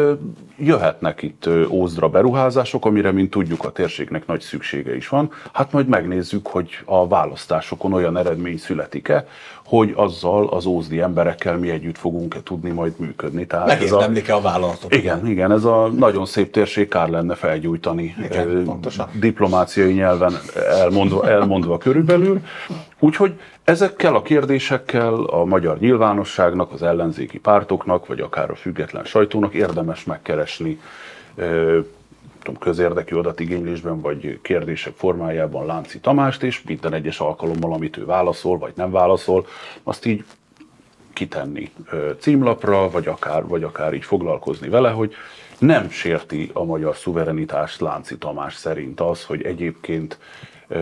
jöhetnek 0.58 1.22
itt 1.22 1.50
ózdra 1.70 2.10
beruházások, 2.10 2.86
amire, 2.86 3.12
mint 3.12 3.30
tudjuk, 3.30 3.64
a 3.64 3.72
térségnek 3.72 4.28
nagy 4.28 4.42
szüksége 4.42 4.96
is 4.96 5.08
van. 5.08 5.32
Hát 5.54 5.72
majd 5.72 5.88
megnézzük, 5.88 6.48
hogy 6.48 6.70
a 6.86 7.08
választásokon 7.08 7.94
olyan 7.94 8.18
eredmény 8.18 8.58
születik-e, 8.58 9.28
hogy 9.70 9.94
azzal 9.96 10.48
az 10.48 10.66
ózdi 10.66 11.02
emberekkel 11.02 11.58
mi 11.58 11.70
együtt 11.70 11.98
fogunk-e 11.98 12.40
tudni 12.44 12.70
majd 12.70 12.94
működni. 12.98 13.46
Tehát 13.46 13.68
Megérdemlik-e 13.68 14.34
a, 14.34 14.38
a 14.38 14.42
vállalatot? 14.42 14.96
Igen, 14.96 15.28
igen, 15.28 15.52
ez 15.52 15.64
a 15.64 15.88
nagyon 15.88 16.26
szép 16.26 16.52
térség 16.52 16.88
kár 16.88 17.10
lenne 17.10 17.36
felgyújtani 17.36 18.16
igen, 18.24 18.80
diplomáciai 19.20 19.94
nyelven 19.94 20.34
elmondva, 20.70 21.30
elmondva 21.30 21.78
körülbelül. 21.78 22.42
Úgyhogy 23.00 23.40
ezekkel 23.64 24.16
a 24.16 24.22
kérdésekkel 24.22 25.14
a 25.14 25.46
magyar 25.46 25.80
nyilvánosságnak, 25.80 26.72
az 26.72 26.84
ellenzéki 26.84 27.40
pártoknak, 27.40 28.08
vagy 28.08 28.20
akár 28.20 28.50
a 28.50 28.56
független 28.56 29.04
sajtónak 29.06 29.54
érdemes 29.54 30.04
megkeresni 30.04 30.80
tudom, 32.44 32.60
közérdekű 32.60 33.16
adatigénylésben, 33.16 34.02
vagy 34.02 34.40
kérdések 34.42 34.94
formájában 34.96 35.66
Lánci 35.66 36.00
Tamást, 36.00 36.44
és 36.44 36.62
minden 36.64 36.94
egyes 36.94 37.20
alkalommal, 37.20 37.74
amit 37.74 37.98
ő 37.98 38.06
válaszol, 38.06 38.58
vagy 38.58 38.74
nem 38.76 38.92
válaszol, 38.92 39.48
azt 39.84 40.06
így 40.06 40.24
kitenni 41.14 41.72
címlapra, 42.20 42.90
vagy 42.90 43.08
akár, 43.08 43.48
vagy 43.48 43.64
akár 43.64 43.94
így 43.94 44.04
foglalkozni 44.04 44.70
vele, 44.70 44.90
hogy 44.90 45.14
Nem 45.60 45.90
sérti 45.90 46.50
a 46.54 46.64
magyar 46.64 46.96
szuverenitást 46.96 47.80
Lánci 47.80 48.18
Tamás 48.18 48.56
szerint 48.56 49.00
az, 49.00 49.24
hogy 49.24 49.42
egyébként 49.44 50.18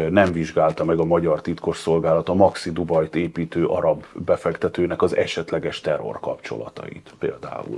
nem 0.10 0.32
vizsgálta 0.32 0.84
meg 0.84 1.00
a 1.00 1.06
magyar 1.06 1.42
titkosszolgálat 1.42 2.30
a 2.30 2.34
Maxi 2.34 2.72
Dubajt 2.72 3.16
építő 3.16 3.66
arab 3.66 4.04
befektetőnek 4.14 5.02
az 5.02 5.16
esetleges 5.16 5.82
terror 5.82 6.20
kapcsolatait 6.20 7.14
például. 7.20 7.76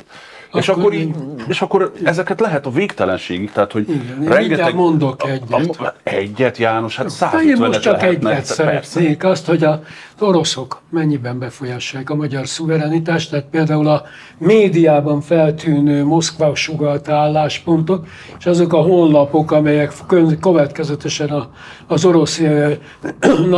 Akkor 0.47 0.61
és, 0.61 0.69
akkor 0.69 0.93
így, 0.93 1.15
és 1.47 1.61
akkor 1.61 1.91
ezeket 2.03 2.39
lehet 2.39 2.65
a 2.65 2.69
végtelenségig, 2.69 3.51
tehát 3.51 3.71
hogy 3.71 3.89
Igen, 3.89 4.23
rengeteg... 4.23 4.75
mondok 4.75 5.27
egyet. 5.27 5.75
A, 5.77 5.83
a, 5.83 5.93
egyet, 6.03 6.57
János, 6.57 6.95
hát 6.95 7.09
150 7.09 7.47
Én 7.47 7.57
most 7.57 7.81
csak 7.81 8.03
egyet 8.03 8.45
szeretnék, 8.45 9.23
azt, 9.23 9.45
hogy 9.45 9.63
a 9.63 9.81
oroszok 10.21 10.81
mennyiben 10.89 11.39
befolyásolják 11.39 12.09
a 12.09 12.15
magyar 12.15 12.47
szuverenitást, 12.47 13.29
tehát 13.29 13.45
például 13.45 13.87
a 13.87 14.03
médiában 14.37 15.21
feltűnő 15.21 16.03
Moszkva 16.03 16.55
sugalt 16.55 17.09
álláspontok, 17.09 18.05
és 18.39 18.45
azok 18.45 18.73
a 18.73 18.81
honlapok, 18.81 19.51
amelyek 19.51 19.93
következetesen 20.39 21.29
a, 21.29 21.49
az 21.87 22.05
orosz 22.05 22.41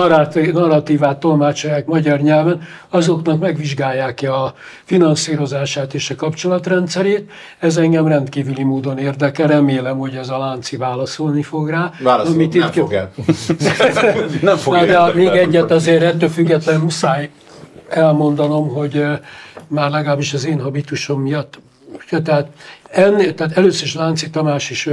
narratívát 0.54 1.20
tolmácsolják 1.20 1.86
magyar 1.86 2.20
nyelven, 2.20 2.62
azoknak 2.90 3.40
megvizsgálják 3.40 4.20
a 4.22 4.54
finanszírozását 4.84 5.94
és 5.94 6.10
a 6.10 6.16
kapcsolatrendszerét. 6.16 7.32
Ez 7.60 7.78
engem 7.78 8.08
rendkívüli 8.08 8.64
módon 8.64 8.98
érdekel, 8.98 9.48
remélem, 9.48 9.98
hogy 9.98 10.16
ez 10.16 10.30
a 10.30 10.38
Lánci 10.38 10.78
válaszolni 10.78 11.42
fog 11.42 11.70
rá. 11.70 11.92
Válaszol, 12.04 12.34
amit 12.34 12.54
nem 12.54 12.68
itt... 12.68 12.74
fog 12.74 12.94
el. 12.94 13.12
nem 14.42 14.58
fog 14.58 14.74
Na, 14.74 14.86
de 14.86 15.14
még 15.14 15.28
egyet 15.28 15.72
azért 15.72 16.04
ettől 16.04 16.30
függetlenül 16.52 16.84
muszáj 16.84 17.30
elmondanom, 17.90 18.68
hogy 18.68 19.04
már 19.68 19.90
legalábbis 19.90 20.34
az 20.34 20.46
én 20.46 20.62
habitusom 20.62 21.22
miatt, 21.22 21.60
tehát, 22.24 22.48
ennél, 22.92 23.34
tehát 23.34 23.58
először 23.58 23.86
is 23.86 23.96
Lánci 23.96 24.30
Tamás 24.30 24.70
is 24.70 24.90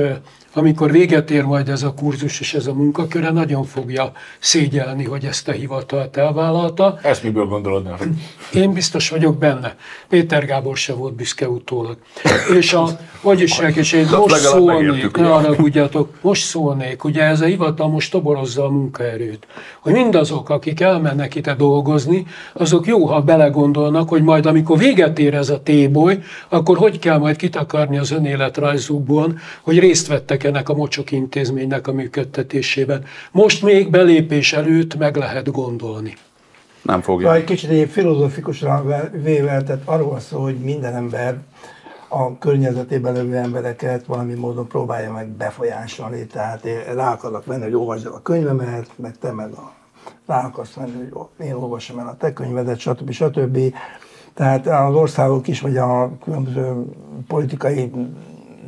amikor 0.58 0.90
véget 0.90 1.30
ér 1.30 1.44
majd 1.44 1.68
ez 1.68 1.82
a 1.82 1.94
kurzus 1.94 2.40
és 2.40 2.54
ez 2.54 2.66
a 2.66 2.72
munkaköre, 2.72 3.30
nagyon 3.30 3.64
fogja 3.64 4.12
szégyelni, 4.38 5.04
hogy 5.04 5.24
ezt 5.24 5.48
a 5.48 5.52
hivatalt 5.52 6.16
elvállalta. 6.16 6.98
Ezt 7.02 7.22
miből 7.22 7.46
gondolod? 7.46 7.82
Nem? 7.84 8.22
Én 8.54 8.72
biztos 8.72 9.10
vagyok 9.10 9.38
benne. 9.38 9.76
Péter 10.08 10.46
Gábor 10.46 10.76
se 10.76 10.92
volt 10.92 11.14
büszke 11.14 11.48
utólag. 11.48 11.96
És 12.56 12.72
a, 12.72 12.88
hogy 13.20 13.40
is 13.40 13.58
és 13.74 13.92
én 13.92 14.08
most 14.10 14.36
szólnék, 14.36 15.16
ne 15.16 15.26
haragudjatok, 15.26 16.14
most 16.20 16.44
szólnék, 16.44 17.04
ugye 17.04 17.22
ez 17.22 17.40
a 17.40 17.44
hivatal 17.44 17.88
most 17.88 18.10
toborozza 18.10 18.64
a 18.64 18.68
munkaerőt. 18.70 19.46
Hogy 19.80 19.92
mindazok, 19.92 20.50
akik 20.50 20.80
elmennek 20.80 21.34
ide 21.34 21.54
dolgozni, 21.54 22.26
azok 22.52 22.86
jó, 22.86 23.06
ha 23.06 23.20
belegondolnak, 23.20 24.08
hogy 24.08 24.22
majd 24.22 24.46
amikor 24.46 24.78
véget 24.78 25.18
ér 25.18 25.34
ez 25.34 25.48
a 25.48 25.62
téboly, 25.62 26.22
akkor 26.48 26.76
hogy 26.76 26.98
kell 26.98 27.18
majd 27.18 27.36
kitakarni 27.36 27.87
az 27.96 28.10
önéletrajzukból, 28.10 29.38
hogy 29.62 29.78
részt 29.78 30.06
vettek 30.06 30.44
ennek 30.44 30.68
a 30.68 30.74
mocsok 30.74 31.12
intézménynek 31.12 31.86
a 31.86 31.92
működtetésében. 31.92 33.04
Most 33.32 33.62
még 33.62 33.90
belépés 33.90 34.52
előtt 34.52 34.96
meg 34.96 35.16
lehet 35.16 35.52
gondolni. 35.52 36.16
Nem 36.82 37.00
fogja. 37.00 37.34
Egy 37.34 37.44
kicsit 37.44 37.70
egy 37.70 37.90
filozófikusan 37.90 38.94
véve, 39.22 39.62
tehát 39.62 39.82
arról 39.84 40.20
szó, 40.20 40.42
hogy 40.42 40.58
minden 40.58 40.94
ember 40.94 41.38
a 42.08 42.38
környezetében 42.38 43.12
levő 43.12 43.36
embereket 43.36 44.06
valami 44.06 44.34
módon 44.34 44.66
próbálja 44.68 45.12
meg 45.12 45.28
befolyásolni, 45.28 46.26
tehát 46.26 46.66
rá 46.94 47.12
akarnak 47.12 47.44
venni, 47.44 47.62
hogy 47.62 47.74
olvasd 47.74 48.06
el 48.06 48.12
a 48.12 48.22
könyvemet, 48.22 48.86
meg 48.96 49.18
te 49.18 49.32
meg 49.32 49.52
a, 49.52 49.72
rá 50.26 50.44
akarsz 50.44 50.74
venni, 50.74 51.08
hogy 51.12 51.46
én 51.46 51.52
olvasom 51.52 51.98
el 51.98 52.06
a 52.06 52.16
te 52.16 52.32
könyvedet, 52.32 52.78
stb. 52.78 53.10
stb. 53.10 53.58
Tehát 54.38 54.66
az 54.66 54.94
országok 54.94 55.48
is, 55.48 55.60
vagy 55.60 55.76
a 55.76 56.10
különböző 56.24 56.84
politikai 57.26 57.90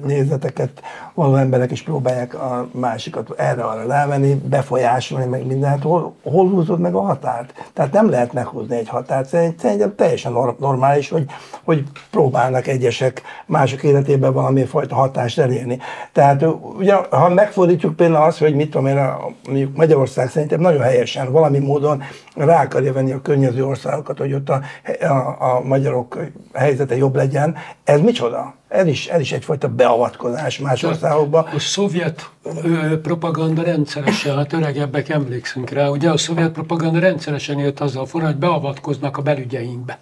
nézeteket 0.05 0.83
való 1.15 1.35
emberek 1.35 1.71
is 1.71 1.83
próbálják 1.83 2.35
a 2.35 2.69
másikat 2.73 3.31
erre-arra 3.37 3.87
rávenni, 3.87 4.35
befolyásolni, 4.35 5.25
meg 5.27 5.47
mindent. 5.47 5.83
Hol, 5.83 6.15
hol 6.23 6.49
húzod 6.49 6.81
meg 6.81 6.95
a 6.95 7.01
határt? 7.01 7.71
Tehát 7.73 7.93
nem 7.93 8.11
lehet 8.11 8.33
meghozni 8.33 8.77
egy 8.77 8.89
határt. 8.89 9.29
Szerintem 9.29 9.95
teljesen 9.95 10.33
normális, 10.59 11.09
hogy, 11.09 11.25
hogy 11.65 11.85
próbálnak 12.11 12.67
egyesek 12.67 13.23
mások 13.47 13.83
életében 13.83 14.33
valami 14.33 14.65
fajta 14.65 14.95
hatást 14.95 15.39
elérni. 15.39 15.79
Tehát 16.13 16.45
ugye, 16.79 16.95
ha 17.11 17.29
megfordítjuk 17.29 17.97
például 17.97 18.25
azt, 18.25 18.39
hogy 18.39 18.55
mit 18.55 18.71
tudom 18.71 18.87
én, 18.87 19.01
mondjuk 19.47 19.77
Magyarország 19.77 20.31
szerintem 20.31 20.61
nagyon 20.61 20.83
helyesen 20.83 21.33
valami 21.33 21.59
módon 21.59 22.03
rá 22.35 22.63
akarja 22.63 22.93
venni 22.93 23.13
a 23.13 23.23
környező 23.23 23.65
országokat, 23.65 24.19
hogy 24.19 24.33
ott 24.33 24.49
a, 24.49 24.61
a, 25.01 25.55
a 25.55 25.61
magyarok 25.65 26.19
helyzete 26.53 26.97
jobb 26.97 27.15
legyen, 27.15 27.57
ez 27.85 28.01
micsoda? 28.01 28.59
Ez 28.71 28.87
is, 28.87 29.07
ez 29.07 29.21
is 29.21 29.33
egyfajta 29.33 29.69
beavatkozás 29.69 30.59
más 30.59 30.83
országokba. 30.83 31.39
A 31.55 31.59
szovjet 31.59 32.31
ö, 32.65 33.01
propaganda 33.01 33.63
rendszeresen, 33.63 34.37
hát 34.37 34.53
öregebbek 34.53 35.09
emlékszünk 35.09 35.71
rá, 35.71 35.89
ugye 35.89 36.11
a 36.11 36.17
szovjet 36.17 36.53
propaganda 36.53 36.99
rendszeresen 36.99 37.59
élt 37.59 37.81
azzal 37.81 38.07
forró, 38.07 38.25
hogy 38.25 38.37
beavatkoznak 38.37 39.17
a 39.17 39.23
belügyeinkbe. 39.23 39.99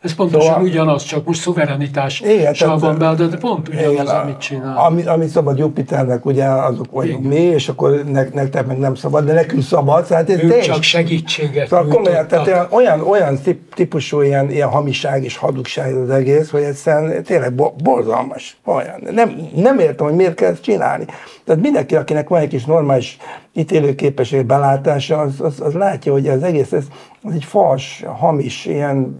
Ez 0.00 0.14
pontosan 0.14 0.46
szóval, 0.52 0.62
ugyanaz, 0.62 1.02
csak 1.02 1.24
most 1.24 1.40
szuverenitás 1.40 2.20
igen, 2.20 2.78
van 2.78 2.98
be, 2.98 3.14
de 3.14 3.36
pont 3.36 3.68
ugyanaz, 3.68 3.92
igen, 3.92 4.06
amit 4.06 4.38
csinál. 4.38 4.76
Ami, 4.76 5.06
ami 5.06 5.26
szabad 5.26 5.58
Jupiternek, 5.58 6.26
ugye 6.26 6.44
azok 6.44 6.90
vagyunk 6.90 7.24
mi, 7.24 7.34
és 7.34 7.68
akkor 7.68 8.04
ne, 8.04 8.24
nektek 8.32 8.66
meg 8.66 8.78
nem 8.78 8.94
szabad, 8.94 9.24
de 9.24 9.32
nekünk 9.32 9.62
szabad. 9.62 10.06
Tehát 10.06 10.30
ez 10.30 10.42
ők 10.42 10.58
csak 10.60 10.82
segítséget 10.82 11.68
szóval 11.68 11.86
komolyan, 11.86 12.28
tehát 12.28 12.72
olyan, 12.72 13.00
olyan 13.00 13.38
típusú 13.74 14.20
ilyen, 14.20 14.50
ilyen 14.50 14.68
hamiság 14.68 15.24
és 15.24 15.36
hadugság 15.36 15.94
az 15.94 16.10
egész, 16.10 16.50
hogy 16.50 16.62
egyszerűen 16.62 17.22
tényleg 17.22 17.54
borzalmas. 17.82 18.56
Olyan. 18.64 19.02
Nem, 19.10 19.36
nem 19.54 19.78
értem, 19.78 20.06
hogy 20.06 20.16
miért 20.16 20.34
kell 20.34 20.50
ezt 20.50 20.62
csinálni. 20.62 21.04
Tehát 21.44 21.62
mindenki, 21.62 21.96
akinek 21.96 22.28
van 22.28 22.40
egy 22.40 22.48
kis 22.48 22.64
normális 22.64 23.16
ítélőképesség, 23.52 24.44
belátása, 24.44 25.18
az, 25.18 25.40
az, 25.40 25.60
az 25.60 25.74
látja, 25.74 26.12
hogy 26.12 26.28
az 26.28 26.42
egész 26.42 26.72
ez, 26.72 26.84
ez 27.24 27.32
egy 27.34 27.44
fals, 27.44 28.04
hamis, 28.18 28.66
ilyen 28.66 29.18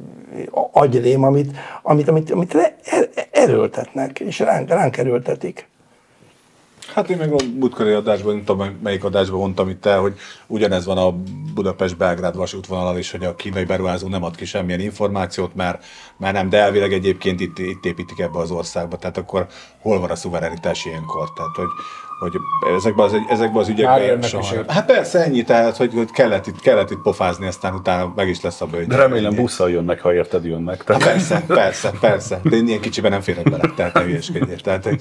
agyrém, 0.72 1.22
amit, 1.22 1.57
amit, 1.83 2.09
amit, 2.09 2.31
amit 2.31 2.55
er- 2.55 3.28
erőltetnek, 3.31 4.20
és 4.20 4.39
ránk, 4.39 4.68
ránk 4.68 4.97
erőltetik. 4.97 5.68
Hát 6.95 7.11
én 7.11 7.16
meg 7.16 7.33
a 7.33 7.37
múltkori 7.59 7.93
adásban, 7.93 8.35
nem 8.35 8.45
tudom 8.45 8.78
melyik 8.83 9.05
adásban 9.05 9.39
mondtam 9.39 9.68
itt 9.68 9.87
el, 9.87 10.01
hogy 10.01 10.14
ugyanez 10.47 10.85
van 10.85 10.99
a 10.99 11.14
Budapest-Belgrád 11.55 12.37
vasútvonalal 12.37 12.99
is, 12.99 13.11
hogy 13.11 13.24
a 13.24 13.35
kínai 13.35 13.64
beruházó 13.64 14.09
nem 14.09 14.24
ad 14.24 14.37
ki 14.37 14.45
semmilyen 14.45 14.81
információt, 14.81 15.55
mert, 15.55 15.85
mert 16.16 16.35
nem, 16.35 16.49
de 16.49 16.59
elvileg 16.59 16.93
egyébként 16.93 17.41
itt, 17.41 17.59
itt 17.59 17.85
építik 17.85 18.18
ebbe 18.18 18.39
az 18.39 18.51
országba, 18.51 18.97
tehát 18.97 19.16
akkor 19.16 19.47
hol 19.81 20.01
van 20.01 20.11
a 20.11 20.14
szuverenitás 20.14 20.85
ilyenkor? 20.85 21.33
Tehát, 21.33 21.55
hogy, 21.55 21.68
hogy 22.21 22.41
ezekben 22.77 23.07
az, 23.07 23.16
ezekben 23.29 23.62
az 23.62 23.68
ügyekben 23.68 24.23
soha. 24.23 24.55
Hát 24.68 24.87
persze 24.87 25.25
ennyi, 25.25 25.43
tehát 25.43 25.77
hogy, 25.77 25.93
hogy 25.95 26.11
kellett, 26.11 26.47
itt, 26.47 26.61
kellett 26.61 26.91
itt 26.91 27.03
pofázni, 27.03 27.47
aztán 27.47 27.75
utána 27.75 28.12
meg 28.16 28.29
is 28.29 28.41
lesz 28.41 28.61
a 28.61 28.66
bőgy. 28.66 28.87
De 28.87 28.97
remélem 28.97 29.35
busszal 29.35 29.71
jönnek, 29.71 30.01
ha 30.01 30.14
érted 30.14 30.45
jönnek. 30.45 30.85
Tehát. 30.85 31.03
Hát 31.03 31.12
persze, 31.12 31.45
persze, 31.47 31.93
persze. 32.01 32.41
De 32.43 32.57
én 32.57 32.68
ilyen 32.68 32.81
kicsiben 32.81 33.11
nem 33.11 33.21
férek 33.21 33.51
bele, 33.51 33.73
tehát 33.77 33.95
ne 33.95 34.03
hülyeskedjél. 34.03 34.61
Tehát, 34.61 34.85
hogy, 34.85 35.01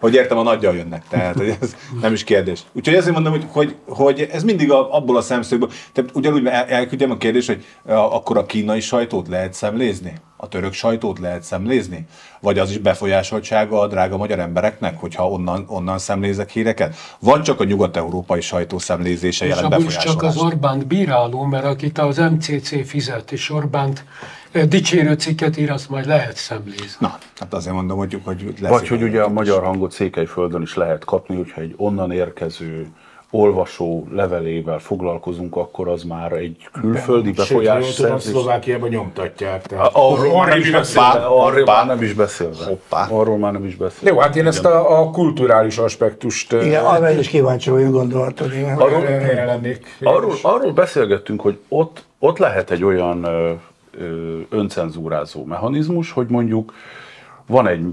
hogy 0.00 0.14
értem, 0.14 0.38
a 0.38 0.42
nagyjal 0.42 0.74
jönnek, 0.74 1.02
tehát 1.08 1.36
hogy 1.36 1.56
ez 1.60 1.76
nem 2.00 2.12
is 2.12 2.24
kérdés. 2.24 2.62
Úgyhogy 2.72 2.94
ezért 2.94 3.14
mondom, 3.14 3.32
hogy, 3.32 3.46
hogy, 3.50 3.76
hogy 3.88 4.28
ez 4.32 4.42
mindig 4.42 4.72
a, 4.72 4.94
abból 4.94 5.16
a 5.16 5.20
szemszögből, 5.20 5.70
tehát 5.92 6.10
ugyanúgy 6.14 6.46
el, 6.46 6.64
elküldjem 6.64 7.10
a 7.10 7.16
kérdést, 7.16 7.46
hogy 7.46 7.64
akkor 7.86 8.36
a 8.36 8.46
kínai 8.46 8.80
sajtót 8.80 9.28
lehet 9.28 9.52
szemlézni? 9.52 10.12
A 10.40 10.48
török 10.48 10.72
sajtót 10.72 11.18
lehet 11.18 11.42
szemlézni? 11.42 12.06
Vagy 12.40 12.58
az 12.58 12.70
is 12.70 12.78
befolyásoltsága 12.78 13.80
a 13.80 13.86
drága 13.86 14.16
magyar 14.16 14.38
embereknek, 14.38 14.98
hogyha 15.00 15.30
onnan, 15.30 15.64
onnan 15.68 15.98
szemlézek 15.98 16.50
híreket? 16.50 16.94
Vagy 17.18 17.42
csak 17.42 17.60
a 17.60 17.64
nyugat-európai 17.64 18.40
sajtó 18.40 18.78
szemlézése 18.78 19.46
jelent 19.46 19.68
befolyásolást? 19.68 20.06
csak 20.06 20.22
az 20.22 20.36
Orbánt 20.36 20.86
bíráló, 20.86 21.42
mert 21.42 21.64
akit 21.64 21.98
az 21.98 22.16
MCC 22.16 22.86
fizet, 22.88 23.32
és 23.32 23.50
Orbánt 23.50 24.04
eh, 24.52 24.64
dicsérő 24.64 25.14
cikket 25.14 25.56
ír, 25.56 25.70
azt 25.70 25.88
majd 25.88 26.06
lehet 26.06 26.36
szemlézni. 26.36 26.96
Na, 26.98 27.18
hát 27.38 27.54
azért 27.54 27.74
mondom, 27.74 27.98
hogy, 27.98 28.20
hogy 28.24 28.54
lesz 28.60 28.70
Vagy 28.70 28.88
hogy 28.88 29.02
ugye 29.02 29.22
a 29.22 29.28
magyar 29.28 29.62
hangot 29.62 29.92
Székelyföldön 29.92 30.62
is 30.62 30.74
lehet 30.74 31.04
kapni, 31.04 31.36
hogyha 31.36 31.60
egy 31.60 31.74
onnan 31.76 32.10
érkező 32.10 32.86
olvasó 33.30 34.06
levelével 34.12 34.78
foglalkozunk, 34.78 35.56
akkor 35.56 35.88
az 35.88 36.02
már 36.02 36.32
egy 36.32 36.68
külföldi 36.72 37.32
befolyás 37.32 37.92
szerzés. 37.92 38.30
Szlovákiában 38.30 38.88
nyomtatják. 38.88 39.66
Tehát 39.66 39.90
arról, 39.92 40.30
arról, 40.30 40.46
nem 40.46 40.58
is 40.58 40.70
beszélve, 40.70 41.24
arról 41.26 41.64
már 41.64 41.86
nem 41.86 42.02
is 42.02 42.12
beszélve. 42.12 42.64
Hoppá. 42.64 43.06
Arról 43.10 43.38
már 43.38 43.52
nem 43.52 43.64
is 43.64 43.76
beszélve. 43.76 44.10
Jó, 44.10 44.18
hát 44.18 44.36
én 44.36 44.46
ezt 44.46 44.64
a, 44.64 45.00
a 45.00 45.10
kulturális 45.10 45.78
aspektust... 45.78 46.52
Igen, 46.52 46.84
arra 46.84 47.10
is 47.10 47.28
kíváncsi 47.28 47.70
vagyok 47.70 47.92
gondolatod. 47.92 48.52
Arról, 48.76 49.04
arról, 50.02 50.34
arról 50.42 50.72
beszélgettünk, 50.72 51.40
hogy 51.40 51.58
ott, 51.68 52.04
ott 52.18 52.38
lehet 52.38 52.70
egy 52.70 52.84
olyan 52.84 53.24
ö, 53.24 53.52
ö, 53.98 54.38
öncenzúrázó 54.50 55.44
mechanizmus, 55.44 56.10
hogy 56.12 56.26
mondjuk 56.28 56.74
van 57.46 57.66
egy 57.66 57.86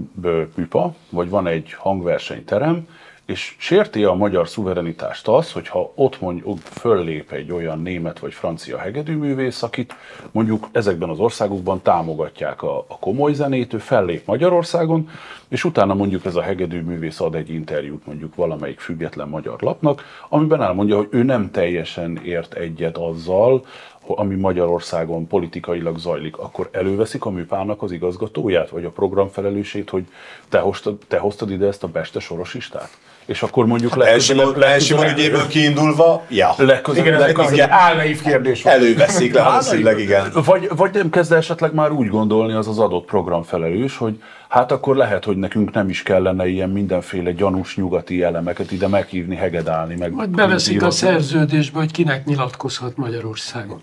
műpa, 0.54 0.94
vagy 1.10 1.28
van 1.28 1.46
egy 1.46 1.72
hangversenyterem, 1.78 2.86
és 3.26 3.54
sérti 3.58 4.04
a 4.04 4.14
magyar 4.14 4.48
szuverenitást 4.48 5.28
az, 5.28 5.52
hogyha 5.52 5.92
ott 5.94 6.20
mondjuk 6.20 6.58
föllép 6.58 7.32
egy 7.32 7.52
olyan 7.52 7.82
német 7.82 8.18
vagy 8.18 8.34
francia 8.34 8.78
hegedűművész, 8.78 9.62
akit 9.62 9.94
mondjuk 10.30 10.68
ezekben 10.72 11.08
az 11.08 11.18
országokban 11.18 11.82
támogatják 11.82 12.62
a, 12.62 12.78
a 12.78 12.98
komoly 12.98 13.32
zenét, 13.32 13.72
ő 13.72 13.78
fellép 13.78 14.26
Magyarországon, 14.26 15.08
és 15.48 15.64
utána 15.64 15.94
mondjuk 15.94 16.24
ez 16.24 16.34
a 16.34 16.42
hegedűművész 16.42 17.20
ad 17.20 17.34
egy 17.34 17.50
interjút 17.50 18.06
mondjuk 18.06 18.34
valamelyik 18.34 18.80
független 18.80 19.28
magyar 19.28 19.60
lapnak, 19.60 20.02
amiben 20.28 20.62
elmondja, 20.62 20.96
hogy 20.96 21.08
ő 21.10 21.22
nem 21.22 21.50
teljesen 21.50 22.20
ért 22.24 22.54
egyet 22.54 22.96
azzal, 22.96 23.64
ami 24.06 24.34
Magyarországon 24.34 25.26
politikailag 25.26 25.98
zajlik, 25.98 26.38
akkor 26.38 26.68
előveszik 26.72 27.24
a 27.24 27.30
műpának 27.30 27.82
az 27.82 27.92
igazgatóját, 27.92 28.70
vagy 28.70 28.84
a 28.84 28.90
programfelelősét, 28.90 29.90
hogy 29.90 30.06
te 30.48 30.58
hoztad, 30.58 30.98
te 31.08 31.18
hoztad 31.18 31.50
ide 31.50 31.66
ezt 31.66 31.82
a 31.82 31.88
Beste 31.88 32.20
sorosistát? 32.20 32.90
És 33.26 33.42
akkor 33.42 33.66
mondjuk 33.66 33.90
hát 33.90 34.02
legközelebb... 34.02 34.62
Elsimon 34.62 35.06
ügyéből 35.06 35.46
kiindulva, 35.46 36.24
ja. 36.28 36.54
Legközelebb, 36.56 37.06
igen, 37.06 37.20
legközelebb 37.20 37.70
álnaív 37.70 38.22
kérdés. 38.22 38.64
Előveszik 38.64 39.34
le, 39.34 39.42
valószínűleg 39.42 39.98
igen. 39.98 40.30
Vagy, 40.44 40.68
vagy 40.76 40.90
nem 40.92 41.10
kezd 41.10 41.32
esetleg 41.32 41.74
már 41.74 41.90
úgy 41.90 42.08
gondolni 42.08 42.52
az 42.52 42.68
az 42.68 42.78
adott 42.78 43.04
programfelelős, 43.04 43.96
hogy 43.96 44.22
hát 44.48 44.72
akkor 44.72 44.96
lehet, 44.96 45.24
hogy 45.24 45.36
nekünk 45.36 45.72
nem 45.72 45.88
is 45.88 46.02
kellene 46.02 46.46
ilyen 46.46 46.70
mindenféle 46.70 47.32
gyanús 47.32 47.76
nyugati 47.76 48.22
elemeket 48.22 48.72
ide 48.72 48.88
meghívni, 48.88 49.36
hegedálni. 49.36 49.94
Meg 49.94 50.12
Majd 50.12 50.30
beveszik 50.30 50.82
a 50.82 50.90
szerződésbe, 50.90 51.78
hogy 51.78 51.92
kinek 51.92 52.24
nyilatkozhat 52.24 52.96
Magyarországon. 52.96 53.80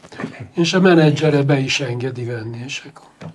És 0.55 0.73
a 0.73 0.79
menedzsere 0.79 1.41
be 1.41 1.57
is 1.57 1.79
engedi 1.79 2.23
venni, 2.23 2.57
és 2.65 2.83
akkor... 2.89 3.31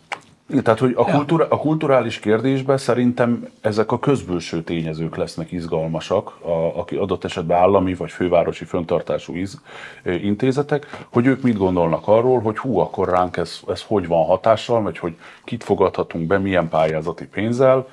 Tehát, 0.62 0.78
hogy 0.78 0.92
a, 0.96 1.04
kultúra, 1.04 1.46
a 1.48 1.56
kulturális 1.56 2.18
kérdésben 2.18 2.78
szerintem 2.78 3.48
ezek 3.60 3.92
a 3.92 3.98
közbülső 3.98 4.62
tényezők 4.62 5.16
lesznek 5.16 5.52
izgalmasak, 5.52 6.38
a, 6.40 6.78
aki 6.78 6.96
adott 6.96 7.24
esetben 7.24 7.58
állami 7.58 7.94
vagy 7.94 8.10
fővárosi 8.10 8.64
föntartású 8.64 9.34
iz, 9.34 9.60
intézetek, 10.04 11.06
hogy 11.12 11.26
ők 11.26 11.42
mit 11.42 11.56
gondolnak 11.56 12.08
arról, 12.08 12.40
hogy 12.40 12.58
hú, 12.58 12.78
akkor 12.78 13.08
ránk 13.08 13.36
ez, 13.36 13.60
ez 13.68 13.82
hogy 13.86 14.06
van 14.06 14.24
hatással, 14.24 14.82
vagy 14.82 14.98
hogy 14.98 15.16
kit 15.44 15.64
fogadhatunk 15.64 16.26
be, 16.26 16.38
milyen 16.38 16.68
pályázati 16.68 17.26
pénzzel. 17.26 17.86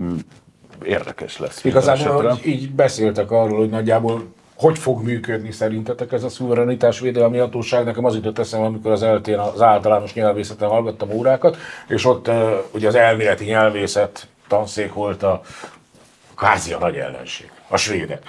Mm, 0.00 0.16
érdekes 0.84 1.38
lesz. 1.38 1.64
Igazából 1.64 2.38
így 2.44 2.70
beszéltek 2.70 3.30
arról, 3.30 3.58
hogy 3.58 3.70
nagyjából 3.70 4.22
hogy 4.60 4.78
fog 4.78 5.02
működni 5.02 5.52
szerintetek 5.52 6.12
ez 6.12 6.22
a 6.22 6.28
szuverenitás 6.28 7.00
védelmi 7.00 7.38
hatóság? 7.38 7.84
Nekem 7.84 8.04
az 8.04 8.14
jutott 8.14 8.38
eszembe, 8.38 8.66
amikor 8.66 8.90
az 8.90 9.02
eltén 9.02 9.38
az 9.38 9.60
általános 9.60 10.14
nyelvészeten 10.14 10.68
hallgattam 10.68 11.10
órákat, 11.10 11.56
és 11.88 12.06
ott 12.06 12.30
ugye 12.74 12.88
az 12.88 12.94
elméleti 12.94 13.44
nyelvészet 13.44 14.26
tanszék 14.48 14.92
volt 14.92 15.22
a 15.22 15.40
kvázi 16.40 16.72
a 16.72 16.78
nagy 16.78 16.96
ellenség 16.96 17.50
a 17.68 17.76
svédek. 17.76 18.22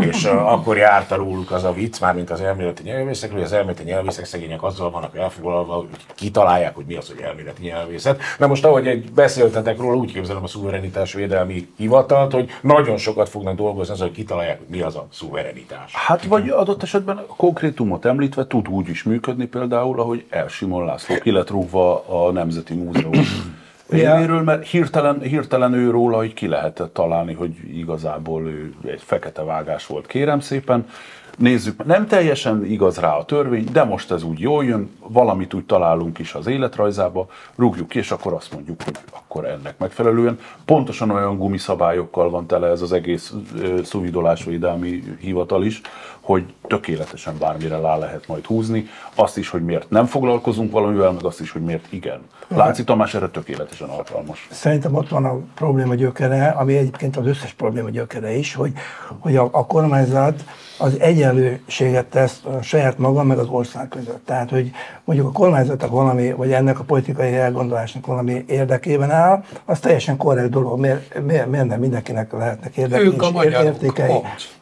és 0.00 0.24
uh, 0.24 0.52
akkor 0.52 0.76
járta 0.76 1.16
róluk 1.16 1.50
az 1.50 1.64
a 1.64 1.72
vicc, 1.72 2.00
már 2.00 2.14
mint 2.14 2.30
az 2.30 2.40
elméleti 2.40 2.82
nyelvészek, 2.82 3.32
hogy 3.32 3.42
az 3.42 3.52
elméleti 3.52 3.82
nyelvészek 3.82 4.24
szegények 4.24 4.62
azzal 4.62 4.90
vannak 4.90 5.16
elfoglalva, 5.16 5.74
hogy 5.74 5.88
kitalálják, 6.14 6.74
hogy 6.74 6.84
mi 6.86 6.94
az, 6.94 7.08
hogy 7.08 7.20
elméleti 7.20 7.62
nyelvészet. 7.62 8.20
Na 8.38 8.46
most, 8.46 8.64
ahogy 8.64 8.86
egy 8.86 9.12
beszéltetek 9.12 9.78
róla, 9.78 9.96
úgy 9.96 10.12
képzelem 10.12 10.42
a 10.42 10.46
szuverenitás 10.46 11.12
védelmi 11.12 11.68
hivatalt, 11.76 12.32
hogy 12.32 12.50
nagyon 12.60 12.96
sokat 12.96 13.28
fognak 13.28 13.56
dolgozni 13.56 13.92
az, 13.92 14.00
hogy 14.00 14.12
kitalálják, 14.12 14.58
hogy 14.58 14.68
mi 14.68 14.80
az 14.80 14.96
a 14.96 15.06
szuverenitás. 15.12 15.94
Hát 15.94 16.24
vagy 16.24 16.48
adott 16.48 16.82
esetben 16.82 17.16
a 17.16 17.34
konkrétumot 17.36 18.04
említve 18.04 18.46
tud 18.46 18.68
úgy 18.68 18.88
is 18.88 19.02
működni 19.02 19.46
például, 19.46 20.00
ahogy 20.00 20.24
Elsimon 20.28 20.84
László 20.84 21.18
ki 21.18 21.30
lett 21.30 21.50
rúgva 21.50 22.04
a 22.06 22.32
Nemzeti 22.32 22.74
Múzeum 22.74 23.56
évéről, 23.90 24.42
mert 24.42 24.66
hirtelen, 24.66 25.20
hirtelen 25.20 25.72
ő 25.72 25.90
róla, 25.90 26.16
hogy 26.16 26.34
ki 26.34 26.46
lehetett 26.46 26.94
találni, 26.94 27.34
hogy 27.34 27.56
igazából 27.74 28.46
ő 28.46 28.74
egy 28.86 29.02
fekete 29.02 29.42
vágás 29.42 29.86
volt, 29.86 30.06
kérem 30.06 30.40
szépen. 30.40 30.86
Nézzük, 31.38 31.84
nem 31.84 32.06
teljesen 32.06 32.64
igaz 32.64 32.98
rá 32.98 33.16
a 33.16 33.24
törvény, 33.24 33.68
de 33.72 33.84
most 33.84 34.10
ez 34.10 34.22
úgy 34.22 34.40
jól 34.40 34.64
jön, 34.64 34.90
valamit 35.00 35.54
úgy 35.54 35.64
találunk 35.64 36.18
is 36.18 36.34
az 36.34 36.46
életrajzába, 36.46 37.26
rúgjuk 37.56 37.88
ki, 37.88 37.98
és 37.98 38.10
akkor 38.10 38.32
azt 38.32 38.52
mondjuk, 38.52 38.82
hogy 38.82 38.96
akkor 39.12 39.44
ennek 39.44 39.78
megfelelően. 39.78 40.38
Pontosan 40.64 41.10
olyan 41.10 41.36
gumiszabályokkal 41.36 42.30
van 42.30 42.46
tele 42.46 42.68
ez 42.68 42.82
az 42.82 42.92
egész 42.92 43.34
szuvidolásvédelmi 43.84 45.02
hivatal 45.20 45.64
is, 45.64 45.80
hogy 46.28 46.44
tökéletesen 46.66 47.38
bármire 47.38 47.76
lá 47.76 47.96
lehet 47.96 48.26
majd 48.26 48.44
húzni. 48.44 48.86
Azt 49.14 49.36
is, 49.36 49.48
hogy 49.48 49.64
miért 49.64 49.90
nem 49.90 50.06
foglalkozunk 50.06 50.72
valamivel, 50.72 51.10
meg 51.10 51.24
azt 51.24 51.40
is, 51.40 51.50
hogy 51.50 51.62
miért 51.62 51.92
igen. 51.92 52.20
Lánci 52.48 52.84
Tamás 52.84 53.14
erre 53.14 53.28
tökéletesen 53.28 53.88
alkalmas. 53.88 54.48
Szerintem 54.50 54.94
ott 54.94 55.08
van 55.08 55.24
a 55.24 55.38
probléma 55.54 55.94
gyökere, 55.94 56.48
ami 56.48 56.76
egyébként 56.76 57.16
az 57.16 57.26
összes 57.26 57.52
probléma 57.52 57.90
gyökere 57.90 58.36
is, 58.36 58.54
hogy, 58.54 58.72
hogy 59.18 59.36
a, 59.36 59.48
a 59.52 59.66
kormányzat 59.66 60.44
az 60.78 61.00
egyenlőséget 61.00 62.06
tesz 62.06 62.42
a 62.58 62.62
saját 62.62 62.98
maga 62.98 63.22
meg 63.22 63.38
az 63.38 63.48
ország 63.48 63.88
között. 63.88 64.24
Tehát, 64.24 64.50
hogy 64.50 64.70
mondjuk 65.04 65.28
a 65.28 65.32
kormányzatok 65.32 65.90
valami, 65.90 66.32
vagy 66.32 66.52
ennek 66.52 66.78
a 66.78 66.84
politikai 66.84 67.34
elgondolásnak 67.34 68.06
valami 68.06 68.44
érdekében 68.48 69.10
áll, 69.10 69.44
az 69.64 69.80
teljesen 69.80 70.16
korrekt 70.16 70.50
dolog. 70.50 70.80
Miért, 70.80 71.24
miért, 71.24 71.46
miért 71.46 71.66
nem 71.66 71.80
mindenkinek 71.80 72.32
lehetnek 72.32 72.76
érdekei 72.76 73.06
ők 73.06 73.22
a 73.22 73.44
értékei. 73.44 74.14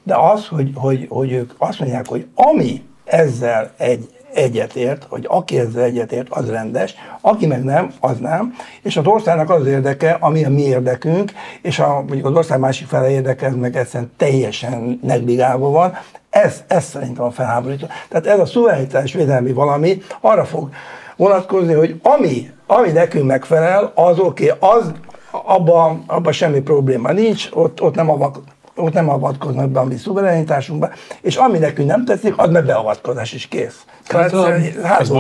De 0.03 0.15
az, 0.15 0.47
hogy, 0.47 0.71
hogy, 0.75 1.07
hogy 1.09 1.33
ők 1.33 1.53
azt 1.59 1.79
mondják, 1.79 2.09
hogy 2.09 2.27
ami 2.35 2.83
ezzel 3.05 3.71
egy 3.77 4.09
egyetért, 4.35 5.07
hogy 5.09 5.25
aki 5.29 5.59
ezzel 5.59 5.83
egyetért, 5.83 6.29
az 6.31 6.51
rendes, 6.51 6.95
aki 7.21 7.47
meg 7.47 7.65
nem, 7.65 7.93
az 8.01 8.19
nem, 8.19 8.55
és 8.83 8.97
az 8.97 9.07
országnak 9.07 9.51
az, 9.51 9.67
érdeke, 9.67 10.17
ami 10.21 10.45
a 10.45 10.51
mi 10.51 10.63
érdekünk, 10.63 11.33
és 11.63 11.79
a, 11.79 11.95
mondjuk 11.95 12.27
az 12.27 12.35
ország 12.35 12.59
másik 12.59 12.87
fele 12.87 13.11
érdeke, 13.11 13.47
ez 13.47 13.55
meg 13.55 13.77
egyszerűen 13.77 14.13
teljesen 14.17 15.01
negligálva 15.03 15.71
van, 15.71 15.99
ez, 16.31 16.65
ez 16.67 16.85
szerintem 16.85 17.25
a 17.25 17.31
felháborító. 17.31 17.87
Tehát 18.09 18.27
ez 18.27 18.39
a 18.39 18.47
szuverenitás 18.47 19.13
védelmi 19.13 19.53
valami 19.53 20.03
arra 20.21 20.45
fog 20.45 20.69
vonatkozni, 21.17 21.73
hogy 21.73 22.01
ami, 22.03 22.51
ami 22.67 22.91
nekünk 22.91 23.27
megfelel, 23.27 23.93
az 23.95 24.19
oké, 24.19 24.51
okay, 24.51 24.71
az 24.71 24.93
abban 25.31 26.05
abba 26.07 26.33
semmi 26.33 26.61
probléma 26.61 27.13
nincs, 27.13 27.49
ott, 27.53 27.83
ott 27.83 27.95
nem 27.95 28.11
avak, 28.11 28.39
ott 28.77 28.93
nem 28.93 29.11
avatkoznak 29.11 29.71
be 29.71 29.81
a 29.81 29.85
mi 29.85 29.97
szuverenitásunkba, 29.97 30.91
és 31.21 31.37
ami 31.37 31.59
nekünk 31.59 31.89
nem 31.89 32.05
tetszik, 32.05 32.35
az 32.37 32.51
meg 32.51 32.65
beavatkozás 32.65 33.33
is 33.33 33.47
kész. 33.47 33.85
Hát 34.09 34.33
a, 34.33 34.55
ez 34.99 35.11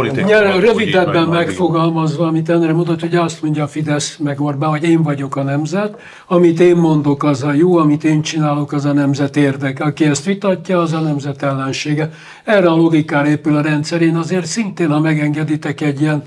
rövidebben 0.60 1.28
megfogalmazva, 1.28 2.26
amit 2.26 2.50
Endre 2.50 2.72
mondott, 2.72 3.00
hogy 3.00 3.14
azt 3.14 3.42
mondja 3.42 3.62
a 3.62 3.66
Fidesz 3.66 4.16
meg 4.16 4.40
Orbán, 4.40 4.70
hogy 4.70 4.82
én 4.82 5.02
vagyok 5.02 5.36
a 5.36 5.42
nemzet, 5.42 6.00
amit 6.26 6.60
én 6.60 6.76
mondok, 6.76 7.22
az 7.22 7.42
a 7.42 7.52
jó, 7.52 7.76
amit 7.76 8.04
én 8.04 8.22
csinálok, 8.22 8.72
az 8.72 8.84
a 8.84 8.92
nemzet 8.92 9.36
érdeke. 9.36 9.84
Aki 9.84 10.04
ezt 10.04 10.24
vitatja, 10.24 10.80
az 10.80 10.92
a 10.92 11.00
nemzet 11.00 11.42
ellensége. 11.42 12.10
Erre 12.44 12.68
a 12.68 12.76
logikára 12.76 13.28
épül 13.28 13.56
a 13.56 13.60
rendszer. 13.60 14.02
Én 14.02 14.16
azért 14.16 14.46
szintén, 14.46 14.90
ha 14.90 15.00
megengeditek 15.00 15.80
egy 15.80 16.00
ilyen 16.00 16.24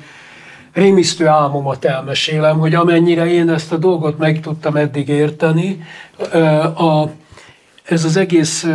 rémisztő 0.73 1.27
álmomat 1.27 1.85
elmesélem, 1.85 2.59
hogy 2.59 2.75
amennyire 2.75 3.31
én 3.31 3.49
ezt 3.49 3.71
a 3.71 3.77
dolgot 3.77 4.17
meg 4.17 4.39
tudtam 4.41 4.75
eddig 4.75 5.07
érteni, 5.07 5.83
a 6.75 7.05
ez 7.83 8.03
az 8.05 8.17
egész 8.17 8.65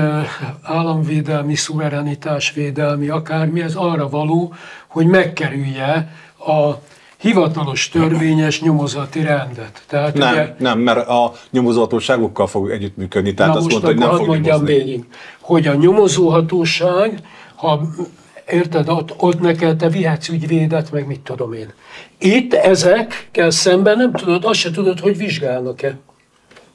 államvédelmi, 0.63 1.55
szuverenitásvédelmi, 1.55 3.09
akármi, 3.09 3.61
ez 3.61 3.75
arra 3.75 4.09
való, 4.09 4.55
hogy 4.87 5.07
megkerülje 5.07 6.15
a 6.39 6.71
hivatalos 7.17 7.89
törvényes 7.89 8.61
nyomozati 8.63 9.23
rendet. 9.23 9.83
Tehát 9.87 10.15
nem, 10.15 10.33
ugye, 10.33 10.55
nem, 10.59 10.79
mert 10.79 11.09
a 11.09 11.33
nyomozóhatóságokkal 11.51 12.47
fog 12.47 12.71
együttműködni, 12.71 13.35
tehát 13.35 13.57
azt 13.57 13.71
mondta, 13.71 13.87
hogy 13.87 13.99
nem 13.99 14.17
fog 14.17 14.27
mondjam 14.27 14.65
végig, 14.65 15.05
hogy 15.41 15.67
a 15.67 15.75
nyomozóhatóság, 15.75 17.19
ha 17.55 17.81
érted, 18.47 18.89
ott, 18.89 19.15
ott 19.17 19.41
neked 19.41 19.77
te 19.77 19.89
vihetsz 19.89 20.29
ügyvédet, 20.29 20.93
meg 20.93 21.07
mit 21.07 21.21
tudom 21.21 21.53
én. 21.53 21.73
Itt 22.19 22.55
ezekkel 22.55 23.51
szemben 23.51 23.97
nem 23.97 24.13
tudod, 24.13 24.45
azt 24.45 24.59
se 24.59 24.71
tudod, 24.71 25.01
hogy 25.01 25.17
vizsgálnak-e. 25.17 25.99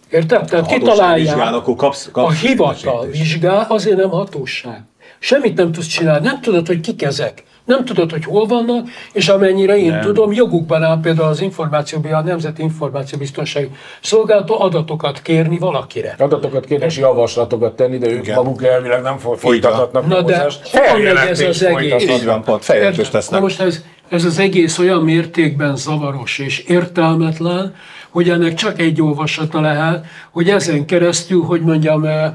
Érted? 0.10 0.46
Tehát 0.46 0.66
kitalálják. 0.66 1.54
Akkor 1.54 1.76
kapsz, 1.76 2.10
kapsz 2.12 2.30
a 2.30 2.48
hivatal 2.48 3.06
vizsgál, 3.06 3.66
azért 3.70 3.98
nem 3.98 4.10
hatóság. 4.10 4.82
Semmit 5.20 5.56
nem 5.56 5.72
tudsz 5.72 5.88
csinálni, 5.88 6.26
nem 6.26 6.42
tudod, 6.42 6.68
hogy 6.68 6.80
kik 6.80 7.02
ezek. 7.02 7.44
Nem 7.70 7.86
tudod, 7.86 8.12
hogy 8.12 8.24
hol 8.26 8.46
vannak, 8.46 8.88
és 9.14 9.28
amennyire 9.28 9.78
én 9.78 9.92
nem. 9.92 10.02
tudom, 10.02 10.32
jogukban 10.32 10.84
áll 10.84 11.00
például 11.00 11.28
az 11.28 11.42
információban, 11.42 12.14
a 12.14 12.22
Nemzeti 12.22 12.62
Információbiztonsági 12.62 13.70
Szolgálató 14.02 14.62
adatokat 14.62 15.22
kérni 15.22 15.58
valakire. 15.58 16.16
Adatokat 16.18 16.66
kérni 16.66 16.86
és 16.86 16.98
javaslatokat 16.98 17.76
tenni, 17.76 17.98
de 17.98 18.08
ők 18.10 18.24
Igen. 18.24 18.36
maguk 18.36 18.64
elvileg 18.64 19.02
nem 19.02 19.18
folytathatnak 19.18 20.08
Na 20.08 20.22
de 20.22 20.48
hol 20.72 21.00
megy 21.00 21.16
ez 21.16 21.40
az 21.40 21.64
egész? 21.64 22.04
Így 22.04 22.26
van, 22.26 22.44
pont, 22.44 22.66
tesznek. 22.66 23.30
Na 23.30 23.40
most 23.40 23.62
ez, 23.62 23.84
ez 24.10 24.26
az 24.26 24.40
egész 24.40 24.78
olyan 24.78 25.04
mértékben 25.04 25.76
zavaros 25.76 26.40
és 26.40 26.60
értelmetlen, 26.60 27.76
hogy 28.10 28.30
ennek 28.30 28.54
csak 28.54 28.80
egy 28.80 29.02
olvasata 29.02 29.62
lehet, 29.62 30.06
hogy 30.32 30.50
ezen 30.50 30.86
keresztül, 30.86 31.44
hogy 31.44 31.62
mondjam, 31.62 32.06
eh, 32.06 32.32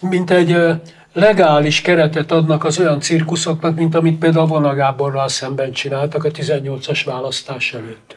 mint 0.00 0.30
egy 0.30 0.52
eh, 0.52 0.76
legális 1.14 1.80
keretet 1.80 2.32
adnak 2.32 2.64
az 2.64 2.78
olyan 2.78 3.00
cirkuszoknak, 3.00 3.76
mint 3.76 3.94
amit 3.94 4.18
például 4.18 4.46
Vona 4.46 4.74
Gáborral 4.74 5.28
szemben 5.28 5.72
csináltak 5.72 6.24
a 6.24 6.30
18-as 6.30 7.02
választás 7.04 7.74
előtt. 7.74 8.16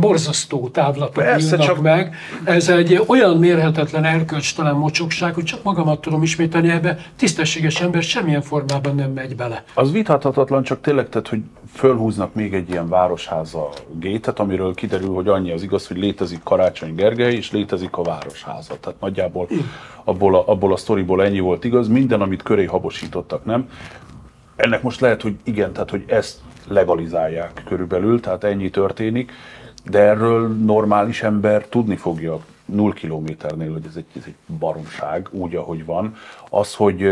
Borzasztó 0.00 0.68
távlatok 0.68 1.24
Persze, 1.24 1.56
csak... 1.56 1.80
meg. 1.82 2.14
Ez 2.44 2.68
egy 2.68 3.02
olyan 3.06 3.36
mérhetetlen 3.36 4.04
erkölcstelen 4.04 4.74
mocsokság, 4.74 5.34
hogy 5.34 5.44
csak 5.44 5.62
magamat 5.62 6.00
tudom 6.00 6.22
ismételni 6.22 6.70
ebbe, 6.70 6.98
tisztességes 7.16 7.80
ember 7.80 8.02
semmilyen 8.02 8.42
formában 8.42 8.94
nem 8.94 9.10
megy 9.10 9.36
bele. 9.36 9.64
Az 9.74 9.92
vithatatlan, 9.92 10.62
csak 10.62 10.80
tényleg, 10.80 11.08
tehát, 11.08 11.28
hogy 11.28 11.40
fölhúznak 11.72 12.34
még 12.34 12.54
egy 12.54 12.70
ilyen 12.70 12.88
városháza 12.88 13.68
gétet, 13.98 14.38
amiről 14.38 14.74
kiderül, 14.74 15.14
hogy 15.14 15.28
annyi 15.28 15.52
az 15.52 15.62
igaz, 15.62 15.86
hogy 15.86 15.98
létezik 15.98 16.42
Karácsony 16.42 16.94
Gergely, 16.94 17.34
és 17.34 17.52
létezik 17.52 17.96
a 17.96 18.02
városháza. 18.02 18.76
Tehát 18.80 19.00
nagyjából 19.00 19.48
abból 20.04 20.34
a, 20.34 20.48
abból 20.48 20.72
a 20.72 20.76
sztoriból 20.76 21.24
ennyi 21.24 21.40
volt 21.40 21.64
igaz, 21.64 21.88
minden, 21.88 22.20
amit 22.20 22.42
köré 22.42 22.64
habosítottak, 22.64 23.44
nem? 23.44 23.68
Ennek 24.56 24.82
most 24.82 25.00
lehet, 25.00 25.22
hogy 25.22 25.36
igen, 25.44 25.72
tehát 25.72 25.90
hogy 25.90 26.04
ezt 26.06 26.38
legalizálják 26.68 27.62
körülbelül, 27.64 28.20
tehát 28.20 28.44
ennyi 28.44 28.70
történik, 28.70 29.32
de 29.90 29.98
erről 29.98 30.48
normális 30.48 31.22
ember 31.22 31.66
tudni 31.66 31.96
fogja 31.96 32.38
0 32.64 32.92
kilométernél, 32.92 33.72
hogy 33.72 33.84
ez 33.86 33.96
egy, 33.96 34.04
ez 34.16 34.22
egy 34.26 34.34
baromság, 34.58 35.28
úgy, 35.30 35.54
ahogy 35.54 35.84
van. 35.84 36.14
Az, 36.50 36.74
hogy 36.74 37.02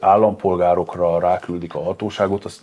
állampolgárokra 0.00 1.18
ráküldik 1.18 1.74
a 1.74 1.82
hatóságot, 1.82 2.44
azt 2.44 2.60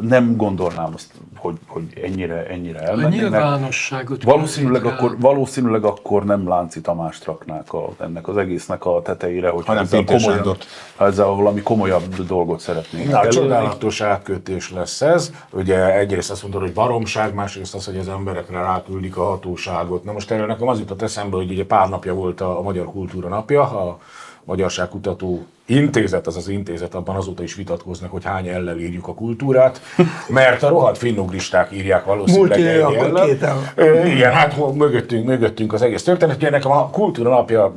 nem 0.00 0.36
gondolnám 0.36 0.90
azt, 0.94 1.10
hogy, 1.36 1.56
hogy 1.66 1.82
ennyire, 2.02 2.46
ennyire 2.46 2.78
elmennének. 2.78 3.18
A 3.18 3.22
nyilvánosságot 3.22 4.22
valószínűleg 4.22 4.84
akkor, 4.84 5.16
valószínűleg 5.20 5.84
akkor 5.84 6.24
nem 6.24 6.48
Lánci 6.48 6.80
Tamást 6.80 7.24
raknák 7.24 7.72
a, 7.72 7.88
ennek 8.00 8.28
az 8.28 8.36
egésznek 8.36 8.84
a 8.84 9.02
tetejére, 9.02 9.48
hogy 9.48 9.66
hanem 9.66 9.82
ezzel, 9.82 10.04
komolyan, 10.04 10.56
ezzel 10.98 11.26
valami 11.26 11.62
komolyabb 11.62 12.14
dolgot 12.26 12.60
szeretnék. 12.60 13.10
Na, 13.10 13.28
csodálatos 13.28 14.00
átkötés 14.00 14.72
lesz 14.72 15.00
ez. 15.00 15.32
Ugye 15.50 15.98
egyrészt 15.98 16.30
azt 16.30 16.42
mondod, 16.42 16.60
hogy 16.60 16.72
baromság, 16.72 17.34
másrészt 17.34 17.74
az, 17.74 17.84
hogy 17.84 17.98
az 17.98 18.08
emberekre 18.08 18.60
ráküldik 18.60 19.16
a 19.16 19.24
hatóságot. 19.24 20.04
Na 20.04 20.12
most 20.12 20.30
erről 20.30 20.46
nekem 20.46 20.68
az 20.68 20.78
jutott 20.78 21.02
eszembe, 21.02 21.36
hogy 21.36 21.50
ugye 21.50 21.64
pár 21.64 21.88
napja 21.88 22.14
volt 22.14 22.40
a, 22.40 22.58
a 22.58 22.62
Magyar 22.62 22.86
Kultúra 22.86 23.28
napja, 23.28 23.62
a 23.62 23.98
Magyarságkutató 24.44 25.46
intézet, 25.66 26.26
az 26.26 26.36
az 26.36 26.48
intézet, 26.48 26.94
abban 26.94 27.16
azóta 27.16 27.42
is 27.42 27.54
vitatkoznak, 27.54 28.10
hogy 28.10 28.24
hány 28.24 28.48
ellen 28.48 28.80
írjuk 28.80 29.08
a 29.08 29.14
kultúrát, 29.14 29.80
mert 30.28 30.62
a 30.62 30.68
rohadt 30.68 30.98
finnugristák 30.98 31.72
írják 31.72 32.04
valószínűleg 32.04 32.60
egy 32.60 32.66
ellen. 32.66 34.06
Igen, 34.06 34.32
hát 34.32 34.74
mögöttünk, 34.74 35.26
mögöttünk 35.26 35.72
az 35.72 35.82
egész 35.82 36.02
történet. 36.02 36.36
Ugye 36.36 36.50
nekem 36.50 36.70
a 36.70 36.90
kultúra 36.90 37.30
napja 37.30 37.74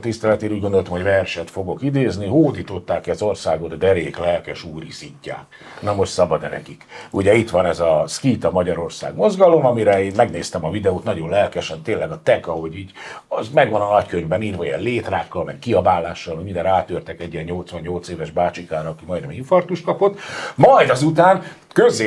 tiszteletére 0.00 0.54
úgy 0.54 0.60
gondoltam, 0.60 0.92
hogy 0.92 1.02
verset 1.02 1.50
fogok 1.50 1.82
idézni. 1.82 2.26
Hódították 2.26 3.06
az 3.06 3.22
országot 3.22 3.72
a 3.72 3.76
derék 3.76 4.18
lelkes 4.18 4.64
úri 4.64 4.90
szintják. 4.90 5.44
Na 5.80 5.94
most 5.94 6.12
szabad 6.12 6.42
-e 6.42 6.48
nekik? 6.48 6.86
Ugye 7.10 7.34
itt 7.34 7.50
van 7.50 7.66
ez 7.66 7.80
a 7.80 8.04
Skita 8.08 8.50
Magyarország 8.50 9.14
mozgalom, 9.14 9.66
amire 9.66 10.04
én 10.04 10.12
megnéztem 10.16 10.64
a 10.64 10.70
videót 10.70 11.04
nagyon 11.04 11.28
lelkesen, 11.28 11.82
tényleg 11.82 12.10
a 12.10 12.20
tek, 12.22 12.46
ahogy 12.48 12.76
így, 12.76 12.90
az 13.28 13.48
megvan 13.48 13.80
a 13.80 13.90
nagykönyvben 13.90 14.42
írva 14.42 14.64
ilyen 14.64 14.80
létrákkal, 14.80 15.44
meg 15.44 15.58
kiabálással, 15.58 16.34
hogy 16.34 16.44
minden 16.44 16.62
rátörtek 16.62 17.20
egy 17.26 17.32
ilyen 17.32 17.44
88 17.44 18.08
éves 18.08 18.30
bácsikára, 18.30 18.88
aki 18.88 19.04
majdnem 19.06 19.30
infarktus 19.30 19.82
kapott. 19.82 20.18
Majd 20.54 20.90
azután 20.90 21.42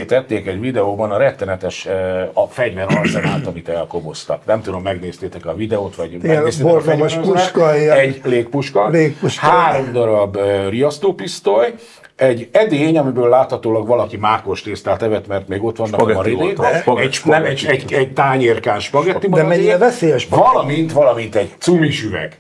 tették 0.08 0.48
egy 0.48 0.60
videóban 0.60 1.12
a 1.12 1.18
rettenetes 1.18 1.88
a 2.34 2.48
fegyver 2.48 2.88
arzenált, 2.98 3.48
amit 3.48 3.70
elkoboztak. 3.70 4.46
Nem 4.46 4.62
tudom, 4.62 4.82
megnéztétek 4.82 5.46
a 5.46 5.56
videót, 5.56 5.96
vagy 5.96 6.18
megnéztétek 6.22 7.18
a 7.18 7.20
puska, 7.22 7.74
Egy 7.74 8.22
légpuska, 8.24 8.88
légpuska, 8.88 9.46
három 9.46 9.92
darab 9.92 10.38
riasztópisztoly, 10.70 11.74
egy 12.16 12.50
edény, 12.52 12.98
amiből 12.98 13.30
láthatólag 13.30 13.88
valaki 13.88 14.18
mákos 14.18 14.62
tésztát 14.62 15.02
evett, 15.02 15.28
mert 15.28 15.48
még 15.48 15.64
ott 15.64 15.78
vannak 15.78 16.00
spagetti 16.00 16.32
a 16.32 16.34
marinék. 16.36 16.60
Egy, 17.04 17.20
nem, 17.24 17.46
egy, 17.46 17.66
egy, 17.68 17.94
egy 17.94 18.14
tányérkán 18.14 18.80
spagetti 18.80 19.30
De 19.30 19.44
mennyire 19.44 19.78
veszélyes? 19.78 20.28
Valamint, 20.30 20.92
valamint 20.92 21.36
egy 21.36 21.52
cumis 21.58 22.04
üveg. 22.04 22.38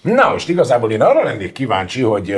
Na 0.00 0.30
most 0.30 0.48
igazából 0.48 0.90
én 0.90 1.02
arra 1.02 1.22
lennék 1.22 1.52
kíváncsi, 1.52 2.02
hogy 2.02 2.34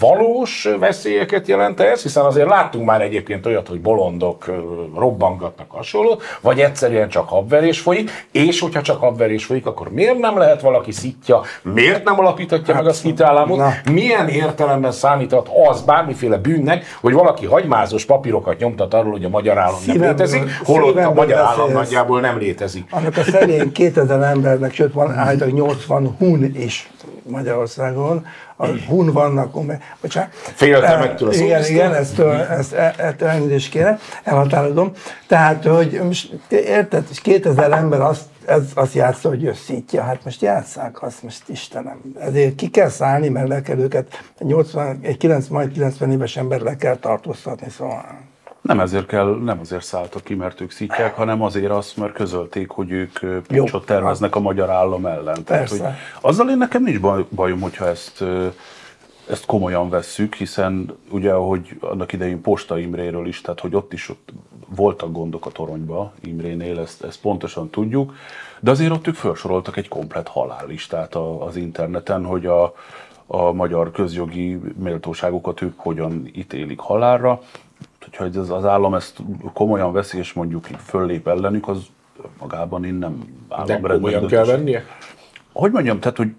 valós 0.00 0.68
veszélyeket 0.78 1.48
jelent 1.48 1.80
ez, 1.80 2.02
hiszen 2.02 2.24
azért 2.24 2.48
láttunk 2.48 2.86
már 2.86 3.02
egyébként 3.02 3.46
olyat, 3.46 3.68
hogy 3.68 3.80
bolondok 3.80 4.44
robbangatnak 4.96 5.70
hasonló, 5.70 6.20
vagy 6.40 6.60
egyszerűen 6.60 7.08
csak 7.08 7.28
habverés 7.28 7.80
folyik, 7.80 8.26
és 8.32 8.60
hogyha 8.60 8.82
csak 8.82 9.00
habverés 9.00 9.44
folyik, 9.44 9.66
akkor 9.66 9.90
miért 9.90 10.18
nem 10.18 10.38
lehet 10.38 10.60
valaki 10.60 10.92
szitja, 10.92 11.40
miért 11.62 12.04
nem 12.04 12.18
alapítatja 12.18 12.74
hát, 12.74 12.82
meg 12.82 12.92
a 12.92 12.94
szitállamot, 12.94 13.62
milyen 13.90 14.28
értelemben 14.28 14.92
számíthat 14.92 15.48
az 15.68 15.82
bármiféle 15.82 16.36
bűnnek, 16.36 16.84
hogy 17.00 17.12
valaki 17.12 17.46
hagymázos 17.46 18.04
papírokat 18.04 18.58
nyomtat 18.58 18.94
arról, 18.94 19.12
hogy 19.12 19.24
a 19.24 19.28
magyar 19.28 19.58
állam 19.58 19.80
nem 19.86 20.00
létezik, 20.00 20.42
holott 20.64 20.96
a 20.96 21.12
magyar 21.12 21.38
állam 21.38 21.72
nagyjából 21.72 22.20
nem 22.20 22.38
létezik. 22.38 22.84
Annak 22.90 23.16
a 23.16 23.22
szerény 23.22 23.72
2000 23.72 24.22
embernek, 24.22 24.74
sőt 24.74 24.92
van 24.92 25.12
állítólag 25.12 25.54
80 25.54 26.14
hun 26.18 26.54
is 26.56 26.88
Magyarországon, 27.22 28.26
a 28.56 28.66
hun 28.88 29.12
vannak, 29.12 29.52
bocsánat. 30.00 30.30
Féltem 30.32 31.02
ettől 31.02 31.28
a 31.28 31.32
Igen, 31.32 31.64
igen, 31.64 31.94
ezt, 31.94 32.18
ezt, 32.18 32.72
e- 32.72 32.94
ettől 32.96 33.28
elnézést 33.28 33.70
kéne, 33.70 33.98
elhatározom. 34.22 34.92
Tehát, 35.26 35.64
hogy 35.64 36.00
most 36.04 36.32
érted, 36.48 37.04
2000 37.22 37.72
ember 37.72 38.00
azt, 38.00 38.24
ez 38.46 38.62
azt 38.74 38.94
játsza, 38.94 39.28
hogy 39.28 39.46
összítja. 39.46 40.02
Hát 40.02 40.24
most 40.24 40.42
játsszák 40.42 41.02
azt, 41.02 41.22
most 41.22 41.42
Istenem. 41.46 42.00
Ezért 42.20 42.54
ki 42.54 42.70
kell 42.70 42.88
szállni, 42.88 43.28
mert 43.28 43.48
le 43.48 43.62
kell 43.62 43.78
őket, 43.78 44.24
80, 44.38 44.98
egy 45.02 45.16
90, 45.16 45.58
majd 45.58 45.72
90 45.72 46.10
éves 46.10 46.36
ember 46.36 46.60
le 46.60 46.76
kell 46.76 46.96
tartóztatni, 46.96 47.70
szóval 47.70 48.04
nem 48.64 48.80
ezért 48.80 49.06
kell, 49.06 49.38
nem 49.42 49.60
azért 49.60 49.84
szálltak 49.84 50.24
ki, 50.24 50.34
mert 50.34 50.60
ők 50.60 50.70
szítják, 50.70 51.14
hanem 51.14 51.42
azért 51.42 51.70
azt, 51.70 51.96
mert 51.96 52.12
közölték, 52.12 52.70
hogy 52.70 52.90
ők 52.90 53.18
pucsot 53.46 53.86
terveznek 53.86 54.36
a 54.36 54.40
magyar 54.40 54.70
állam 54.70 55.06
ellen. 55.06 55.44
Tehát, 55.44 55.68
hogy 55.68 55.82
azzal 56.20 56.50
én 56.50 56.56
nekem 56.56 56.82
nincs 56.82 57.00
bajom, 57.34 57.60
hogyha 57.60 57.86
ezt, 57.86 58.24
ezt 59.30 59.46
komolyan 59.46 59.88
vesszük, 59.88 60.34
hiszen 60.34 60.96
ugye, 61.10 61.32
ahogy 61.32 61.76
annak 61.80 62.12
idején 62.12 62.40
Posta 62.40 62.78
Imréről 62.78 63.26
is, 63.26 63.40
tehát 63.40 63.60
hogy 63.60 63.74
ott 63.74 63.92
is 63.92 64.08
ott 64.08 64.32
voltak 64.68 65.12
gondok 65.12 65.46
a 65.46 65.50
toronyba, 65.50 66.12
Imrénél, 66.22 66.78
ezt, 66.78 67.04
ezt 67.04 67.20
pontosan 67.20 67.70
tudjuk, 67.70 68.14
de 68.60 68.70
azért 68.70 68.92
ott 68.92 69.06
ők 69.06 69.14
felsoroltak 69.14 69.76
egy 69.76 69.88
komplet 69.88 70.28
halállistát 70.28 71.14
az 71.14 71.56
interneten, 71.56 72.24
hogy 72.24 72.46
a, 72.46 72.74
a 73.26 73.52
magyar 73.52 73.90
közjogi 73.90 74.60
méltóságokat 74.76 75.62
ők 75.62 75.78
hogyan 75.78 76.30
ítélik 76.34 76.78
halálra, 76.78 77.40
hogyha 78.04 78.40
az, 78.40 78.50
az 78.50 78.64
állam 78.64 78.94
ezt 78.94 79.16
komolyan 79.52 79.92
veszi, 79.92 80.18
és 80.18 80.32
mondjuk 80.32 80.66
föllép 80.66 81.28
ellenük, 81.28 81.68
az 81.68 81.86
magában 82.40 82.84
én 82.84 82.94
nem 82.94 83.24
államrendben. 83.48 83.90
De 83.90 83.94
komolyan 83.94 84.26
kell 84.26 84.44
vennie? 84.44 84.84
Hogy 85.52 85.72
mondjam, 85.72 86.00
tehát, 86.00 86.16
hogy 86.16 86.34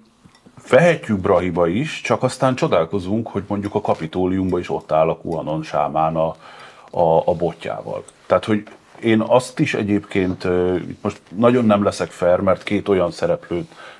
vehetjük 0.70 1.20
Brahiba 1.20 1.68
is, 1.68 2.02
csak 2.02 2.24
aztán 2.24 2.56
csodálkozunk, 2.56 3.28
hogy 3.28 3.44
mondjuk 3.48 3.76
a 3.76 3.82
kapitóliumban 3.82 4.60
is 4.60 4.70
ott 4.70 4.92
áll 4.92 5.10
a 5.10 5.18
Kuanon 5.18 5.64
sámán 5.64 6.16
a, 6.16 6.36
a, 6.92 7.22
a 7.26 7.34
botjával. 7.34 8.04
Tehát, 8.26 8.46
hogy 8.46 8.64
én 9.00 9.22
azt 9.22 9.60
is 9.60 9.74
egyébként, 9.74 10.48
most 11.02 11.22
nagyon 11.36 11.66
nem 11.66 11.84
leszek 11.84 12.10
fair, 12.10 12.40
mert 12.40 12.64
két 12.64 12.90
olyan 12.90 13.12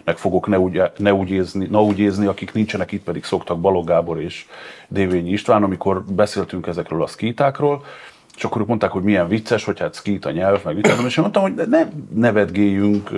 szereplőnek 0.06 0.18
fogok 0.18 0.48
ne 0.48 0.60
úgy, 0.60 0.82
ne 0.98 1.14
úgy, 1.14 1.30
ézni, 1.30 1.68
ne 1.72 1.78
úgy 1.78 2.00
ézni, 2.00 2.26
akik 2.26 2.54
nincsenek 2.54 2.92
itt, 2.92 3.04
pedig 3.04 3.24
szoktak 3.24 3.60
Balog 3.60 3.88
Gábor 3.88 4.22
és 4.22 4.46
Dévényi 4.88 5.32
István, 5.32 5.64
amikor 5.64 6.04
beszéltünk 6.04 6.68
ezekről 6.68 7.04
a 7.04 7.08
szkítákról, 7.08 7.84
és 8.36 8.44
akkor 8.44 8.62
ők 8.62 8.68
mondták, 8.68 8.92
hogy 8.92 9.04
milyen 9.04 9.28
vicces, 9.28 9.64
hogy 9.64 9.80
hát 9.80 9.94
szkít 9.94 10.26
a 10.26 10.32
nyelv, 10.32 10.64
meg 10.64 10.76
mit 10.76 10.88
és 10.88 11.18
én 11.18 11.22
mondtam, 11.22 11.42
hogy 11.42 11.54
ne 11.70 11.88
nevetgéljünk 12.14 13.10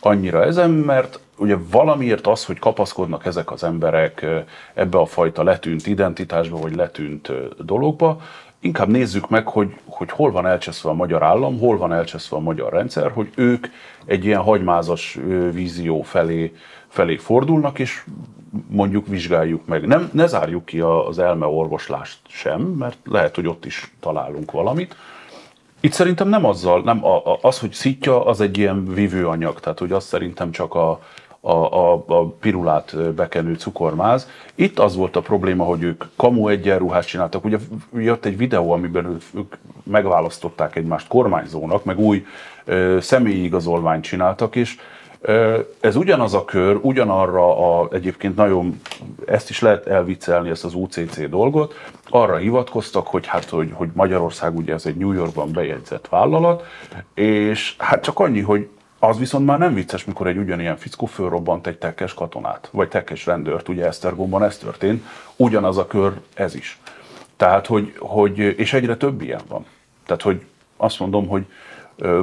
annyira 0.00 0.44
ezen, 0.44 0.70
mert 0.70 1.20
ugye 1.36 1.56
valamiért 1.70 2.26
az, 2.26 2.44
hogy 2.44 2.58
kapaszkodnak 2.58 3.26
ezek 3.26 3.50
az 3.50 3.64
emberek 3.64 4.26
ebbe 4.74 4.98
a 4.98 5.06
fajta 5.06 5.42
letűnt 5.42 5.86
identitásba, 5.86 6.58
vagy 6.58 6.74
letűnt 6.74 7.32
dologba, 7.64 8.20
inkább 8.60 8.88
nézzük 8.88 9.28
meg, 9.28 9.46
hogy, 9.46 9.76
hogy 9.84 10.10
hol 10.10 10.30
van 10.30 10.46
elcseszve 10.46 10.90
a 10.90 10.94
magyar 10.94 11.22
állam, 11.22 11.58
hol 11.58 11.76
van 11.76 11.92
elcseszve 11.92 12.36
a 12.36 12.40
magyar 12.40 12.72
rendszer, 12.72 13.10
hogy 13.10 13.30
ők 13.34 13.66
egy 14.04 14.24
ilyen 14.24 14.40
hagymázas 14.40 15.18
vízió 15.52 16.02
felé, 16.02 16.54
felé 16.88 17.16
fordulnak, 17.16 17.78
és 17.78 18.04
mondjuk 18.68 19.06
vizsgáljuk 19.06 19.66
meg. 19.66 19.86
Nem, 19.86 20.10
ne 20.12 20.26
zárjuk 20.26 20.64
ki 20.64 20.80
az 20.80 21.18
elmeorvoslást 21.18 22.18
sem, 22.28 22.60
mert 22.60 22.98
lehet, 23.04 23.34
hogy 23.34 23.46
ott 23.46 23.64
is 23.64 23.92
találunk 24.00 24.50
valamit. 24.50 24.96
Itt 25.80 25.92
szerintem 25.92 26.28
nem 26.28 26.44
azzal, 26.44 26.82
nem 26.82 27.00
az, 27.40 27.58
hogy 27.58 27.72
szitja, 27.72 28.24
az 28.24 28.40
egy 28.40 28.58
ilyen 28.58 28.94
vívőanyag, 28.94 29.60
tehát 29.60 29.78
hogy 29.78 29.92
az 29.92 30.04
szerintem 30.04 30.50
csak 30.50 30.74
a, 30.74 31.00
a, 31.40 31.52
a, 31.52 32.04
a 32.06 32.26
pirulát 32.40 33.14
bekenő 33.14 33.54
cukormáz. 33.54 34.28
Itt 34.54 34.78
az 34.78 34.96
volt 34.96 35.16
a 35.16 35.20
probléma, 35.20 35.64
hogy 35.64 35.82
ők 35.82 36.04
kamu 36.16 36.48
egyenruhást 36.48 37.08
csináltak. 37.08 37.44
Ugye 37.44 37.58
jött 37.94 38.24
egy 38.24 38.36
videó, 38.36 38.72
amiben 38.72 39.18
ők 39.34 39.54
megválasztották 39.82 40.76
egymást 40.76 41.08
kormányzónak, 41.08 41.84
meg 41.84 41.98
új 41.98 42.26
ö, 42.64 42.98
személyi 43.00 43.44
igazolványt 43.44 44.04
csináltak, 44.04 44.56
és 44.56 44.76
Ez 45.80 45.96
ugyanaz 45.96 46.34
a 46.34 46.44
kör, 46.44 46.78
ugyanarra 46.82 47.80
a, 47.80 47.88
egyébként 47.92 48.36
nagyon, 48.36 48.80
ezt 49.26 49.50
is 49.50 49.60
lehet 49.60 49.86
elviccelni, 49.86 50.50
ezt 50.50 50.64
az 50.64 50.74
UCC 50.74 51.28
dolgot, 51.28 51.74
arra 52.08 52.36
hivatkoztak, 52.36 53.06
hogy 53.06 53.26
hát, 53.26 53.44
hogy, 53.44 53.70
hogy 53.72 53.88
Magyarország 53.94 54.56
ugye 54.56 54.72
ez 54.72 54.86
egy 54.86 54.96
New 54.96 55.12
Yorkban 55.12 55.52
bejegyzett 55.52 56.08
vállalat, 56.08 56.64
és 57.14 57.74
hát 57.78 58.02
csak 58.02 58.18
annyi, 58.18 58.40
hogy 58.40 58.68
az 58.98 59.18
viszont 59.18 59.46
már 59.46 59.58
nem 59.58 59.74
vicces, 59.74 60.04
mikor 60.04 60.26
egy 60.26 60.36
ugyanilyen 60.36 60.76
fickó 60.76 61.06
fölrobbant 61.06 61.66
egy 61.66 61.78
tekkes 61.78 62.14
katonát, 62.14 62.68
vagy 62.72 62.88
tekkes 62.88 63.26
rendőrt, 63.26 63.68
ugye 63.68 63.86
Esztergomban 63.86 64.42
ez 64.42 64.58
történt, 64.58 65.04
ugyanaz 65.36 65.78
a 65.78 65.86
kör 65.86 66.12
ez 66.34 66.54
is. 66.54 66.78
Tehát, 67.36 67.66
hogy, 67.66 67.94
hogy, 67.98 68.38
és 68.38 68.72
egyre 68.72 68.96
több 68.96 69.22
ilyen 69.22 69.40
van. 69.48 69.66
Tehát, 70.06 70.22
hogy 70.22 70.42
azt 70.76 70.98
mondom, 70.98 71.28
hogy 71.28 71.46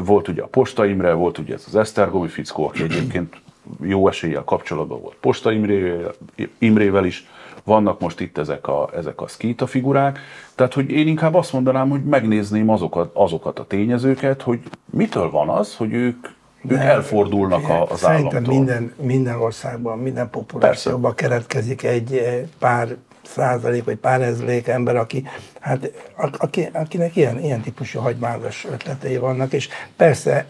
volt 0.04 0.28
ugye 0.28 0.42
a 0.42 0.48
Posta 0.48 0.86
Imre, 0.86 1.14
volt 1.14 1.38
ugye 1.38 1.54
ez 1.54 1.64
az 1.68 1.76
Esztergomi 1.76 2.28
fickó, 2.28 2.68
aki 2.68 2.84
egyébként 2.84 3.36
jó 3.82 4.08
eséllyel 4.08 4.44
kapcsolatban 4.44 5.02
volt 5.02 5.16
Posta 5.20 5.52
Imrével, 5.52 6.14
Imrével 6.58 7.06
is, 7.06 7.28
vannak 7.64 8.00
most 8.00 8.20
itt 8.20 8.38
ezek 8.38 8.68
a, 8.68 8.90
ezek 8.96 9.22
a 9.22 9.28
szkíta 9.28 9.68
figurák, 9.68 10.20
tehát 10.56 10.74
hogy 10.74 10.90
én 10.90 11.08
inkább 11.08 11.34
azt 11.34 11.54
mondanám, 11.54 11.90
hogy 11.90 12.04
megnézném 12.04 12.70
azokat, 12.70 13.10
azokat 13.14 13.60
a 13.60 13.66
tényezőket, 13.66 14.42
hogy 14.42 14.60
mitől 14.86 15.30
van 15.30 15.50
az, 15.50 15.76
hogy 15.76 15.94
ők, 15.94 16.28
ők 16.68 16.80
elfordulnak 16.80 17.64
igen, 17.64 17.82
az 17.82 18.00
Szerintem 18.00 18.28
államtól. 18.28 18.56
minden, 18.56 18.94
minden 19.02 19.42
országban, 19.42 20.00
minden 20.00 20.30
populációban 20.30 21.14
keretkezik 21.16 21.84
egy 21.84 22.22
pár 22.60 22.96
százalék 23.22 23.84
vagy 23.84 23.96
pár 23.96 24.22
ezrelék 24.22 24.68
ember, 24.68 24.96
aki, 24.96 25.28
hát, 25.60 25.92
aki, 26.38 26.70
akinek 26.74 27.16
ilyen, 27.16 27.40
ilyen 27.40 27.62
típusú 27.62 28.00
hagymázas 28.00 28.66
ötletei 28.72 29.18
vannak, 29.18 29.54
és 29.54 29.70
persze 29.96 30.46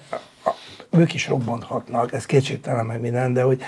ők 0.89 1.13
is 1.13 1.27
robbanthatnak, 1.27 2.13
ez 2.13 2.25
kétségtelen 2.25 2.85
meg 2.85 3.01
minden, 3.01 3.33
de 3.33 3.41
hogy, 3.41 3.61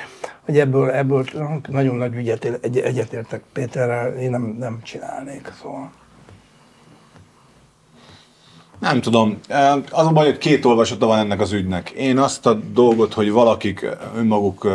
hogy 0.45 0.59
ebből, 0.59 0.91
ebből 0.91 1.25
nagyon 1.67 1.95
nagy 1.95 2.15
ügyet 2.15 2.45
egy, 2.61 2.77
egyetértek 2.77 3.41
Péterrel, 3.53 4.15
én 4.15 4.29
nem, 4.29 4.55
nem 4.59 4.79
csinálnék, 4.83 5.51
szóval. 5.61 5.91
Nem 8.80 9.01
tudom. 9.01 9.39
Az 9.91 10.05
a 10.05 10.11
baj, 10.11 10.25
hogy 10.25 10.38
két 10.38 10.65
olvasata 10.65 11.05
van 11.05 11.19
ennek 11.19 11.39
az 11.39 11.51
ügynek. 11.51 11.89
Én 11.89 12.17
azt 12.17 12.45
a 12.45 12.53
dolgot, 12.53 13.13
hogy 13.13 13.32
valakik 13.32 13.86
önmaguk 14.15 14.67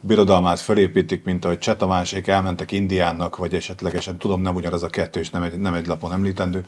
birodalmát 0.00 0.60
felépítik, 0.60 1.24
mint 1.24 1.44
ahogy 1.44 1.58
Csetamásék 1.58 2.26
elmentek 2.26 2.72
Indiának, 2.72 3.36
vagy 3.36 3.54
esetlegesen, 3.54 4.16
tudom, 4.16 4.42
nem 4.42 4.54
ugyanaz 4.54 4.82
a 4.82 4.88
kettő, 4.88 5.20
és 5.20 5.30
nem 5.30 5.42
egy, 5.42 5.58
nem 5.58 5.74
egy 5.74 5.86
lapon 5.86 6.12
említendő, 6.12 6.64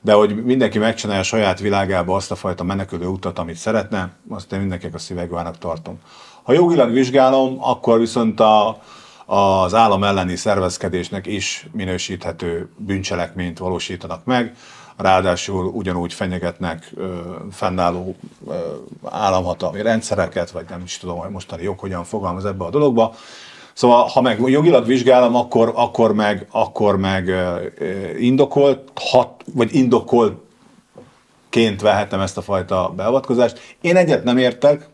de 0.00 0.12
hogy 0.12 0.44
mindenki 0.44 0.78
megcsinálja 0.78 1.20
a 1.20 1.24
saját 1.24 1.60
világába 1.60 2.16
azt 2.16 2.30
a 2.30 2.34
fajta 2.34 2.64
menekülő 2.64 3.06
utat, 3.06 3.38
amit 3.38 3.56
szeretne, 3.56 4.10
azt 4.28 4.52
én 4.52 4.58
mindenkinek 4.58 4.94
a 4.94 4.98
szívegvának 4.98 5.58
tartom. 5.58 5.98
Ha 6.42 6.52
jogilag 6.52 6.92
vizsgálom, 6.92 7.56
akkor 7.60 7.98
viszont 7.98 8.40
a, 8.40 8.78
az 9.26 9.74
állam 9.74 10.04
elleni 10.04 10.36
szervezkedésnek 10.36 11.26
is 11.26 11.66
minősíthető 11.72 12.68
bűncselekményt 12.76 13.58
valósítanak 13.58 14.24
meg 14.24 14.54
ráadásul 14.98 15.64
ugyanúgy 15.64 16.12
fenyegetnek 16.12 16.90
ö, 16.94 17.06
fennálló 17.50 18.16
ö, 18.48 18.54
államhatalmi 19.04 19.82
rendszereket, 19.82 20.50
vagy 20.50 20.64
nem 20.68 20.82
is 20.84 20.98
tudom, 20.98 21.18
hogy 21.18 21.30
mostani 21.30 21.62
jog 21.62 21.78
hogyan 21.78 22.04
fogalmaz 22.04 22.44
ebbe 22.44 22.64
a 22.64 22.70
dologba. 22.70 23.14
Szóval, 23.72 24.04
ha 24.04 24.20
meg 24.20 24.40
jogilag 24.40 24.86
vizsgálom, 24.86 25.34
akkor, 25.34 25.72
akkor 25.74 26.14
meg, 26.14 26.46
akkor 26.50 26.96
meg 26.96 27.30
indokolt, 28.18 28.90
hat, 28.94 29.44
vagy 29.54 29.74
indokoltként 29.74 31.80
vehetem 31.80 32.20
ezt 32.20 32.36
a 32.36 32.42
fajta 32.42 32.92
beavatkozást. 32.96 33.76
Én 33.80 33.96
egyet 33.96 34.24
nem 34.24 34.38
értek, 34.38 34.88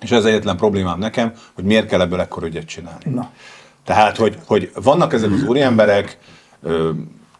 és 0.00 0.10
ez 0.10 0.24
egyetlen 0.24 0.56
problémám 0.56 0.98
nekem, 0.98 1.32
hogy 1.54 1.64
miért 1.64 1.86
kell 1.86 2.00
ebből 2.00 2.20
ekkor 2.20 2.42
ügyet 2.42 2.66
csinálni. 2.66 3.10
Na. 3.10 3.30
Tehát, 3.84 4.16
hogy, 4.16 4.38
hogy 4.46 4.70
vannak 4.74 5.12
ezek 5.12 5.32
az 5.32 5.42
úriemberek, 5.42 6.18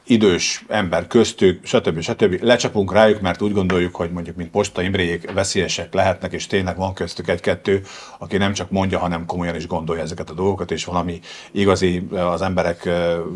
idős 0.05 0.65
ember 0.69 1.07
köztük, 1.07 1.67
stb. 1.67 2.01
stb. 2.01 2.43
Lecsapunk 2.43 2.93
rájuk, 2.93 3.21
mert 3.21 3.43
úgy 3.43 3.53
gondoljuk, 3.53 3.95
hogy 3.95 4.11
mondjuk, 4.11 4.37
mint 4.37 4.51
Posta 4.51 4.83
Imréjék 4.83 5.33
veszélyesek 5.33 5.95
lehetnek, 5.95 6.33
és 6.33 6.47
tényleg 6.47 6.77
van 6.77 6.95
köztük 6.95 7.29
egy-kettő, 7.29 7.83
aki 8.19 8.37
nem 8.37 8.53
csak 8.53 8.71
mondja, 8.71 8.99
hanem 8.99 9.27
komolyan 9.27 9.55
is 9.55 9.67
gondolja 9.67 10.03
ezeket 10.03 10.31
a 10.31 10.35
dolgokat, 10.35 10.71
és 10.71 10.85
valami 10.85 11.21
igazi 11.51 12.09
az 12.11 12.43
emberek 12.43 12.89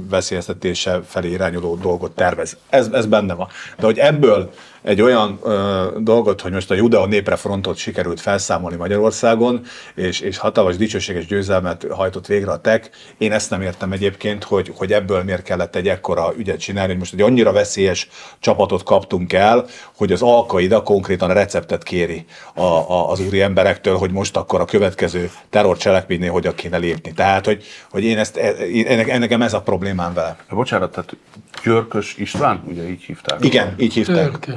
veszélyeztetése 0.09 1.03
felé 1.07 1.31
irányuló 1.31 1.77
dolgot 1.77 2.15
tervez. 2.15 2.57
Ez, 2.69 2.89
ez 2.93 3.07
benne 3.07 3.35
van. 3.35 3.49
De 3.79 3.85
hogy 3.85 3.99
ebből 3.99 4.53
egy 4.85 5.03
olyan 5.03 5.39
ö, 5.43 5.87
dolgot, 5.99 6.41
hogy 6.41 6.53
most 6.53 6.71
a 6.71 6.75
Judeo 6.75 7.07
néprefrontot 7.07 7.77
sikerült 7.77 8.21
felszámolni 8.21 8.77
Magyarországon, 8.77 9.61
és, 9.95 10.21
és 10.21 10.39
hatalmas 10.39 10.77
dicsőséges 10.77 11.27
győzelmet 11.27 11.87
hajtott 11.91 12.27
végre 12.27 12.51
a 12.51 12.61
TEK. 12.61 12.91
Én 13.19 13.33
ezt 13.33 13.51
nem 13.51 13.63
értem 13.63 13.93
egyébként, 13.93 14.45
hogy, 14.45 14.73
hogy 14.77 14.93
ebből 14.93 15.23
miért 15.23 15.43
kellett 15.43 15.77
egy 15.77 15.89
ekkora 15.89 16.33
ügyet 16.37 16.59
csinálni, 16.59 16.91
hogy 16.91 16.99
most 16.99 17.13
egy 17.13 17.21
annyira 17.21 17.53
veszélyes 17.53 18.09
csapatot 18.39 18.83
kaptunk 18.83 19.33
el, 19.33 19.67
hogy 19.97 20.13
az 20.13 20.23
Alkaida 20.23 20.83
konkrétan 20.83 21.31
a 21.31 21.33
receptet 21.33 21.83
kéri 21.83 22.25
a, 22.55 22.63
a, 22.63 23.11
az 23.11 23.21
úri 23.21 23.41
emberektől, 23.41 23.97
hogy 23.97 24.11
most 24.11 24.37
akkor 24.37 24.61
a 24.61 24.65
következő 24.65 25.31
terrorcselekménynél 25.51 26.31
hogyan 26.31 26.55
kéne 26.55 26.77
lépni. 26.77 27.13
Tehát, 27.13 27.45
hogy, 27.45 27.65
hogy 27.91 28.05
én 28.05 28.19
ezt, 28.19 28.37
ennek, 28.37 29.09
ennek 29.09 29.31
ez 29.31 29.55
a 29.55 29.63
problémám 29.63 30.15
vele. 30.15 30.37
Bocsánat, 30.51 30.91
tehát 30.91 31.17
Györkös 31.65 32.17
István, 32.17 32.63
ugye 32.67 32.89
így 32.89 33.03
hívták? 33.03 33.45
Igen, 33.45 33.75
így 33.79 33.95
hívták. 33.95 34.17
Györkös. 34.17 34.55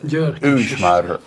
György 0.00 0.38
ő 0.40 0.58
is, 0.58 0.72
is 0.72 0.80
már 0.80 1.18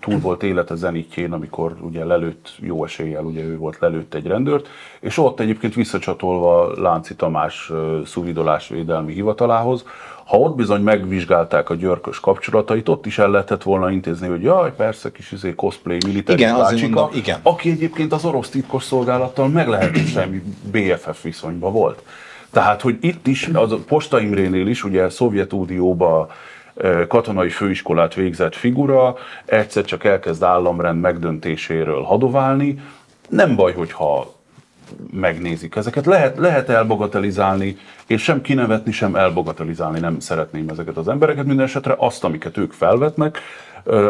túl 0.00 0.18
volt 0.18 0.42
élete 0.42 0.74
zenítjén, 0.74 1.32
amikor 1.32 1.76
ugye 1.80 2.04
lelőtt, 2.04 2.52
jó 2.60 2.84
eséllyel 2.84 3.24
ugye 3.24 3.42
ő 3.42 3.56
volt 3.56 3.76
lelőtt 3.80 4.14
egy 4.14 4.26
rendőrt, 4.26 4.68
és 5.00 5.18
ott 5.18 5.40
egyébként 5.40 5.74
visszacsatolva 5.74 6.80
Lánci 6.80 7.14
Tamás 7.14 7.72
szuvidolás 8.04 8.68
védelmi 8.68 9.12
hivatalához, 9.12 9.84
ha 10.24 10.38
ott 10.38 10.56
bizony 10.56 10.82
megvizsgálták 10.82 11.70
a 11.70 11.74
györkös 11.74 12.20
kapcsolatait, 12.20 12.88
ott 12.88 13.06
is 13.06 13.18
el 13.18 13.30
lehetett 13.30 13.62
volna 13.62 13.90
intézni, 13.90 14.28
hogy 14.28 14.42
jaj, 14.42 14.74
persze, 14.74 15.12
kis 15.12 15.32
izé 15.32 15.54
cosplay 15.54 15.98
militáris 16.06 16.40
igen, 16.40 16.56
bácsika, 16.56 17.00
mondom, 17.00 17.18
igen. 17.18 17.38
aki 17.42 17.70
egyébként 17.70 18.12
az 18.12 18.24
orosz 18.24 18.48
titkos 18.48 18.82
szolgálattal 18.82 19.48
meglehetősen 19.48 20.56
BFF 20.70 21.22
viszonyban 21.22 21.72
volt. 21.72 22.02
Tehát, 22.50 22.80
hogy 22.80 22.96
itt 23.00 23.26
is, 23.26 23.50
az 23.52 23.72
a 23.72 23.76
Posta 23.76 24.20
Imrénél 24.20 24.66
is, 24.66 24.84
ugye 24.84 25.08
Szovjetunióban 25.08 26.28
katonai 27.08 27.48
főiskolát 27.48 28.14
végzett 28.14 28.54
figura 28.54 29.16
egyszer 29.44 29.84
csak 29.84 30.04
elkezd 30.04 30.42
államrend 30.42 31.00
megdöntéséről 31.00 32.02
hadoválni. 32.02 32.80
Nem 33.28 33.56
baj, 33.56 33.72
hogyha 33.72 34.32
megnézik 35.12 35.76
ezeket. 35.76 36.06
Lehet, 36.06 36.38
lehet 36.38 36.68
elbogatelizálni, 36.68 37.76
és 38.06 38.22
sem 38.22 38.40
kinevetni, 38.40 38.92
sem 38.92 39.14
elbogatelizálni 39.14 40.00
nem 40.00 40.20
szeretném 40.20 40.68
ezeket 40.68 40.96
az 40.96 41.08
embereket. 41.08 41.46
Minden 41.46 41.64
esetre 41.64 41.94
azt, 41.98 42.24
amiket 42.24 42.56
ők 42.56 42.72
felvetnek, 42.72 43.38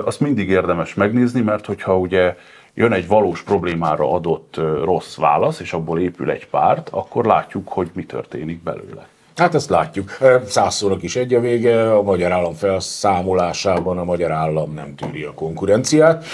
azt 0.04 0.20
mindig 0.20 0.48
érdemes 0.48 0.94
megnézni, 0.94 1.40
mert 1.40 1.66
hogyha 1.66 1.98
ugye 1.98 2.36
jön 2.74 2.92
egy 2.92 3.06
valós 3.06 3.42
problémára 3.42 4.12
adott 4.12 4.60
rossz 4.84 5.16
válasz, 5.16 5.60
és 5.60 5.72
abból 5.72 6.00
épül 6.00 6.30
egy 6.30 6.48
párt, 6.48 6.88
akkor 6.88 7.24
látjuk, 7.24 7.68
hogy 7.68 7.90
mi 7.92 8.04
történik 8.04 8.62
belőle. 8.62 9.06
Hát 9.37 9.55
ezt 9.55 9.70
látjuk. 9.70 10.18
Százszónak 10.47 11.03
is 11.03 11.16
egy 11.16 11.35
a 11.35 11.41
vége, 11.41 11.95
a 11.95 12.03
magyar 12.03 12.32
állam 12.32 12.55
felszámolásában 12.55 13.99
a 13.99 14.05
magyar 14.05 14.30
állam 14.30 14.74
nem 14.74 14.95
tűri 14.95 15.22
a 15.22 15.32
konkurenciát. 15.35 16.24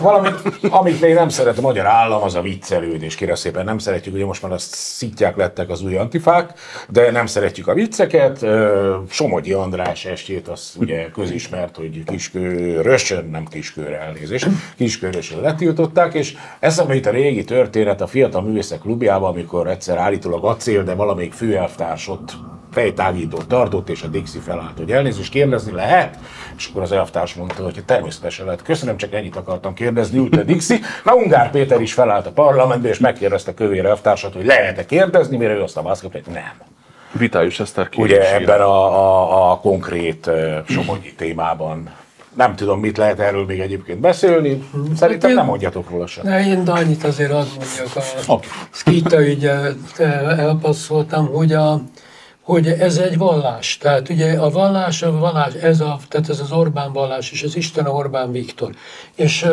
Valamit, 0.00 0.34
amit 0.70 1.00
még 1.00 1.14
nem 1.14 1.28
szeret 1.28 1.58
a 1.58 1.60
magyar 1.60 1.86
állam, 1.86 2.22
az 2.22 2.34
a 2.34 2.40
viccelődés. 2.40 3.14
Kérem 3.14 3.34
szépen 3.34 3.64
nem 3.64 3.78
szeretjük, 3.78 4.14
ugye 4.14 4.24
most 4.24 4.42
már 4.42 4.52
azt 4.52 4.74
szitják 4.74 5.36
lettek 5.36 5.70
az 5.70 5.82
új 5.82 5.96
antifák, 5.96 6.52
de 6.88 7.10
nem 7.10 7.26
szeretjük 7.26 7.68
a 7.68 7.74
vicceket. 7.74 8.46
Somogyi 9.08 9.52
András 9.52 10.04
estét, 10.04 10.48
az 10.48 10.74
ugye 10.78 11.10
közismert, 11.10 11.76
hogy 11.76 12.04
kiskörösön, 12.04 13.28
nem 13.30 13.44
kiskőre 13.44 14.00
elnézést, 14.00 14.48
kiskörösön 14.76 15.40
letiltották, 15.40 16.14
és 16.14 16.34
ez 16.58 16.82
itt 16.90 17.06
a 17.06 17.10
régi 17.10 17.44
történet 17.44 18.00
a 18.00 18.06
Fiatal 18.06 18.42
Művészek 18.42 18.78
Klubjában, 18.78 19.30
amikor 19.30 19.68
egyszer 19.68 19.96
állítólag 19.96 20.44
acél, 20.44 20.82
de 20.82 20.94
valamelyik 20.94 21.32
főelvtárs 21.32 22.08
ott 22.16 22.36
fejtágítót 22.70 23.46
tartott, 23.46 23.88
és 23.88 24.02
a 24.02 24.06
Dixi 24.06 24.38
felállt, 24.38 24.76
hogy 24.76 24.92
elnézést 24.92 25.30
kérdezni 25.30 25.72
lehet, 25.72 26.18
és 26.56 26.68
akkor 26.68 26.82
az 26.82 26.92
elvtárs 26.92 27.34
mondta, 27.34 27.62
hogy 27.62 27.82
természetesen 27.86 28.44
lehet. 28.44 28.62
Köszönöm, 28.62 28.96
csak 28.96 29.12
ennyit 29.12 29.36
akartam 29.36 29.74
kérdezni, 29.74 30.18
ült 30.18 30.36
a 30.36 30.42
Dixi. 30.42 30.80
Na, 31.04 31.14
Ungár 31.14 31.50
Péter 31.50 31.80
is 31.80 31.92
felállt 31.92 32.26
a 32.26 32.30
parlamentbe, 32.30 32.88
és 32.88 32.98
megkérdezte 32.98 33.54
Kövér 33.54 33.84
elvtársat, 33.84 34.34
hogy 34.34 34.46
lehet-e 34.46 34.86
kérdezni, 34.86 35.36
mire 35.36 35.52
ő 35.52 35.62
azt 35.62 35.76
a 35.76 35.96
hogy 36.12 36.22
nem. 36.32 36.52
Vitályos 37.12 37.60
Eszter 37.60 37.88
Ugye 37.96 38.34
ebben 38.34 38.60
a, 38.60 38.84
a, 38.84 39.50
a 39.50 39.58
konkrét 39.58 40.26
uh, 40.26 40.68
somogyi 40.68 41.14
témában 41.14 41.90
nem 42.36 42.56
tudom, 42.56 42.80
mit 42.80 42.96
lehet 42.96 43.20
erről 43.20 43.44
még 43.44 43.60
egyébként 43.60 44.00
beszélni. 44.00 44.68
Szerintem 44.96 45.34
nem 45.34 45.44
mondjatok 45.44 45.90
róla 45.90 46.06
sem. 46.06 46.24
Ne, 46.26 46.46
én 46.46 46.68
annyit 46.68 47.04
azért 47.04 47.32
azt 47.32 47.56
mondjak, 47.56 47.96
a 47.96 48.32
okay. 48.32 48.48
Skita 48.70 49.26
ügyet 49.26 49.98
elpasszoltam, 50.38 51.26
hogy, 51.26 51.52
a, 51.52 51.82
hogy 52.46 52.66
ez 52.66 52.96
egy 52.96 53.18
vallás. 53.18 53.78
Tehát 53.78 54.08
ugye 54.08 54.32
a 54.38 54.50
vallás, 54.50 55.02
a 55.02 55.18
vallás, 55.18 55.54
ez, 55.54 55.80
a, 55.80 55.98
tehát 56.08 56.28
ez 56.28 56.40
az 56.40 56.52
Orbán 56.52 56.92
vallás, 56.92 57.30
és 57.30 57.42
az 57.42 57.56
Isten 57.56 57.86
Orbán 57.86 58.32
Viktor. 58.32 58.74
És 59.14 59.46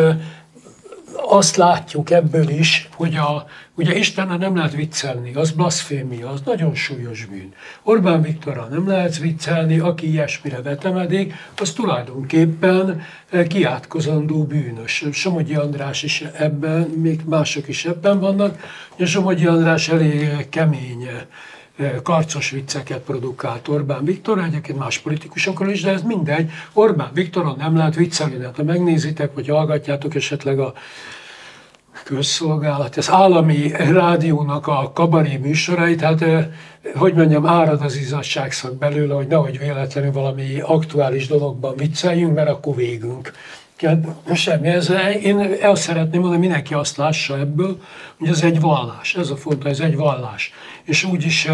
azt 1.25 1.55
látjuk 1.55 2.09
ebből 2.09 2.49
is, 2.49 2.89
hogy 2.95 3.15
a, 3.15 3.45
ugye 3.75 3.95
Istennel 3.95 4.37
nem 4.37 4.55
lehet 4.55 4.73
viccelni, 4.73 5.33
az 5.33 5.51
blasfémia, 5.51 6.29
az 6.29 6.41
nagyon 6.45 6.75
súlyos 6.75 7.25
bűn. 7.25 7.53
Orbán 7.83 8.21
Viktorral 8.21 8.67
nem 8.67 8.87
lehet 8.87 9.17
viccelni, 9.17 9.79
aki 9.79 10.09
ilyesmire 10.09 10.61
vetemedik, 10.61 11.33
az 11.57 11.71
tulajdonképpen 11.71 13.01
kiátkozandó 13.47 14.43
bűnös. 14.43 15.05
Somogyi 15.11 15.55
András 15.55 16.03
is 16.03 16.23
ebben, 16.37 16.81
még 16.81 17.21
mások 17.25 17.67
is 17.67 17.85
ebben 17.85 18.19
vannak. 18.19 18.59
És 18.95 19.09
Somogyi 19.09 19.45
András 19.45 19.89
elég 19.89 20.49
kemény 20.49 21.03
eh, 21.03 21.21
karcos 22.03 22.49
vicceket 22.49 22.99
produkált 22.99 23.67
Orbán 23.67 24.05
Viktor, 24.05 24.39
egyébként 24.39 24.79
más 24.79 24.99
politikusokról 24.99 25.69
is, 25.69 25.81
de 25.81 25.91
ez 25.91 26.01
mindegy. 26.01 26.51
Orbán 26.73 27.11
Viktoron 27.13 27.55
nem 27.57 27.77
lehet 27.77 27.95
viccelni, 27.95 28.37
de 28.37 28.45
hát 28.45 28.55
ha 28.55 28.63
megnézitek, 28.63 29.33
vagy 29.33 29.47
hallgatjátok 29.47 30.15
esetleg 30.15 30.59
a 30.59 30.73
közszolgálat, 32.03 32.97
az 32.97 33.11
állami 33.11 33.67
rádiónak 33.69 34.67
a 34.67 34.91
kabaré 34.93 35.37
műsorait, 35.37 36.01
hát 36.01 36.25
hogy 36.95 37.13
mondjam, 37.13 37.47
árad 37.47 37.81
az 37.81 37.95
izasságszak 37.95 38.77
belőle, 38.77 39.13
hogy 39.13 39.27
nehogy 39.27 39.59
véletlenül 39.59 40.11
valami 40.11 40.59
aktuális 40.59 41.27
dologban 41.27 41.75
vicceljünk, 41.75 42.35
mert 42.35 42.49
akkor 42.49 42.75
végünk. 42.75 43.31
Semmi, 44.33 44.67
ez, 44.67 44.89
én 45.21 45.39
el 45.39 45.75
szeretném 45.75 46.19
mondani, 46.19 46.41
mindenki 46.41 46.73
azt 46.73 46.97
lássa 46.97 47.37
ebből, 47.37 47.81
hogy 48.17 48.27
ez 48.27 48.43
egy 48.43 48.59
vallás, 48.59 49.15
ez 49.15 49.29
a 49.29 49.35
fontos, 49.35 49.69
ez 49.69 49.79
egy 49.79 49.95
vallás. 49.95 50.53
És 50.83 51.03
úgy 51.03 51.25
is 51.25 51.49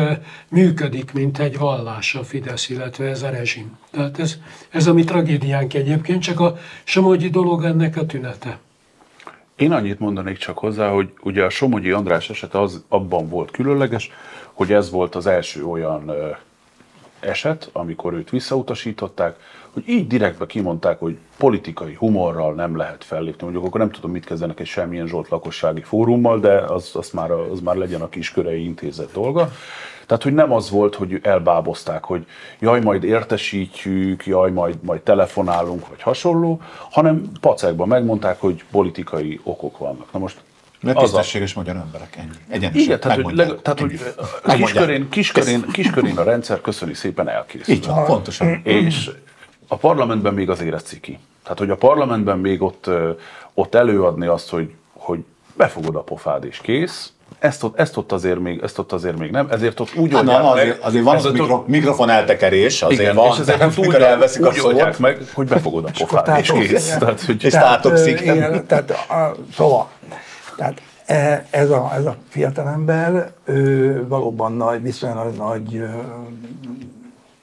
működik, 0.50 1.14
mint 1.14 1.40
egy 1.40 1.58
vallás 1.58 2.16
a 2.16 2.24
Fidesz, 2.24 2.70
illetve 2.70 3.06
ez 3.06 3.24
a 3.24 3.30
rezsim. 3.30 3.78
Tehát 3.92 4.20
ez, 4.20 4.38
ez 4.70 4.88
a 4.88 4.94
mi 4.94 5.04
tragédiánk 5.04 5.74
egyébként, 5.74 6.22
csak 6.22 6.40
a 6.40 6.58
Somogyi 6.84 7.30
dolog 7.30 7.64
ennek 7.64 7.98
a 7.98 8.06
tünete. 8.06 8.58
Én 9.56 9.72
annyit 9.72 10.00
mondanék 10.00 10.38
csak 10.38 10.58
hozzá, 10.58 10.90
hogy 10.90 11.10
ugye 11.22 11.44
a 11.44 11.50
Somogyi 11.50 11.92
András 11.92 12.30
eset 12.30 12.54
az 12.54 12.84
abban 12.88 13.30
volt 13.30 13.52
különleges, 13.52 14.12
hogy 14.54 14.74
ez 14.74 14.90
volt 14.90 15.16
az 15.16 15.28
első 15.28 15.66
olyan 15.66 16.12
eset, 17.20 17.70
amikor 17.72 18.14
őt 18.14 18.30
visszautasították, 18.30 19.36
hogy 19.74 19.84
így 19.88 20.08
direktbe 20.08 20.46
kimondták, 20.46 21.00
hogy 21.00 21.18
politikai 21.38 21.94
humorral 21.94 22.54
nem 22.54 22.78
lehet 22.78 23.04
fellépni. 23.04 23.44
Mondjuk 23.44 23.66
akkor 23.66 23.80
nem 23.80 23.92
tudom, 23.92 24.12
mit 24.12 24.26
kezdenek 24.26 24.60
egy 24.60 24.68
semmilyen 24.68 25.08
Zsolt 25.08 25.30
lakossági 25.30 25.82
fórummal, 25.82 26.40
de 26.40 26.54
az, 26.54 26.92
az, 26.94 27.10
már, 27.10 27.32
az 27.32 27.60
már 27.60 27.76
legyen 27.76 28.02
a 28.02 28.10
kiskörei 28.10 28.64
intézet 28.64 29.12
dolga. 29.12 29.52
Tehát, 30.06 30.24
hogy 30.24 30.34
nem 30.34 30.52
az 30.52 30.70
volt, 30.70 30.96
hogy 30.96 31.20
elbábozták, 31.24 32.04
hogy 32.04 32.26
jaj, 32.60 32.82
majd 32.82 33.04
értesítjük, 33.04 34.26
jaj, 34.26 34.52
majd, 34.52 34.78
majd 34.82 35.02
telefonálunk, 35.02 35.88
vagy 35.88 36.02
hasonló, 36.02 36.62
hanem 36.90 37.32
pacekban 37.42 37.88
megmondták, 37.88 38.40
hogy 38.40 38.64
politikai 38.72 39.40
okok 39.44 39.78
vannak. 39.78 40.12
Na 40.12 40.20
most 40.20 40.42
mert 40.82 40.98
tisztességes 40.98 41.56
a... 41.56 41.58
magyar 41.58 41.76
emberek, 41.76 42.16
ennyi. 42.16 42.30
Egyenesen, 42.50 42.82
Igen, 42.82 43.00
tehát, 43.00 43.22
hogy, 43.22 43.36
leg, 43.36 43.62
tehát, 43.62 43.80
hogy 43.80 44.00
kiskörén, 44.58 45.10
kiskörén, 45.10 45.66
kiskörén 45.72 46.18
a 46.18 46.24
rendszer 46.24 46.62
köszöni 46.62 46.94
szépen 46.94 47.30
elkészül. 47.30 47.74
Így 47.74 47.86
van, 47.86 48.06
pontosan. 48.06 48.62
És 48.64 49.12
a 49.72 49.76
parlamentben 49.76 50.34
még 50.34 50.50
azért 50.50 50.74
ez 50.74 50.84
ciki. 50.84 51.20
Tehát, 51.44 51.60
hogy 51.60 51.70
a 51.70 51.76
parlamentben 51.76 52.40
még 52.40 52.62
ott, 52.62 52.90
ott 53.54 53.76
előadni 53.76 54.26
azt, 54.26 54.50
hogy, 54.50 54.74
hogy 54.94 55.20
befogod 55.54 55.96
a 55.96 56.02
pofád 56.02 56.46
és 56.46 56.60
kész, 56.62 57.14
ezt 57.40 57.64
ott, 57.64 57.80
ezt 57.80 57.98
ott, 57.98 58.12
azért, 58.12 58.40
még, 58.40 58.60
ezt 58.64 58.80
ott 58.80 58.92
azért 58.92 59.18
még 59.18 59.32
nem, 59.32 59.48
ezért 59.52 59.80
ott 59.80 59.96
úgy 59.96 60.12
hát, 60.12 60.20
oldják 60.20 60.42
na, 60.42 60.50
azért, 60.52 60.84
azért 60.84 61.04
van 61.04 61.16
az 61.16 61.24
mikro, 61.24 61.64
mikrofon 61.68 62.10
eltekerés, 62.10 62.82
azért 62.82 63.02
igen, 63.02 63.16
van, 63.16 63.32
és 63.32 63.40
ezért 63.40 63.64
ott 63.64 63.78
úgy, 63.78 63.94
elveszik 63.94 64.46
a 64.46 64.54
oldják 64.64 64.98
meg, 64.98 65.22
hogy 65.34 65.48
befogod 65.48 65.86
a 65.86 65.92
pofát, 65.98 66.40
és 66.40 66.52
kész. 66.52 66.98
Tehát, 66.98 67.22
hogy 67.22 67.44
és 67.44 67.54
tátokszik. 67.54 68.22
Igen, 68.22 68.66
tehát, 68.68 68.92
a, 68.92 69.36
szóval, 69.56 69.90
tehát 70.56 70.82
e, 71.06 71.46
ez 71.50 71.70
a, 71.70 71.92
ez 71.96 72.06
a 72.06 72.16
fiatalember 72.30 73.32
ő 73.46 74.06
valóban 74.08 74.54
nagy, 74.54 74.82
viszonylag 74.82 75.36
nagy 75.36 75.84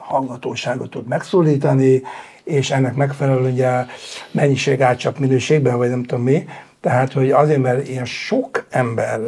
hallgatóságot 0.06 0.90
tud 0.90 1.06
megszólítani, 1.06 2.02
és 2.44 2.70
ennek 2.70 2.94
megfelelően 2.94 3.52
ugye 3.52 3.84
mennyiség 4.30 4.82
át 4.82 4.98
csak 4.98 5.18
minőségben, 5.18 5.76
vagy 5.76 5.88
nem 5.88 6.04
tudom 6.04 6.24
mi, 6.24 6.44
tehát, 6.80 7.12
hogy 7.12 7.30
azért, 7.30 7.62
mert 7.62 7.88
ilyen 7.88 8.04
sok 8.04 8.66
ember 8.70 9.20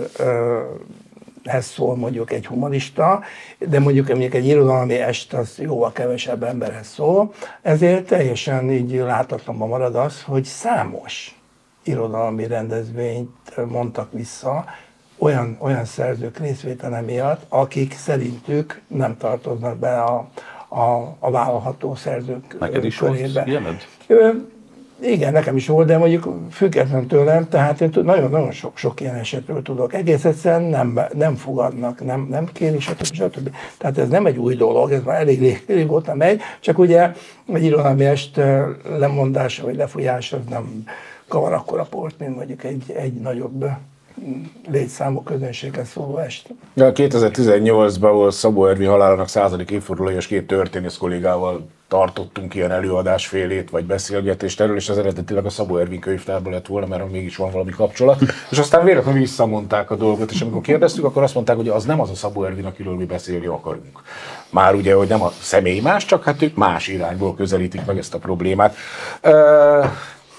ez 1.42 1.66
szól 1.66 1.96
mondjuk 1.96 2.32
egy 2.32 2.46
humanista, 2.46 3.20
de 3.58 3.80
mondjuk, 3.80 4.08
mondjuk 4.08 4.34
egy 4.34 4.46
irodalmi 4.46 4.94
est 4.94 5.32
az 5.32 5.58
jóval 5.58 5.92
kevesebb 5.92 6.42
emberhez 6.42 6.86
szól, 6.86 7.32
ezért 7.62 8.06
teljesen 8.06 8.70
így 8.70 8.92
láthatatlanban 8.92 9.68
marad 9.68 9.94
az, 9.94 10.22
hogy 10.22 10.44
számos 10.44 11.40
irodalmi 11.82 12.46
rendezvényt 12.46 13.66
mondtak 13.68 14.12
vissza, 14.12 14.64
olyan, 15.18 15.56
olyan 15.60 15.84
szerzők 15.84 16.38
részvétele 16.38 17.00
miatt, 17.00 17.44
akik 17.48 17.94
szerintük 17.94 18.80
nem 18.86 19.16
tartoznak 19.16 19.76
be 19.76 20.02
a, 20.02 20.28
a, 20.68 21.16
a 21.18 21.30
vállalható 21.30 21.94
szerzők 21.94 22.58
Neked 22.58 22.84
is 22.84 22.96
körébe. 22.96 23.44
Igen, 25.00 25.32
nekem 25.32 25.56
is 25.56 25.66
volt, 25.66 25.86
de 25.86 25.98
mondjuk 25.98 26.28
független 26.50 27.06
tőlem, 27.06 27.48
tehát 27.48 27.80
én 27.80 27.90
nagyon-nagyon 27.94 28.50
sok-sok 28.50 29.00
ilyen 29.00 29.14
esetről 29.14 29.62
tudok. 29.62 29.94
Egész 29.94 30.24
egyszerűen 30.24 30.62
nem, 30.62 31.00
nem 31.12 31.34
fogadnak, 31.34 32.04
nem, 32.04 32.26
nem 32.30 32.48
kéri, 32.52 32.80
stb. 32.80 33.04
stb. 33.04 33.50
Tehát 33.78 33.98
ez 33.98 34.08
nem 34.08 34.26
egy 34.26 34.36
új 34.36 34.54
dolog, 34.54 34.92
ez 34.92 35.02
már 35.02 35.20
elég 35.20 35.64
régóta 35.66 36.14
megy, 36.14 36.40
csak 36.60 36.78
ugye 36.78 37.12
egy 37.52 37.64
irodalmi 37.64 38.04
est 38.04 38.36
lemondása 38.98 39.64
vagy 39.64 39.76
lefújása 39.76 40.36
az 40.36 40.42
nem 40.50 40.84
kavar 41.28 41.52
akkora 41.52 41.86
port, 41.90 42.18
mint 42.18 42.36
mondjuk 42.36 42.64
egy, 42.64 42.92
egy 42.96 43.12
nagyobb 43.12 43.64
létszámú 44.70 45.22
közönséghez 45.22 45.88
szóló 45.88 46.18
est. 46.18 46.48
2018-ban 46.76 48.10
volt 48.12 48.34
Szabó 48.34 48.66
Ervi 48.66 48.84
halálának 48.84 49.28
századik 49.28 49.70
évfordulója, 49.70 50.16
és 50.16 50.26
két 50.26 50.46
történész 50.46 50.96
kollégával 50.96 51.66
tartottunk 51.88 52.54
ilyen 52.54 52.70
előadásfélét, 52.70 53.70
vagy 53.70 53.84
beszélgetést 53.84 54.60
erről, 54.60 54.76
és 54.76 54.88
az 54.88 54.98
eredetileg 54.98 55.44
a 55.44 55.50
Szabó 55.50 55.76
Ervin 55.76 56.00
könyvtárban 56.00 56.52
lett 56.52 56.66
volna, 56.66 56.86
mert 56.86 57.10
mégis 57.10 57.36
van 57.36 57.50
valami 57.50 57.70
kapcsolat. 57.70 58.20
És 58.50 58.58
aztán 58.58 58.84
véletlenül 58.84 59.20
visszamondták 59.20 59.90
a 59.90 59.96
dolgot, 59.96 60.30
és 60.30 60.40
amikor 60.40 60.60
kérdeztük, 60.60 61.04
akkor 61.04 61.22
azt 61.22 61.34
mondták, 61.34 61.56
hogy 61.56 61.68
az 61.68 61.84
nem 61.84 62.00
az 62.00 62.10
a 62.10 62.14
Szabó 62.14 62.44
Ervin, 62.44 62.64
akiről 62.64 62.94
mi 62.94 63.04
beszélni 63.04 63.46
akarunk. 63.46 64.02
Már 64.50 64.74
ugye, 64.74 64.94
hogy 64.94 65.08
nem 65.08 65.22
a 65.22 65.32
személy 65.40 65.80
más, 65.80 66.04
csak 66.04 66.24
hát 66.24 66.42
ők 66.42 66.54
más 66.54 66.88
irányból 66.88 67.34
közelítik 67.34 67.84
meg 67.86 67.98
ezt 67.98 68.14
a 68.14 68.18
problémát. 68.18 68.76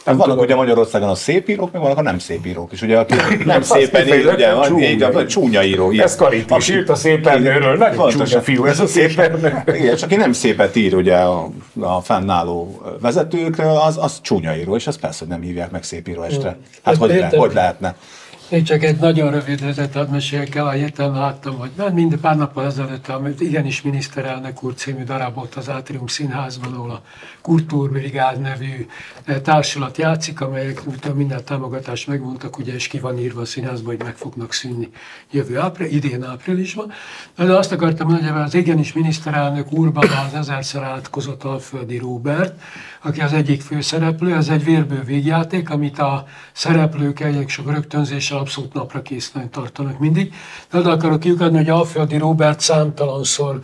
Nem 0.09 0.17
vannak 0.17 0.33
tudom. 0.33 0.45
ugye 0.45 0.55
Magyarországon 0.55 1.09
a 1.09 1.15
szép 1.15 1.49
írók, 1.49 1.71
meg 1.71 1.81
vannak 1.81 1.97
a 1.97 2.01
nem 2.01 2.19
szép 2.19 2.45
írók 2.45 2.71
is. 2.71 2.81
Ugye, 2.81 2.97
aki 2.97 3.15
nem 3.45 3.61
szépen 3.61 4.07
ír, 4.07 4.27
ugye, 4.33 4.53
van, 4.53 4.79
így, 4.81 5.01
a 5.01 5.25
csúnya 5.25 5.63
író. 5.63 5.91
Ilyen. 5.91 6.05
Ez 6.05 6.15
Karit 6.15 6.53
is 6.57 6.69
írt 6.69 6.89
a 6.89 6.95
szépen 6.95 7.41
nőről, 7.41 7.77
nagyon 7.77 8.09
csúnya 8.09 8.41
fiú 8.41 8.65
ez 8.65 8.79
a 8.79 8.87
szépen 8.87 9.63
Igen, 9.65 9.95
csak 9.95 10.09
aki 10.09 10.17
nem 10.17 10.33
szépet 10.33 10.75
ír 10.75 10.95
ugye 10.95 11.15
a, 11.15 11.49
a 11.79 12.01
fennálló 12.01 12.81
vezetőkről, 13.01 13.77
az, 13.77 13.97
az 13.97 14.21
csúnya 14.21 14.55
író, 14.55 14.75
és 14.75 14.87
ez 14.87 14.99
persze, 14.99 15.19
hogy 15.19 15.27
nem 15.27 15.41
hívják 15.41 15.71
meg 15.71 15.83
szép 15.83 16.07
író 16.07 16.21
estre. 16.21 16.57
Hát 16.83 16.95
hogy, 16.95 17.09
le, 17.09 17.29
hogy 17.37 17.53
lehetne? 17.53 17.95
Én 18.49 18.63
csak 18.63 18.83
egy 18.83 18.97
nagyon 18.99 19.31
rövid 19.31 19.61
ötletet 19.61 20.09
meséljek 20.11 20.55
el, 20.55 20.67
a 20.67 20.71
héten 20.71 21.11
láttam, 21.11 21.57
hogy 21.57 21.69
már 21.75 21.93
mind 21.93 22.15
pár 22.15 22.37
nappal 22.37 22.65
ezelőtt, 22.65 23.07
amit 23.07 23.41
igenis 23.41 23.81
miniszterelnök 23.81 24.63
úr 24.63 24.73
című 24.73 25.03
darabot 25.03 25.55
az 25.55 25.69
Átrium 25.69 26.07
Színházban, 26.07 26.73
ahol 26.73 26.91
a 26.91 27.01
Kultúrbrigád 27.41 28.41
nevű 28.41 28.87
eh, 29.23 29.39
társulat 29.39 29.97
játszik, 29.97 30.41
amelyek 30.41 30.81
minden 31.13 31.43
támogatást 31.45 32.07
megmondtak, 32.07 32.57
ugye, 32.57 32.73
és 32.73 32.87
ki 32.87 32.99
van 32.99 33.19
írva 33.19 33.41
a 33.41 33.45
színházban, 33.45 33.95
hogy 33.95 34.05
meg 34.05 34.15
fognak 34.15 34.53
szűnni 34.53 34.89
jövő 35.31 35.59
április, 35.59 35.93
idén 35.93 36.23
áprilisban. 36.23 36.91
De 37.35 37.57
azt 37.57 37.71
akartam 37.71 38.07
mondani, 38.07 38.31
hogy 38.31 38.41
az 38.41 38.53
igenis 38.53 38.93
miniszterelnök 38.93 39.71
úrban 39.71 40.07
az 40.27 40.33
ezerszer 40.33 40.83
átkozott 40.83 41.43
Alföldi 41.43 41.97
Róbert, 41.97 42.61
aki 43.01 43.21
az 43.21 43.33
egyik 43.33 43.61
főszereplő, 43.61 44.35
ez 44.35 44.49
egy 44.49 44.63
vérbő 44.63 45.03
végjáték, 45.03 45.69
amit 45.69 45.99
a 45.99 46.25
szereplők 46.51 47.19
egyik 47.19 47.49
sok 47.49 47.71
rögtönzéssel 47.71 48.37
abszolút 48.37 48.73
napra 48.73 49.01
készen 49.01 49.49
tartanak 49.51 49.99
mindig. 49.99 50.33
De 50.71 50.77
oda 50.77 50.91
akarok 50.91 51.19
kiukadni, 51.19 51.57
hogy 51.57 51.69
Alföldi 51.69 52.17
Robert 52.17 52.59
számtalanszor 52.59 53.59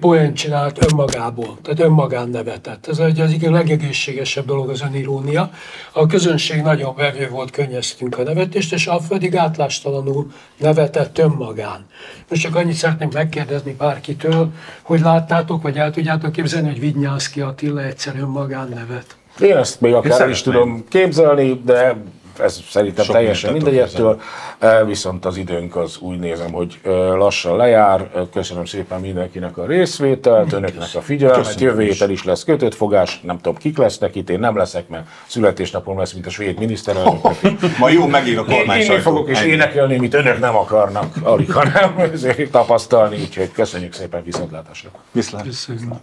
poén 0.00 0.34
csinált 0.34 0.84
önmagából, 0.90 1.58
tehát 1.62 1.80
önmagán 1.80 2.28
nevetett. 2.28 2.86
Ez 2.86 2.98
egy 2.98 3.20
az 3.20 3.30
igen 3.30 3.52
legegészségesebb 3.52 4.46
dolog 4.46 4.68
az 4.68 4.82
önirónia. 4.82 5.50
A 5.92 6.06
közönség 6.06 6.62
nagyon 6.62 6.94
vevő 6.94 7.28
volt, 7.28 7.50
könnyeztünk 7.50 8.18
a 8.18 8.22
nevetést, 8.22 8.72
és 8.72 8.86
Alföldi 8.86 9.28
gátlástalanul 9.28 10.32
nevetett 10.56 11.18
önmagán. 11.18 11.86
Most 12.28 12.42
csak 12.42 12.54
annyit 12.54 12.74
szeretném 12.74 13.08
megkérdezni 13.12 13.72
bárkitől, 13.72 14.52
hogy 14.82 15.00
láttátok, 15.00 15.62
vagy 15.62 15.76
el 15.76 15.90
tudjátok 15.90 16.32
képzelni, 16.32 16.68
hogy 16.68 16.80
Vidnyászki 16.80 17.40
Attila 17.40 17.82
egyszer 17.82 18.15
önmagán 18.20 18.68
nevet. 18.68 19.16
Én 19.40 19.56
ezt 19.56 19.80
még 19.80 19.94
akár 19.94 20.28
is 20.28 20.42
tudom 20.42 20.84
képzelni, 20.88 21.60
de 21.64 21.96
ez 22.40 22.60
szerintem 22.68 23.04
Sok 23.04 23.14
teljesen 23.14 23.52
mindegy 23.52 23.78
ettől, 23.78 24.20
E, 24.58 24.84
viszont 24.84 25.24
az 25.24 25.36
időnk 25.36 25.76
az 25.76 25.98
úgy 25.98 26.18
nézem, 26.18 26.52
hogy 26.52 26.80
e, 26.84 26.90
lassan 26.90 27.56
lejár. 27.56 28.10
E, 28.14 28.20
Köszönöm 28.32 28.64
szépen 28.64 29.00
mindenkinek 29.00 29.58
a 29.58 29.66
részvételt, 29.66 30.52
önöknek 30.52 30.88
a 30.94 31.00
figyelmet. 31.00 31.60
Jövő 31.60 31.82
héten 31.82 32.10
is 32.10 32.24
lesz 32.24 32.44
kötött 32.44 32.74
fogás, 32.74 33.20
nem 33.20 33.36
tudom 33.36 33.56
kik 33.56 33.78
lesznek 33.78 34.14
itt, 34.14 34.30
én 34.30 34.38
nem 34.38 34.56
leszek, 34.56 34.88
mert 34.88 35.06
születésnapom 35.26 35.98
lesz, 35.98 36.12
mint 36.12 36.26
a 36.26 36.30
svéd 36.30 36.58
miniszterelnök. 36.58 37.20
Ma 37.78 37.88
jó 37.88 38.06
megír 38.06 38.38
a 38.38 38.44
Én, 38.48 38.56
kormány 38.56 38.80
én 38.80 39.00
fogok 39.00 39.28
és 39.28 39.42
énekelni, 39.42 39.96
amit 39.96 40.14
önök 40.14 40.40
nem 40.40 40.56
akarnak, 40.56 41.14
alig, 41.22 41.52
hanem 41.58 42.10
tapasztalni, 42.50 43.16
úgyhogy 43.20 43.52
köszönjük 43.52 43.92
szépen 43.92 44.22
viszontlátásra. 44.24 44.90
Viszlát. 45.12 45.42
Köszönöm. 45.42 46.00